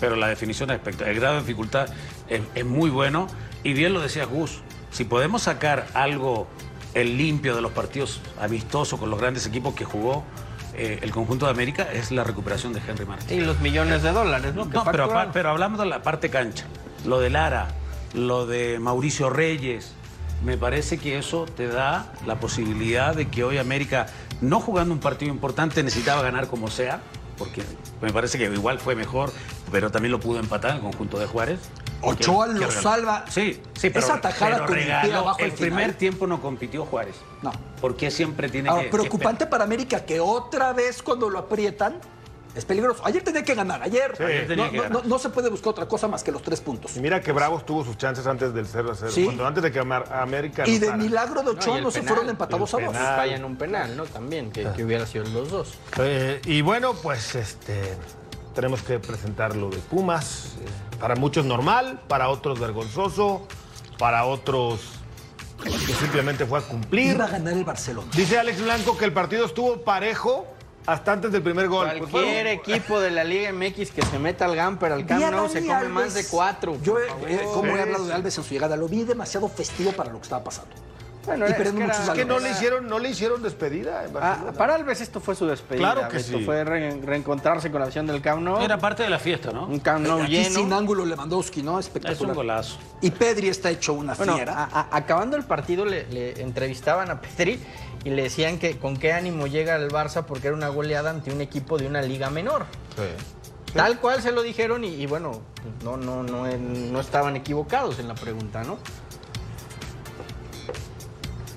pero 0.00 0.16
la 0.16 0.28
definición 0.28 0.70
es 0.70 0.76
espectacular. 0.76 1.10
El 1.14 1.20
grado 1.20 1.34
de 1.34 1.40
dificultad 1.40 1.88
es, 2.28 2.40
es 2.54 2.64
muy 2.64 2.90
bueno. 2.90 3.26
Y 3.62 3.72
bien 3.74 3.92
lo 3.92 4.00
decía 4.00 4.24
Gus, 4.24 4.60
si 4.90 5.04
podemos 5.04 5.42
sacar 5.42 5.86
algo 5.94 6.46
el 6.94 7.18
limpio 7.18 7.54
de 7.54 7.60
los 7.60 7.72
partidos 7.72 8.20
amistosos 8.40 8.98
con 8.98 9.10
los 9.10 9.20
grandes 9.20 9.44
equipos 9.46 9.74
que 9.74 9.84
jugó 9.84 10.24
eh, 10.74 10.98
el 11.02 11.10
conjunto 11.10 11.44
de 11.46 11.52
América, 11.52 11.88
es 11.92 12.10
la 12.10 12.24
recuperación 12.24 12.72
de 12.72 12.80
Henry 12.86 13.04
Martín. 13.04 13.38
Y 13.38 13.44
los 13.44 13.60
millones 13.60 14.02
de 14.02 14.12
dólares, 14.12 14.54
¿no? 14.54 14.68
Que 14.70 14.76
No, 14.76 14.84
pero, 14.84 15.08
pero 15.32 15.50
hablamos 15.50 15.78
de 15.78 15.86
la 15.86 16.02
parte 16.02 16.30
cancha, 16.30 16.64
lo 17.06 17.20
de 17.20 17.30
Lara, 17.30 17.68
lo 18.14 18.46
de 18.46 18.78
Mauricio 18.78 19.30
Reyes, 19.30 19.92
me 20.44 20.58
parece 20.58 20.98
que 20.98 21.18
eso 21.18 21.46
te 21.46 21.68
da 21.68 22.12
la 22.26 22.38
posibilidad 22.40 23.14
de 23.14 23.28
que 23.28 23.44
hoy 23.44 23.58
América, 23.58 24.06
no 24.40 24.60
jugando 24.60 24.92
un 24.92 25.00
partido 25.00 25.32
importante, 25.32 25.82
necesitaba 25.82 26.22
ganar 26.22 26.48
como 26.48 26.68
sea, 26.68 27.00
porque 27.38 27.62
me 28.02 28.12
parece 28.12 28.38
que 28.38 28.44
igual 28.44 28.78
fue 28.78 28.94
mejor, 28.94 29.32
pero 29.70 29.90
también 29.90 30.12
lo 30.12 30.20
pudo 30.20 30.40
empatar 30.40 30.76
el 30.76 30.80
conjunto 30.80 31.18
de 31.18 31.26
Juárez. 31.26 31.60
Ochoa 32.02 32.48
lo 32.48 32.70
salva. 32.70 33.24
Sí, 33.28 33.60
sí, 33.74 33.88
pero, 33.88 34.00
Esa 34.00 34.20
tajada 34.20 34.66
el 34.66 35.12
abajo 35.14 35.38
al 35.40 35.46
El 35.46 35.52
primer 35.52 35.94
tiempo 35.94 36.26
no 36.26 36.42
compitió 36.42 36.84
Juárez. 36.84 37.16
No. 37.42 37.52
Porque 37.80 38.10
siempre 38.10 38.50
tiene 38.50 38.68
Ahora, 38.68 38.84
que... 38.84 38.90
preocupante 38.90 39.46
para 39.46 39.64
América 39.64 40.04
que 40.04 40.20
otra 40.20 40.72
vez 40.74 41.02
cuando 41.02 41.30
lo 41.30 41.38
aprietan 41.38 41.98
es 42.56 42.64
peligroso. 42.64 43.02
Ayer 43.04 43.22
tenía 43.22 43.44
que 43.44 43.54
ganar, 43.54 43.82
ayer. 43.82 44.14
Sí. 44.16 44.22
Ayer 44.22 44.46
tenía 44.48 44.64
no, 44.64 44.70
que 44.70 44.76
no- 44.78 44.82
ganar. 44.84 45.02
no- 45.04 45.08
no 45.08 45.18
se 45.18 45.28
puede 45.28 45.50
buscar 45.50 45.70
otra 45.70 45.86
cosa 45.86 46.08
más 46.08 46.22
que 46.24 46.32
los 46.32 46.42
tres 46.42 46.60
puntos. 46.60 46.96
Y 46.96 47.00
mira 47.00 47.20
que 47.20 47.32
Bravos 47.32 47.64
tuvo 47.66 47.84
sus 47.84 47.96
chances 47.98 48.26
antes 48.26 48.52
del 48.54 48.66
0 48.66 48.90
a 48.92 48.94
0. 48.94 49.10
Sí. 49.12 49.24
Cuando 49.24 49.46
antes 49.46 49.62
de 49.62 49.70
que 49.72 49.78
América. 49.78 50.66
Y 50.66 50.78
de 50.78 50.92
milagro 50.94 51.42
de 51.42 51.50
Ochoa 51.50 51.80
no, 51.80 51.90
se 51.90 52.02
fueron 52.02 52.28
empatados 52.28 52.72
a 52.74 52.78
dos. 52.80 52.96
Fallan 52.96 53.44
un 53.44 53.56
penal, 53.56 53.96
¿no? 53.96 54.04
También, 54.04 54.50
que, 54.50 54.66
que 54.74 54.84
hubiera 54.84 55.06
sido 55.06 55.24
los 55.26 55.50
dos. 55.50 55.74
Eh, 55.98 56.40
y 56.46 56.62
bueno, 56.62 56.94
pues 56.94 57.34
este 57.34 57.94
tenemos 58.54 58.82
que 58.82 58.98
presentar 58.98 59.54
lo 59.54 59.68
de 59.68 59.76
Pumas. 59.76 60.54
Eh, 60.60 60.96
para 60.98 61.14
muchos 61.14 61.44
normal, 61.44 62.00
para 62.08 62.30
otros 62.30 62.58
vergonzoso, 62.58 63.46
para 63.98 64.24
otros 64.24 64.80
que 65.62 65.70
simplemente 65.94 66.46
fue 66.46 66.58
a 66.60 66.62
cumplir. 66.62 67.12
Iba 67.16 67.26
a 67.26 67.28
ganar 67.28 67.52
el 67.52 67.64
Barcelona. 67.64 68.08
Dice 68.14 68.38
Alex 68.38 68.62
Blanco 68.62 68.96
que 68.96 69.04
el 69.04 69.12
partido 69.12 69.44
estuvo 69.44 69.82
parejo 69.82 70.46
hasta 70.86 71.12
antes 71.12 71.32
del 71.32 71.42
primer 71.42 71.68
gol. 71.68 71.88
Pues 71.98 72.10
Cualquier 72.10 72.44
bueno, 72.44 72.60
equipo 72.60 73.00
de 73.00 73.10
la 73.10 73.24
Liga 73.24 73.52
MX 73.52 73.90
que 73.90 74.02
se 74.02 74.18
meta 74.18 74.44
al 74.44 74.54
Gamper, 74.54 74.92
al 74.92 75.04
Camp 75.06 75.20
Nou, 75.30 75.48
se 75.48 75.60
come 75.60 75.74
Alves. 75.74 75.90
más 75.90 76.14
de 76.14 76.26
cuatro. 76.26 76.78
Yo, 76.82 76.98
eh, 76.98 77.06
he 77.28 77.80
hablado 77.80 78.06
de. 78.06 78.14
Alves 78.14 78.38
en 78.38 78.44
su 78.44 78.54
llegada, 78.54 78.76
lo 78.76 78.88
vi 78.88 79.04
demasiado 79.04 79.48
festivo 79.48 79.92
para 79.92 80.10
lo 80.10 80.18
que 80.18 80.24
estaba 80.24 80.44
pasando. 80.44 80.70
Bueno, 81.26 81.46
y 81.46 81.50
es 81.50 81.56
que 81.56 81.62
era- 81.62 81.72
muchos 81.72 81.98
es 81.98 82.10
que 82.10 82.24
no 82.24 82.38
le 82.38 82.50
hicieron, 82.50 82.88
no 82.88 82.98
le 82.98 83.10
hicieron 83.10 83.42
despedida 83.42 84.04
en 84.04 84.10
Ah, 84.16 84.52
para 84.56 84.74
Alves 84.76 85.00
esto 85.00 85.20
fue 85.20 85.34
su 85.34 85.46
despedida. 85.46 85.92
Claro 85.92 86.08
que 86.08 86.18
Beto. 86.18 86.38
sí. 86.38 86.44
Fue 86.44 86.64
re- 86.64 87.00
reencontrarse 87.02 87.70
con 87.70 87.80
la 87.80 87.86
afición 87.86 88.06
del 88.06 88.22
Camp 88.22 88.42
Nou. 88.42 88.60
Era 88.62 88.78
parte 88.78 89.02
de 89.02 89.10
la 89.10 89.18
fiesta, 89.18 89.50
¿no? 89.52 89.66
un 89.66 89.80
Camp 89.80 90.06
Nou 90.06 90.22
Aquí 90.22 90.44
sin 90.44 90.62
lleno. 90.64 90.76
ángulo 90.76 91.04
Lewandowski, 91.04 91.62
¿no? 91.62 91.78
Es 91.80 91.86
un 91.86 91.92
Espectacular. 91.96 92.34
golazo. 92.36 92.78
Y 93.02 93.10
Pedri 93.10 93.48
está 93.48 93.70
hecho 93.70 93.92
una 93.92 94.14
Bueno, 94.14 94.36
fiera. 94.36 94.54
a- 94.64 94.80
a- 94.80 94.96
acabando 94.96 95.36
el 95.36 95.44
partido 95.44 95.84
le, 95.84 96.06
le 96.12 96.40
entrevistaban 96.40 97.10
a 97.10 97.20
Pedri 97.20 97.60
y 98.04 98.10
le 98.10 98.22
decían 98.22 98.58
que 98.58 98.78
con 98.78 98.96
qué 98.96 99.12
ánimo 99.12 99.46
llega 99.48 99.74
el 99.76 99.90
Barça 99.90 100.24
porque 100.24 100.46
era 100.48 100.56
una 100.56 100.68
goleada 100.68 101.10
ante 101.10 101.32
un 101.32 101.40
equipo 101.40 101.76
de 101.76 101.86
una 101.88 102.02
liga 102.02 102.30
menor. 102.30 102.66
Sí. 102.96 103.02
Tal 103.74 103.98
cual 104.00 104.22
se 104.22 104.32
lo 104.32 104.42
dijeron 104.42 104.84
y, 104.84 104.88
y 104.94 105.06
bueno, 105.06 105.42
no, 105.84 105.96
no, 105.96 106.22
no, 106.22 106.46
no 106.46 107.00
estaban 107.00 107.36
equivocados 107.36 107.98
en 107.98 108.08
la 108.08 108.14
pregunta, 108.14 108.62
¿no? 108.62 108.78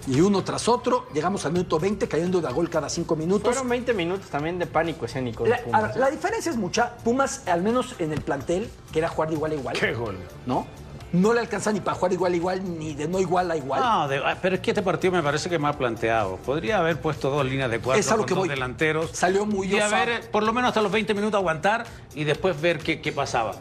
Y 0.07 0.21
uno 0.21 0.43
tras 0.43 0.67
otro, 0.67 1.07
llegamos 1.13 1.45
al 1.45 1.51
minuto 1.51 1.79
20 1.79 2.07
cayendo 2.07 2.41
de 2.41 2.47
a 2.47 2.51
gol 2.51 2.69
cada 2.69 2.89
cinco 2.89 3.15
minutos. 3.15 3.47
Fueron 3.53 3.69
20 3.69 3.93
minutos 3.93 4.27
también 4.29 4.57
de 4.57 4.65
pánico 4.65 5.05
escénico. 5.05 5.43
de 5.43 5.51
La, 5.51 5.57
Pumas, 5.59 5.81
ver, 5.83 5.91
¿eh? 5.91 5.99
la 5.99 6.09
diferencia 6.09 6.49
es 6.51 6.57
mucha. 6.57 6.95
Pumas, 6.97 7.47
al 7.47 7.61
menos 7.61 7.95
en 7.99 8.11
el 8.13 8.21
plantel, 8.21 8.69
que 8.91 8.99
era 8.99 9.09
jugar 9.09 9.29
de 9.29 9.35
igual 9.35 9.51
a 9.51 9.55
igual. 9.55 9.77
Qué 9.79 9.93
gol. 9.93 10.17
¿No? 10.45 10.65
No 11.11 11.33
le 11.33 11.39
alcanza 11.39 11.71
ni 11.71 11.79
para 11.79 11.95
jugar 11.97 12.13
igual 12.13 12.33
a 12.33 12.35
igual, 12.35 12.79
ni 12.79 12.93
de 12.93 13.07
no 13.07 13.19
igual 13.19 13.49
a 13.49 13.57
igual. 13.57 13.81
No, 13.81 14.07
de- 14.07 14.17
ah, 14.23 14.37
pero 14.41 14.55
es 14.55 14.61
que 14.61 14.69
este 14.71 14.83
partido 14.83 15.11
me 15.11 15.23
parece 15.23 15.49
que 15.49 15.57
mal 15.57 15.75
planteado. 15.75 16.37
Podría 16.37 16.77
haber 16.77 17.01
puesto 17.01 17.31
dos 17.31 17.43
líneas 17.45 17.71
de 17.71 17.79
cuatro 17.79 17.99
Es 17.99 18.07
a 18.09 18.11
lo 18.11 18.17
con 18.19 18.25
que 18.27 18.33
dos 18.35 18.39
voy. 18.41 18.49
delanteros. 18.49 19.09
Salió 19.13 19.45
muy 19.47 19.67
Y 19.73 19.79
a 19.79 19.87
ver, 19.87 20.09
eh, 20.09 20.19
por 20.31 20.43
lo 20.43 20.53
menos 20.53 20.67
hasta 20.69 20.81
los 20.83 20.91
20 20.91 21.13
minutos 21.15 21.37
aguantar 21.39 21.85
y 22.13 22.25
después 22.25 22.59
ver 22.61 22.77
qué, 22.77 23.01
qué 23.01 23.11
pasaba. 23.11 23.53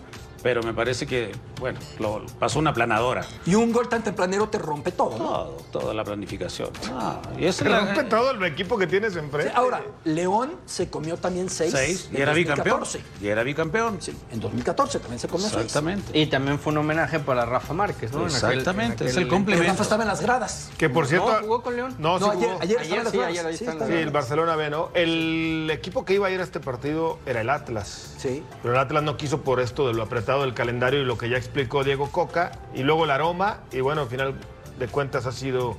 Pero 0.43 0.62
me 0.62 0.72
parece 0.72 1.07
que, 1.07 1.32
bueno, 1.59 1.78
lo, 1.99 2.24
pasó 2.39 2.59
una 2.59 2.72
planadora. 2.72 3.24
Y 3.47 3.55
un 3.55 3.72
gol 3.72 3.89
tan 3.89 4.03
tempranero 4.05 4.49
te 4.49 4.59
rompe 4.59 4.93
todo, 4.93 5.11
¿no? 5.18 5.24
Todo, 5.24 5.57
toda 5.72 5.95
la 5.95 6.05
planificación. 6.05 6.70
Ah, 6.93 7.20
y 7.39 7.45
la- 7.64 7.80
rompe 7.80 8.05
todo 8.05 8.30
el 8.32 8.43
equipo 8.45 8.78
que 8.78 8.86
tienes 8.86 9.16
enfrente. 9.16 9.51
Sí, 9.51 9.57
Ahora, 9.57 9.82
León 10.05 10.53
se 10.66 10.89
comió 10.89 11.16
también 11.16 11.51
seis. 11.51 11.72
Seis, 11.72 12.09
y 12.12 12.20
era 12.20 12.32
bicampeón. 12.32 12.80
2014. 12.80 13.24
Y 13.24 13.28
era 13.28 13.43
bicampeón. 13.43 13.97
Sí, 14.01 14.14
en 14.30 14.41
2014 14.41 15.01
también 15.01 15.18
se 15.18 15.28
comió 15.28 15.47
seis. 15.49 15.57
Exactamente. 15.64 16.16
Y 16.18 16.26
también 16.26 16.59
fue 16.59 16.72
un 16.72 16.78
homenaje 16.78 17.18
para 17.18 17.45
Rafa 17.45 17.74
Márquez, 17.74 18.12
¿no? 18.12 18.20
En 18.20 18.26
aquel- 18.28 18.36
Exactamente, 18.59 19.05
en 19.05 19.11
es 19.11 19.16
el 19.16 19.28
complemento. 19.28 19.70
Rafa 19.72 19.82
estaba 19.82 20.03
en 20.05 20.09
las 20.09 20.20
gradas. 20.20 20.70
Que 20.78 20.89
por 20.89 21.07
cierto. 21.07 21.32
No, 21.32 21.39
jugó 21.41 21.62
con 21.62 21.74
León. 21.76 21.95
No, 21.99 22.18
sí 22.18 22.24
No, 22.24 22.30
ayer, 22.30 22.49
jugó. 22.51 22.62
ayer, 22.62 22.78
Ayer 22.78 22.82
estaba 22.82 22.99
en 22.99 23.05
las 23.05 23.11
sí, 23.12 23.18
gradas. 23.18 23.30
ayer 23.32 23.47
ahí 23.47 23.57
Sí, 23.57 23.64
está 23.64 23.72
en 23.72 23.76
está 23.78 23.86
Sí, 23.89 23.93
en 23.95 23.99
el 23.99 24.11
Barcelona 24.11 24.57
B, 24.57 24.70
¿no? 24.70 24.91
El 24.95 25.68
equipo 25.72 26.05
que 26.05 26.14
iba 26.14 26.28
a 26.28 26.30
ir 26.30 26.41
a 26.41 26.45
este 26.45 26.61
partido 26.61 27.18
era 27.26 27.41
el 27.41 27.51
Atlas. 27.51 28.14
Sí. 28.18 28.43
Pero 28.62 28.74
el 28.74 28.80
Atlas 28.80 29.03
no 29.03 29.16
quiso 29.16 29.41
por 29.43 29.61
esto 29.61 29.89
de 29.89 29.95
lo 29.95 30.03
apretado 30.05 30.28
del 30.37 30.55
calendario 30.55 31.01
y 31.01 31.05
lo 31.05 31.16
que 31.18 31.29
ya 31.29 31.37
explicó 31.37 31.85
Diego 31.85 32.11
Coca. 32.11 32.53
Y 32.74 32.83
luego 32.83 33.05
el 33.05 33.11
aroma. 33.11 33.61
Y 33.72 33.81
bueno, 33.81 34.03
al 34.03 34.09
final 34.09 34.35
de 34.79 34.87
cuentas 34.89 35.26
ha 35.26 35.33
sido 35.33 35.76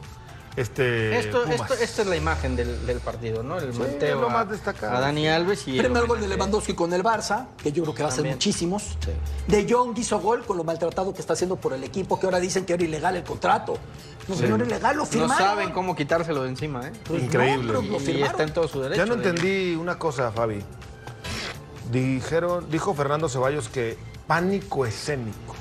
este. 0.57 1.17
Esto, 1.19 1.43
Pumas. 1.43 1.61
esto, 1.61 1.73
esta 1.75 2.01
es 2.01 2.07
la 2.07 2.15
imagen 2.17 2.55
del, 2.55 2.85
del 2.85 2.99
partido, 2.99 3.43
¿no? 3.43 3.59
El 3.59 3.71
Sí, 3.71 3.79
manteo 3.79 4.15
es 4.15 4.21
lo 4.21 4.29
más 4.29 4.49
destacado. 4.49 4.97
a 4.97 4.99
Dani 4.99 5.27
Alves 5.29 5.67
y 5.67 5.77
el 5.77 5.85
Primer 5.85 6.05
gol 6.07 6.19
de. 6.19 6.27
Lewandowski 6.27 6.73
con 6.73 6.91
el 6.91 7.03
Barça, 7.03 7.45
que 7.61 7.71
yo 7.71 7.83
creo 7.83 7.95
que 7.95 8.03
va 8.03 8.09
a 8.09 8.11
ser 8.11 8.25
muchísimos. 8.25 8.97
De 9.47 9.67
Jong 9.71 9.97
hizo 9.97 10.19
gol 10.19 10.43
con 10.43 10.57
lo 10.57 10.63
maltratado 10.63 11.13
que 11.13 11.21
está 11.21 11.33
haciendo 11.33 11.55
por 11.55 11.71
el 11.73 11.83
equipo, 11.83 12.19
que 12.19 12.25
ahora 12.25 12.39
dicen 12.39 12.65
que 12.65 12.73
era 12.73 12.83
ilegal 12.83 13.15
el 13.15 13.23
contrato. 13.23 13.77
No, 14.27 14.35
era 14.35 14.63
ilegal, 14.65 14.97
lo 14.97 15.05
No 15.05 15.27
saben 15.29 15.71
cómo 15.71 15.95
quitárselo 15.95 16.43
de 16.43 16.49
encima, 16.49 16.87
¿eh? 16.87 16.91
Pues 17.07 17.23
Increíble. 17.23 17.69
Y, 17.69 17.73
lo 17.73 17.81
y 17.81 17.99
firmaron. 17.99 18.29
está 18.31 18.43
en 18.43 18.53
todo 18.53 18.67
su 18.67 18.81
derecho. 18.81 19.01
Ya 19.01 19.05
no 19.07 19.15
de- 19.15 19.27
entendí 19.29 19.75
una 19.75 19.97
cosa, 19.97 20.31
Fabi. 20.31 20.61
Dijeron, 21.91 22.69
dijo 22.69 22.93
Fernando 22.93 23.29
Ceballos 23.29 23.69
que 23.69 23.97
pánico 24.39 24.85
escénico. 24.85 25.55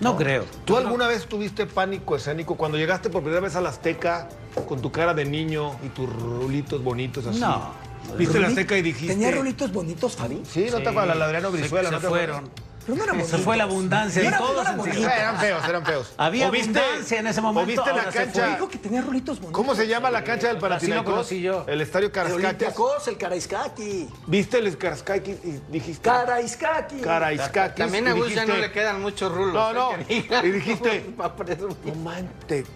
No 0.00 0.16
creo. 0.16 0.46
¿Tú 0.64 0.78
alguna 0.78 1.06
vez 1.06 1.26
tuviste 1.26 1.66
pánico 1.66 2.16
escénico 2.16 2.56
cuando 2.56 2.78
llegaste 2.78 3.10
por 3.10 3.20
primera 3.22 3.42
vez 3.42 3.54
al 3.54 3.66
Azteca 3.66 4.30
con 4.66 4.80
tu 4.80 4.90
cara 4.90 5.12
de 5.12 5.26
niño 5.26 5.78
y 5.84 5.90
tus 5.90 6.10
rulitos 6.10 6.82
bonitos 6.82 7.26
así? 7.26 7.38
No. 7.38 7.72
¿Viste 8.16 8.38
Ruli- 8.38 8.46
Azteca 8.46 8.78
y 8.78 8.82
dijiste? 8.82 9.12
Tenía 9.12 9.30
rolitos 9.30 9.70
bonitos, 9.74 10.16
Fabi. 10.16 10.40
Sí, 10.50 10.68
no 10.72 10.78
te 10.78 10.88
acuerdas, 10.88 11.18
la 11.18 11.26
Adriano 11.26 11.50
Se- 11.50 11.58
Brizuela, 11.58 11.90
se, 11.90 11.94
¿no 11.96 12.00
te 12.00 12.08
fueron. 12.08 12.36
acuerdas? 12.38 12.64
Pero 12.90 12.96
no 12.96 13.04
eran 13.04 13.18
bonitos. 13.18 13.40
fue 13.42 13.56
la 13.56 13.64
abundancia 13.64 14.30
No 14.30 14.36
todos 14.38 14.64
no 14.76 14.84
eran. 14.86 15.02
Eran 15.04 15.38
feos, 15.38 15.68
eran 15.68 15.84
feos. 15.86 16.12
Había 16.16 16.48
¿O 16.48 16.50
viste- 16.50 16.78
abundancia 16.80 17.18
en 17.20 17.26
ese 17.26 17.40
momento, 17.40 17.82
¿O 17.82 17.84
viste 17.84 17.96
la 17.96 18.10
cancha? 18.10 18.46
Dijo 18.48 18.68
que 18.68 18.78
tenía 18.78 19.00
rolitos 19.02 19.38
bonitos. 19.40 19.52
¿Cómo 19.56 19.74
se 19.74 19.86
llama 19.86 20.10
la 20.10 20.24
cancha 20.24 20.46
del 20.48 20.56
Así 20.56 20.62
lo 20.64 20.68
Panathinaikos? 20.68 21.12
conocí 21.12 21.40
yo. 21.42 21.64
El 21.66 21.80
estadio 21.80 22.10
El. 22.12 22.32
Olympiacos, 22.46 23.08
el 23.08 23.16
Karaiskaki. 23.16 24.08
¿Viste 24.26 24.58
el 24.58 24.76
Karaiskakis 24.78 25.36
y 25.44 25.60
dijiste? 25.70 26.02
Karaiskaki. 26.08 27.00
Karaiskakis. 27.00 27.76
También 27.76 28.08
a 28.08 28.12
Gus 28.12 28.34
ya 28.34 28.44
no 28.46 28.56
le 28.56 28.70
quedan 28.72 29.00
muchos 29.00 29.32
rulos. 29.32 29.54
No, 29.54 29.92
¿eh? 29.96 30.26
no. 30.30 30.46
Y 30.46 30.50
dijiste- 30.50 31.14
Va 31.20 31.26
a 31.26 31.36
presumir. 31.36 31.76
No 31.84 31.94
manches. 31.96 32.66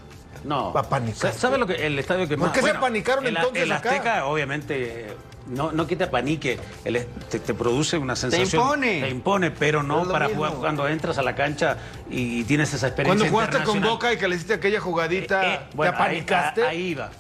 No. 0.45 0.73
Va 0.73 0.81
a 0.81 0.89
panicar. 0.89 1.33
Sa- 1.33 1.39
¿Sabe 1.39 1.57
lo 1.59 1.67
que 1.67 1.87
el 1.87 1.99
estadio 1.99 2.29
que 2.29 2.37
¿Por 2.37 2.49
más? 2.49 2.55
qué 2.59 2.63
se 2.63 2.75
panicaron 2.75 3.27
el, 3.27 3.37
entonces 3.37 3.63
El 3.63 3.73
acá? 3.73 3.91
Azteca, 3.91 4.27
obviamente, 4.27 5.07
eh, 5.07 5.17
no, 5.47 5.73
no 5.73 5.87
que 5.87 5.97
te 5.97 6.07
panique, 6.07 6.59
el 6.85 6.97
es- 6.97 7.07
te, 7.31 7.39
te 7.41 7.55
produce 7.55 7.99
una 7.99 8.17
sensación. 8.17 8.63
impone. 8.63 9.01
Te 9.03 9.09
impone, 9.11 9.51
pero 9.51 9.83
No 9.83 10.09
para 10.09 10.29
mismo. 10.29 10.45
jugar 10.45 10.59
cuando 10.61 10.89
entras 10.89 11.19
a 11.19 11.23
la 11.23 11.35
cancha 11.35 11.77
y 12.11 12.45
tienes 12.45 12.73
esa 12.75 12.89
experiencia. 12.89 13.31
Cuando 13.31 13.51
jugaste 13.53 13.65
con. 13.71 13.81
Boca 13.83 14.13
y 14.13 14.17
que 14.17 14.29
le 14.29 14.37
hiciste 14.37 14.55
aquella 14.55 14.81
jugadita, 14.81 15.45
Eh, 15.45 15.55
eh, 15.55 15.61
bueno, 15.75 15.93
¿te 15.93 15.97
apanicaste? 15.99 16.63
Ahí, 16.63 16.77
ahí 16.77 16.83
iba. 16.89 17.11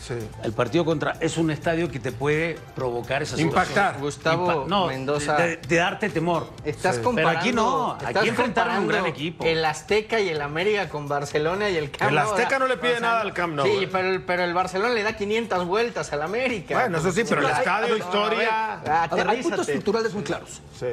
Sí. 0.00 0.14
El 0.42 0.52
partido 0.52 0.84
contra 0.84 1.16
es 1.20 1.36
un 1.36 1.50
estadio 1.50 1.90
que 1.90 2.00
te 2.00 2.10
puede 2.10 2.58
provocar 2.74 3.22
esa 3.22 3.38
Impactar. 3.40 3.96
situación. 3.96 4.00
Gustavo 4.02 4.64
Impa- 4.64 4.66
no, 4.66 4.86
Mendoza. 4.86 5.36
De, 5.36 5.56
de 5.58 5.76
darte 5.76 6.08
temor. 6.08 6.50
Estás 6.64 6.96
Sí. 6.96 7.02
comparando. 7.02 7.30
Pero 7.30 7.40
aquí 7.40 7.52
no. 7.52 7.92
Aquí 8.20 8.28
enfrentaron 8.28 8.78
un 8.78 8.88
gran 8.88 9.04
equipo. 9.06 9.44
El 9.44 9.62
Azteca 9.64 10.18
y 10.18 10.30
el 10.30 10.40
América 10.40 10.88
con 10.88 11.06
Barcelona 11.06 11.68
y 11.68 11.76
el 11.76 11.90
Camp 11.90 12.10
El 12.12 12.18
Azteca 12.18 12.58
no 12.58 12.66
le 12.66 12.78
pide 12.78 12.92
o 12.94 12.98
sea, 12.98 13.08
nada 13.08 13.20
al 13.20 13.34
Camp 13.34 13.54
Nou, 13.54 13.66
Sí, 13.66 13.84
¿eh? 13.84 13.88
pero, 13.92 14.08
el- 14.08 14.22
pero 14.22 14.42
el 14.44 14.54
Barcelona 14.54 14.94
le 14.94 15.02
da 15.02 15.12
500 15.16 15.66
vueltas 15.66 16.10
al 16.14 16.22
América. 16.22 16.74
Bueno, 16.80 16.98
eso 16.98 17.12
sí, 17.12 17.22
pero 17.28 17.42
el 17.42 17.50
estadio, 17.50 17.94
a 17.94 17.98
historia. 17.98 18.72
A 18.86 19.04
A 19.04 19.30
hay 19.30 19.42
puntos 19.42 19.68
estructurales 19.68 20.14
muy 20.14 20.22
claros. 20.22 20.60
Sí. 20.78 20.86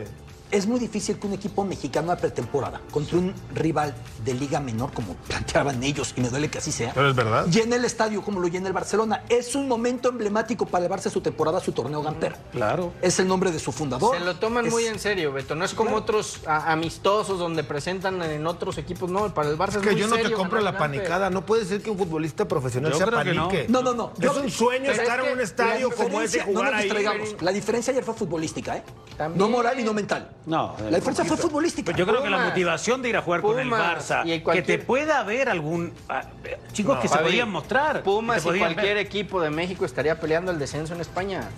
Es 0.49 0.65
muy 0.65 0.79
difícil 0.79 1.19
que 1.19 1.27
un 1.27 1.33
equipo 1.33 1.65
mexicano 1.65 2.11
a 2.11 2.15
pretemporada 2.15 2.81
contra 2.91 3.17
un 3.17 3.33
rival 3.53 3.93
de 4.23 4.33
liga 4.33 4.59
menor, 4.61 4.93
como 4.93 5.13
planteaban 5.27 5.83
ellos, 5.83 6.13
y 6.15 6.21
me 6.21 6.29
duele 6.29 6.49
que 6.49 6.59
así 6.59 6.71
sea, 6.71 6.93
Pero 6.93 7.09
es 7.09 7.15
verdad. 7.15 7.45
llene 7.47 7.75
el 7.75 7.83
estadio 7.85 8.21
como 8.21 8.39
lo 8.39 8.47
llena 8.47 8.67
el 8.67 8.73
Barcelona. 8.73 9.23
Es 9.29 9.55
un 9.55 9.67
momento 9.67 10.09
emblemático 10.09 10.65
para 10.65 10.83
elevarse 10.85 11.09
su 11.09 11.19
temporada, 11.21 11.59
su 11.59 11.71
torneo 11.73 12.01
Gamper. 12.01 12.35
Claro. 12.51 12.93
Es 13.01 13.19
el 13.19 13.27
nombre 13.27 13.51
de 13.51 13.59
su 13.59 13.71
fundador. 13.71 14.17
Se 14.17 14.23
lo 14.23 14.35
toman 14.37 14.65
Es- 14.67 14.71
muy 14.73 14.85
en 14.85 14.99
serio, 14.99 15.33
Beto. 15.33 15.55
No 15.55 15.65
es 15.65 15.73
como 15.73 15.95
otros 15.95 16.39
a- 16.47 16.71
amistosos 16.71 17.39
donde 17.39 17.63
presentan 17.63 18.21
en 18.21 18.47
otros 18.47 18.77
equipos. 18.77 19.09
No, 19.09 19.33
para 19.33 19.49
el 19.49 19.57
Barça 19.57 19.69
es, 19.69 19.75
Es 19.77 19.81
que 19.81 19.91
muy 19.91 20.01
yo 20.01 20.07
no 20.07 20.15
te 20.15 20.31
compro 20.31 20.61
la 20.61 20.71
Gamper. 20.71 20.79
panicada. 20.99 21.29
No 21.29 21.45
puede 21.45 21.65
ser 21.65 21.81
que 21.81 21.89
un 21.91 21.97
futbolista 21.97 22.47
profesional 22.47 22.91
Yo 22.93 22.99
que 22.99 23.05
no. 23.05 23.11
panique. 23.49 23.65
No, 23.69 23.81
no, 23.81 23.93
no. 23.93 24.13
Es 24.17 24.23
Yo- 24.23 24.41
un 24.41 24.49
sueño 24.49 24.85
pero 24.87 25.01
estar 25.01 25.19
es 25.19 25.25
en 25.25 25.27
que 25.27 25.33
un 25.33 25.41
estadio 25.41 25.91
como 25.91 26.21
ese, 26.21 26.39
jugar 26.41 26.63
no 26.65 26.71
nos 26.71 26.73
ahí. 26.79 26.83
distraigamos. 26.85 27.35
La 27.41 27.51
diferencia 27.51 27.91
ayer 27.91 28.03
fue 28.03 28.13
futbolística, 28.13 28.77
¿eh? 28.77 28.83
También. 29.17 29.37
No 29.39 29.49
moral 29.49 29.79
y 29.79 29.83
no 29.83 29.93
mental. 29.93 30.29
No, 30.47 30.77
La 30.79 30.95
diferencia 30.95 31.25
fue 31.25 31.35
futbolística. 31.35 31.87
Pues 31.87 31.97
yo 31.97 32.07
creo 32.07 32.23
que 32.23 32.29
la 32.29 32.37
motivación 32.37 33.01
de 33.01 33.09
ir 33.09 33.17
a 33.17 33.21
jugar 33.21 33.41
con 33.41 33.59
el 33.59 33.69
Barça, 33.69 34.25
y 34.25 34.39
que 34.39 34.61
te 34.61 34.77
pueda 34.79 35.19
haber 35.19 35.49
algún. 35.49 35.93
ah, 36.07 36.23
chicos 36.71 36.99
que 36.99 37.09
se 37.09 37.17
podían 37.17 37.49
mostrar. 37.49 38.01
Pumas 38.01 38.45
y 38.45 38.57
cualquier 38.57 38.95
ver. 38.95 38.97
equipo 38.97 39.41
de 39.41 39.49
México 39.49 39.83
estaría 39.83 40.17
peleando 40.17 40.51
el 40.53 40.57
descenso 40.57 40.93
en 40.93 41.01
España. 41.01 41.49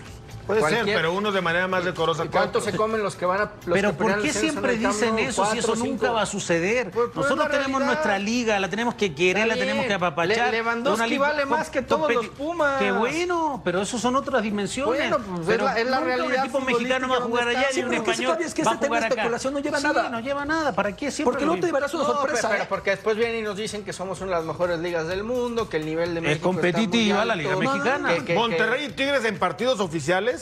Puede 0.50 0.68
ser, 0.68 0.86
pero 0.86 1.14
uno 1.14 1.32
de 1.32 1.42
manera 1.42 1.68
más 1.68 1.86
decorosa. 1.86 2.26
¿Y 2.26 2.30
cuánto 2.30 2.60
se 2.60 2.76
comen 2.76 3.04
los 3.04 3.16
que 3.16 3.26
van 3.26 3.42
a 3.42 3.52
los 3.66 3.74
Pero 3.76 3.94
¿por 3.94 4.22
qué 4.22 4.34
siempre 4.34 4.78
dicen 4.78 5.20
eso 5.20 5.46
si 5.52 5.60
eso 5.60 5.76
cinco. 5.76 5.88
nunca 5.88 6.12
va 6.12 6.24
a 6.24 6.26
suceder? 6.26 6.90
Pues, 6.92 7.10
pues, 7.14 7.26
Nosotros 7.28 7.46
es 7.46 7.52
tenemos 7.52 7.80
realidad. 7.82 7.86
nuestra 7.94 8.20
liga, 8.20 8.60
la 8.60 8.70
tenemos 8.70 8.96
que 8.96 9.14
querer, 9.14 9.48
la 9.48 9.54
tenemos 9.56 9.86
que 9.86 9.94
apapachar. 9.94 10.52
Le- 10.52 10.58
Lewandowski 10.58 11.18
vale 11.20 11.46
más 11.46 11.70
que 11.70 11.82
todos 11.84 12.12
los 12.14 12.28
Pumas. 12.30 12.80
Qué 12.80 12.92
bueno, 12.92 13.62
pero 13.64 13.82
eso 13.82 14.00
son 14.00 14.16
otras 14.16 14.42
dimensiones. 14.44 15.10
Bueno, 15.12 15.18
pues, 15.20 15.50
es 15.58 15.62
la- 15.62 15.80
es 15.80 15.88
la 15.88 16.00
nunca 16.00 16.16
realidad 16.16 16.44
Un 16.44 16.50
equipo 16.50 16.60
mexicano 16.62 17.08
va 17.10 17.18
a 17.18 17.22
jugar 17.22 17.48
allá 17.50 17.66
y 17.76 17.80
un 17.84 17.94
español 17.94 18.38
es 18.40 18.54
que 18.54 18.64
va 18.64 18.72
a 18.72 18.80
tema 18.80 18.88
jugar 18.88 19.02
de 19.02 19.06
acá. 19.08 19.14
especulación 19.16 19.54
no 19.54 19.60
lleva 19.60 19.78
Sí, 19.78 19.84
nada. 19.84 20.10
no 20.10 20.20
lleva 20.20 20.46
nada. 20.46 20.74
¿Para 20.74 20.96
qué 20.96 21.12
siempre 21.12 21.32
Porque 21.32 21.46
luego 21.46 21.62
te 21.62 21.72
verás 21.72 21.94
una 21.94 22.06
sorpresa, 22.06 22.50
pero 22.50 22.64
¿eh? 22.64 22.68
porque 22.70 22.90
después 22.92 23.18
vienen 23.18 23.38
y 23.38 23.42
nos 23.44 23.56
dicen 23.58 23.84
que 23.84 23.94
somos 23.94 24.20
una 24.22 24.32
de 24.32 24.38
las 24.38 24.46
mejores 24.46 24.80
ligas 24.80 25.08
del 25.08 25.24
mundo, 25.24 25.70
que 25.70 25.78
el 25.78 25.86
nivel 25.86 26.16
de 26.16 26.22
México 26.22 26.36
está 26.36 26.44
competitiva 26.44 27.24
la 27.26 27.36
liga 27.36 27.56
mexicana. 27.56 28.10
Monterrey 28.34 28.86
y 28.86 28.90
Tigres 28.90 29.26
en 29.26 29.38
partidos 29.38 29.80
oficiales 29.80 30.39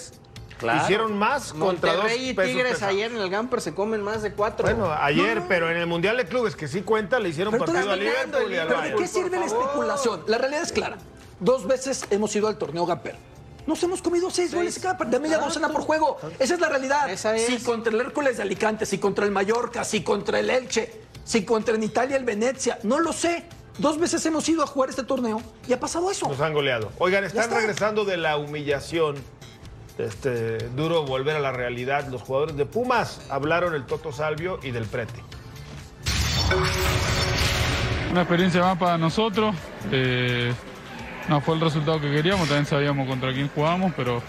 Claro. 0.58 0.84
hicieron 0.84 1.16
más 1.16 1.54
contra 1.54 1.94
dos 1.94 2.04
Monterrey 2.04 2.30
y 2.30 2.34
pesos 2.34 2.52
Tigres 2.52 2.74
pesados. 2.74 2.94
ayer 2.96 3.12
en 3.12 3.18
el 3.18 3.30
Gamper 3.30 3.62
se 3.62 3.76
comen 3.76 4.02
más 4.02 4.24
de 4.24 4.34
cuatro. 4.34 4.66
Bueno, 4.66 4.92
ayer, 4.92 5.44
pero 5.48 5.70
en 5.70 5.78
el 5.78 5.86
Mundial 5.86 6.18
de 6.18 6.26
Clubes, 6.26 6.56
que 6.56 6.68
sí 6.68 6.82
cuenta, 6.82 7.20
le 7.20 7.30
hicieron 7.30 7.52
Pero 7.52 7.66
partido 7.66 7.92
a 7.92 7.96
Liverpool 7.96 8.52
y 8.52 8.56
¿Pero 8.56 8.82
de 8.82 8.96
qué 8.96 9.08
sirve 9.08 9.38
la 9.38 9.46
especulación? 9.46 10.24
La 10.26 10.40
realidad 10.40 10.64
es 10.64 10.72
clara. 10.72 10.98
Dos 11.40 11.68
veces 11.68 12.06
hemos 12.10 12.36
ido 12.36 12.48
al 12.48 12.58
torneo 12.58 12.88
Gamper. 12.88 13.16
Nos 13.68 13.84
hemos 13.84 14.02
comido 14.02 14.32
seis 14.32 14.56
goles 14.56 14.80
cada 14.80 14.94
de 15.06 15.20
media 15.20 15.38
docena 15.38 15.70
por 15.70 15.82
juego. 15.82 16.18
Esa 16.40 16.54
es 16.56 16.60
la 16.60 16.70
realidad. 16.70 17.10
Esa 17.10 17.36
es. 17.36 17.46
Si 17.46 17.60
contra 17.60 17.94
el 17.94 18.00
Hércules 18.00 18.38
de 18.38 18.44
Alicante, 18.44 18.86
si 18.86 18.98
contra 18.98 19.26
el 19.26 19.32
Mallorca, 19.32 19.84
si 19.84 20.02
contra 20.04 20.40
el 20.40 20.50
Elche, 20.50 21.02
si 21.24 21.44
contra 21.44 21.76
en 21.76 21.84
Italia 21.84 22.16
el 22.16 22.24
Venecia, 22.24 22.80
no 22.84 23.00
lo 23.00 23.12
sé. 23.12 23.44
Dos 23.78 24.00
veces 24.00 24.26
hemos 24.26 24.48
ido 24.50 24.64
a 24.64 24.68
jugar 24.68 24.90
este 24.90 25.04
torneo 25.04 25.42
y 25.68 25.74
ha 25.74 25.80
pasado 25.80 26.10
eso. 26.10 26.28
Nos 26.30 26.40
han 26.40 26.54
goleado. 26.54 26.92
Oigan, 26.98 27.26
están 27.26 27.44
está. 27.44 27.58
regresando 27.58 28.06
de 28.06 28.18
la 28.18 28.38
humillación. 28.38 29.18
Este, 29.98 30.58
duro 30.70 31.04
volver 31.04 31.36
a 31.36 31.40
la 31.40 31.52
realidad. 31.52 32.08
Los 32.08 32.22
jugadores 32.22 32.56
de 32.56 32.66
Pumas 32.66 33.28
hablaron 33.30 33.74
el 33.74 33.86
Toto 33.86 34.12
Salvio 34.12 34.60
y 34.64 34.72
del 34.72 34.86
Prete. 34.86 35.22
Una 38.12 38.22
experiencia 38.22 38.62
más 38.62 38.78
para 38.78 38.98
nosotros. 38.98 39.56
eh, 39.92 40.54
no 41.28 41.42
fue 41.42 41.56
el 41.56 41.62
resultado 41.62 42.00
que 42.00 42.10
queríamos, 42.10 42.48
también 42.48 42.66
sabíamos 42.66 43.06
contra 43.08 43.34
quién 43.34 43.50
jugamos, 43.50 43.92
pero, 43.98 44.22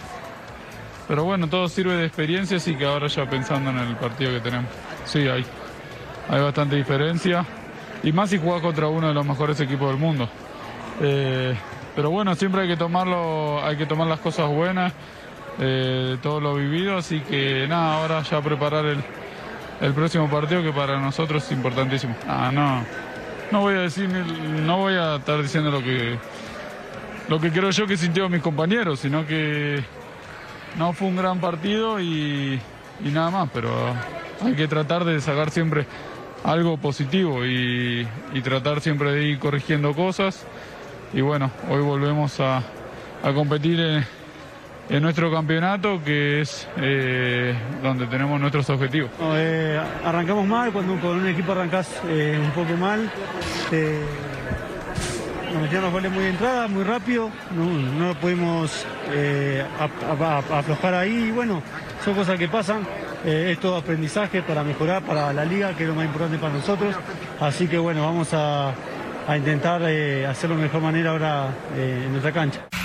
pero 1.06 1.22
bueno, 1.22 1.48
todo 1.48 1.68
sirve 1.68 1.94
de 1.94 2.06
experiencia, 2.06 2.56
así 2.56 2.74
que 2.74 2.84
ahora 2.84 3.06
ya 3.06 3.28
pensando 3.30 3.70
en 3.70 3.78
el 3.78 3.96
partido 3.96 4.32
que 4.32 4.40
tenemos. 4.40 4.70
Sí, 5.04 5.20
hay, 5.28 5.44
hay 6.28 6.40
bastante 6.42 6.74
diferencia. 6.74 7.44
Y 8.02 8.12
más 8.12 8.30
si 8.30 8.38
jugás 8.38 8.62
contra 8.62 8.88
uno 8.88 9.08
de 9.08 9.14
los 9.14 9.24
mejores 9.24 9.60
equipos 9.60 9.88
del 9.88 9.98
mundo. 9.98 10.28
Eh, 11.00 11.56
pero 11.94 12.10
bueno, 12.10 12.34
siempre 12.34 12.62
hay 12.62 12.68
que 12.68 12.76
tomarlo, 12.76 13.64
hay 13.64 13.76
que 13.76 13.86
tomar 13.86 14.06
las 14.08 14.20
cosas 14.20 14.48
buenas, 14.48 14.92
eh, 15.60 16.16
todo 16.22 16.40
lo 16.40 16.54
vivido, 16.54 16.96
así 16.96 17.20
que 17.20 17.66
nada, 17.68 18.00
ahora 18.00 18.22
ya 18.22 18.40
preparar 18.40 18.84
el, 18.86 19.02
el 19.80 19.92
próximo 19.92 20.28
partido 20.28 20.62
que 20.62 20.72
para 20.72 20.98
nosotros 21.00 21.44
es 21.44 21.52
importantísimo. 21.52 22.14
Ah, 22.26 22.50
no, 22.52 22.84
no 23.50 23.60
voy 23.60 23.74
a 23.74 23.80
decir, 23.80 24.08
no 24.08 24.78
voy 24.78 24.94
a 24.94 25.16
estar 25.16 25.42
diciendo 25.42 25.70
lo 25.70 25.80
que 25.80 26.18
lo 27.28 27.38
que 27.40 27.50
creo 27.50 27.70
yo 27.70 27.86
que 27.86 27.96
sintieron 27.96 28.32
mis 28.32 28.42
compañeros, 28.42 29.00
sino 29.00 29.26
que 29.26 29.84
no 30.78 30.92
fue 30.92 31.08
un 31.08 31.16
gran 31.16 31.40
partido 31.40 32.00
y, 32.00 32.58
nada 33.02 33.30
más, 33.30 33.50
pero 33.52 33.70
hay 34.42 34.54
que 34.54 34.66
tratar 34.66 35.04
de 35.04 35.20
sacar 35.20 35.50
siempre 35.50 35.86
algo 36.42 36.78
positivo 36.78 37.44
y, 37.44 38.06
y 38.32 38.40
tratar 38.40 38.80
siempre 38.80 39.12
de 39.12 39.24
ir 39.24 39.38
corrigiendo 39.38 39.92
cosas. 39.92 40.46
Y 41.12 41.20
bueno, 41.20 41.50
hoy 41.68 41.82
volvemos 41.82 42.40
a, 42.40 42.62
a 43.22 43.32
competir 43.34 43.78
en, 43.80 44.06
en 44.88 45.02
nuestro 45.02 45.30
campeonato, 45.30 46.02
que 46.02 46.40
es 46.40 46.66
eh, 46.76 47.54
donde 47.82 48.06
tenemos 48.06 48.40
nuestros 48.40 48.68
objetivos. 48.70 49.10
Eh, 49.34 49.80
arrancamos 50.04 50.46
mal, 50.46 50.72
cuando 50.72 50.98
con 51.00 51.18
un 51.18 51.26
equipo 51.26 51.52
arrancás 51.52 52.00
eh, 52.06 52.40
un 52.42 52.50
poco 52.52 52.76
mal. 52.76 53.10
nos 55.52 55.62
metieron 55.62 55.84
los 55.84 55.92
goles 55.92 56.10
muy 56.10 56.22
de 56.22 56.30
entrada, 56.30 56.68
muy 56.68 56.84
rápido. 56.84 57.30
No, 57.54 57.64
no 58.06 58.14
pudimos 58.14 58.86
aflojar 60.50 60.94
ahí. 60.94 61.28
Y 61.28 61.30
bueno, 61.32 61.62
son 62.04 62.14
cosas 62.14 62.38
que 62.38 62.48
pasan. 62.48 62.86
es 63.24 63.58
todo 63.58 63.76
aprendizaje 63.76 64.42
para 64.42 64.62
mejorar 64.62 65.02
para 65.02 65.32
la 65.32 65.44
liga, 65.44 65.74
que 65.74 65.82
es 65.82 65.88
lo 65.88 65.94
más 65.94 66.06
importante 66.06 66.38
para 66.38 66.54
nosotros. 66.54 66.94
Así 67.40 67.68
que 67.68 67.78
bueno, 67.78 68.02
vamos 68.02 68.32
a, 68.32 68.72
a 69.26 69.36
intentar 69.36 69.82
hacerlo 69.82 70.56
de 70.56 70.62
mejor 70.62 70.80
manera 70.80 71.10
ahora 71.10 71.48
en 71.76 72.10
nuestra 72.10 72.32
cancha. 72.32 72.77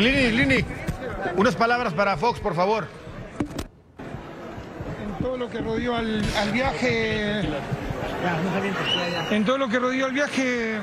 Lini, 0.00 0.30
Lini, 0.30 0.64
unas 1.36 1.56
palabras 1.56 1.92
para 1.92 2.16
Fox, 2.16 2.38
por 2.38 2.54
favor. 2.54 2.86
en 5.02 5.24
todo 5.24 5.36
lo 5.36 5.50
que 5.50 5.58
rodeó 5.58 5.96
al, 5.96 6.22
viaje. 6.52 7.40
En 9.30 9.44
todo 9.44 9.58
lo 9.58 9.68
que 9.68 9.78
rodeó 9.78 10.06
al 10.06 10.12
viaje, 10.12 10.76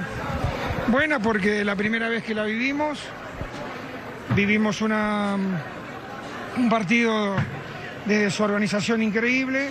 buena 0.87 1.19
porque 1.19 1.63
la 1.63 1.75
primera 1.75 2.09
vez 2.09 2.23
que 2.23 2.35
la 2.35 2.43
vivimos, 2.43 2.99
vivimos 4.35 4.81
una, 4.81 5.37
un 6.57 6.69
partido 6.69 7.35
de 8.05 8.19
desorganización 8.19 9.01
increíble, 9.01 9.69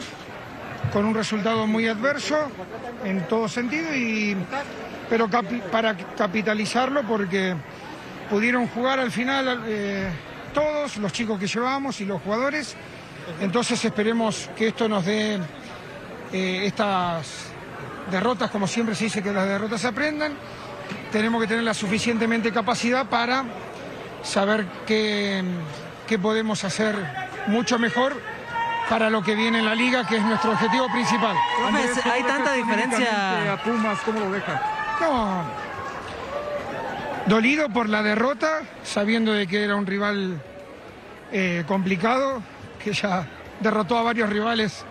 con 0.92 1.04
un 1.04 1.14
resultado 1.14 1.66
muy 1.66 1.86
adverso 1.86 2.36
en 3.04 3.28
todo 3.28 3.48
sentido, 3.48 3.94
y, 3.94 4.36
pero 5.10 5.28
para 5.70 5.96
capitalizarlo 5.96 7.02
porque 7.02 7.54
pudieron 8.28 8.66
jugar 8.68 8.98
al 8.98 9.10
final 9.10 9.64
eh, 9.66 10.10
todos, 10.52 10.96
los 10.96 11.12
chicos 11.12 11.38
que 11.38 11.46
llevamos 11.46 12.00
y 12.00 12.04
los 12.04 12.20
jugadores. 12.22 12.76
Entonces 13.40 13.82
esperemos 13.84 14.50
que 14.56 14.68
esto 14.68 14.88
nos 14.88 15.04
dé 15.04 15.38
eh, 16.32 16.66
estas 16.66 17.46
derrotas, 18.10 18.50
como 18.50 18.66
siempre 18.66 18.94
se 18.94 19.04
dice 19.04 19.22
que 19.22 19.32
las 19.32 19.46
derrotas 19.46 19.80
se 19.80 19.88
aprendan. 19.88 20.34
Tenemos 21.10 21.40
que 21.40 21.48
tener 21.48 21.64
la 21.64 21.74
suficientemente 21.74 22.52
capacidad 22.52 23.06
para 23.06 23.44
saber 24.22 24.66
qué, 24.86 25.42
qué 26.06 26.18
podemos 26.18 26.64
hacer 26.64 26.94
mucho 27.46 27.78
mejor 27.78 28.20
para 28.88 29.08
lo 29.08 29.22
que 29.22 29.34
viene 29.34 29.60
en 29.60 29.64
la 29.64 29.74
liga, 29.74 30.06
que 30.06 30.16
es 30.16 30.22
nuestro 30.22 30.52
objetivo 30.52 30.88
principal. 30.92 31.36
Hay 32.12 32.22
tanta 32.22 32.52
diferencia. 32.52 33.54
A 33.54 33.62
Pumas, 33.62 33.98
¿cómo 34.00 34.20
lo 34.20 34.30
deja? 34.30 34.60
No. 35.00 35.73
Dolido 37.26 37.70
por 37.70 37.88
la 37.88 38.02
derrota, 38.02 38.62
sabiendo 38.82 39.32
de 39.32 39.46
que 39.46 39.64
era 39.64 39.76
un 39.76 39.86
rival 39.86 40.42
eh, 41.32 41.64
complicado, 41.66 42.42
que 42.82 42.92
ya 42.92 43.26
derrotó 43.60 43.96
a 43.96 44.02
varios 44.02 44.28
rivales 44.28 44.84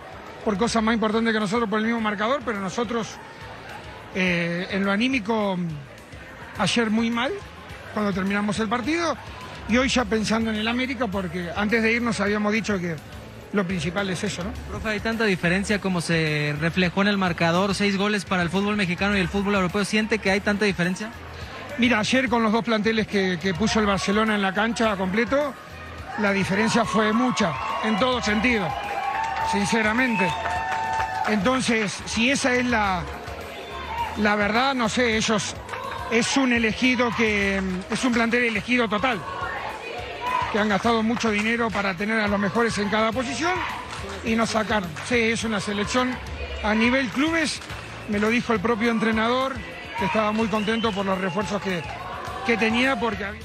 por 0.44 0.58
cosas 0.58 0.82
más 0.82 0.94
importantes 0.94 1.32
que 1.32 1.38
nosotros 1.38 1.70
por 1.70 1.78
el 1.78 1.86
mismo 1.86 2.00
marcador, 2.00 2.42
pero 2.44 2.60
nosotros 2.60 3.16
eh, 4.16 4.66
en 4.70 4.84
lo 4.84 4.90
anímico 4.90 5.56
ayer 6.58 6.90
muy 6.90 7.08
mal 7.08 7.32
cuando 7.92 8.12
terminamos 8.12 8.58
el 8.58 8.68
partido 8.68 9.16
y 9.68 9.76
hoy 9.76 9.88
ya 9.88 10.04
pensando 10.04 10.50
en 10.50 10.56
el 10.56 10.66
América 10.66 11.06
porque 11.06 11.50
antes 11.54 11.82
de 11.82 11.92
irnos 11.92 12.18
habíamos 12.20 12.52
dicho 12.52 12.78
que 12.78 12.96
lo 13.52 13.64
principal 13.64 14.10
es 14.10 14.24
eso, 14.24 14.42
¿no? 14.42 14.50
Profe, 14.68 14.88
hay 14.88 15.00
tanta 15.00 15.24
diferencia 15.24 15.80
como 15.80 16.00
se 16.00 16.56
reflejó 16.60 17.02
en 17.02 17.08
el 17.08 17.16
marcador, 17.16 17.76
seis 17.76 17.96
goles 17.96 18.24
para 18.24 18.42
el 18.42 18.50
fútbol 18.50 18.76
mexicano 18.76 19.16
y 19.16 19.20
el 19.20 19.28
fútbol 19.28 19.54
europeo. 19.54 19.84
¿Siente 19.84 20.18
que 20.18 20.32
hay 20.32 20.40
tanta 20.40 20.64
diferencia? 20.64 21.10
Mira, 21.78 21.98
ayer 21.98 22.28
con 22.28 22.42
los 22.42 22.52
dos 22.52 22.64
planteles 22.64 23.06
que, 23.06 23.38
que 23.40 23.52
puso 23.52 23.80
el 23.80 23.86
Barcelona 23.86 24.36
en 24.36 24.42
la 24.42 24.54
cancha 24.54 24.96
completo, 24.96 25.52
la 26.18 26.32
diferencia 26.32 26.84
fue 26.84 27.12
mucha, 27.12 27.52
en 27.82 27.98
todo 27.98 28.22
sentido, 28.22 28.68
sinceramente. 29.50 30.32
Entonces, 31.26 31.92
si 32.06 32.30
esa 32.30 32.54
es 32.54 32.64
la, 32.66 33.02
la 34.18 34.36
verdad, 34.36 34.74
no 34.74 34.88
sé, 34.88 35.16
ellos 35.16 35.56
es 36.12 36.36
un 36.36 36.52
elegido 36.52 37.10
que 37.16 37.60
es 37.90 38.04
un 38.04 38.12
plantel 38.12 38.44
elegido 38.44 38.88
total, 38.88 39.20
que 40.52 40.60
han 40.60 40.68
gastado 40.68 41.02
mucho 41.02 41.32
dinero 41.32 41.70
para 41.70 41.96
tener 41.96 42.20
a 42.20 42.28
los 42.28 42.38
mejores 42.38 42.78
en 42.78 42.88
cada 42.88 43.10
posición 43.10 43.54
y 44.24 44.36
nos 44.36 44.50
sacaron. 44.50 44.88
Sí, 45.08 45.16
es 45.16 45.42
una 45.42 45.58
selección 45.58 46.16
a 46.62 46.72
nivel 46.72 47.08
clubes, 47.08 47.60
me 48.08 48.20
lo 48.20 48.28
dijo 48.28 48.52
el 48.52 48.60
propio 48.60 48.92
entrenador, 48.92 49.54
que 49.98 50.04
estaba 50.06 50.32
muy 50.32 50.48
contento 50.48 50.92
por 50.92 51.06
los 51.06 51.18
refuerzos 51.20 51.60
que, 51.62 51.82
que 52.46 52.56
tenía 52.56 52.98
porque 52.98 53.24
había... 53.24 53.40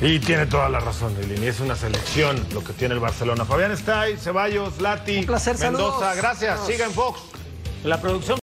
Y 0.00 0.18
tiene 0.18 0.46
toda 0.46 0.68
la 0.68 0.80
razón, 0.80 1.14
Lili. 1.20 1.46
Es 1.46 1.60
una 1.60 1.76
selección 1.76 2.44
lo 2.52 2.64
que 2.64 2.72
tiene 2.72 2.94
el 2.94 3.00
Barcelona. 3.00 3.44
Fabián 3.44 3.70
Stay, 3.72 4.16
Ceballos, 4.16 4.80
Lati, 4.80 5.18
Un 5.18 5.26
placer, 5.26 5.56
Mendoza. 5.58 5.98
saludos. 6.00 6.16
Gracias. 6.16 6.66
Siga 6.66 6.86
en 6.86 6.92
Fox. 6.92 7.20
La 7.84 8.00
producción 8.00 8.38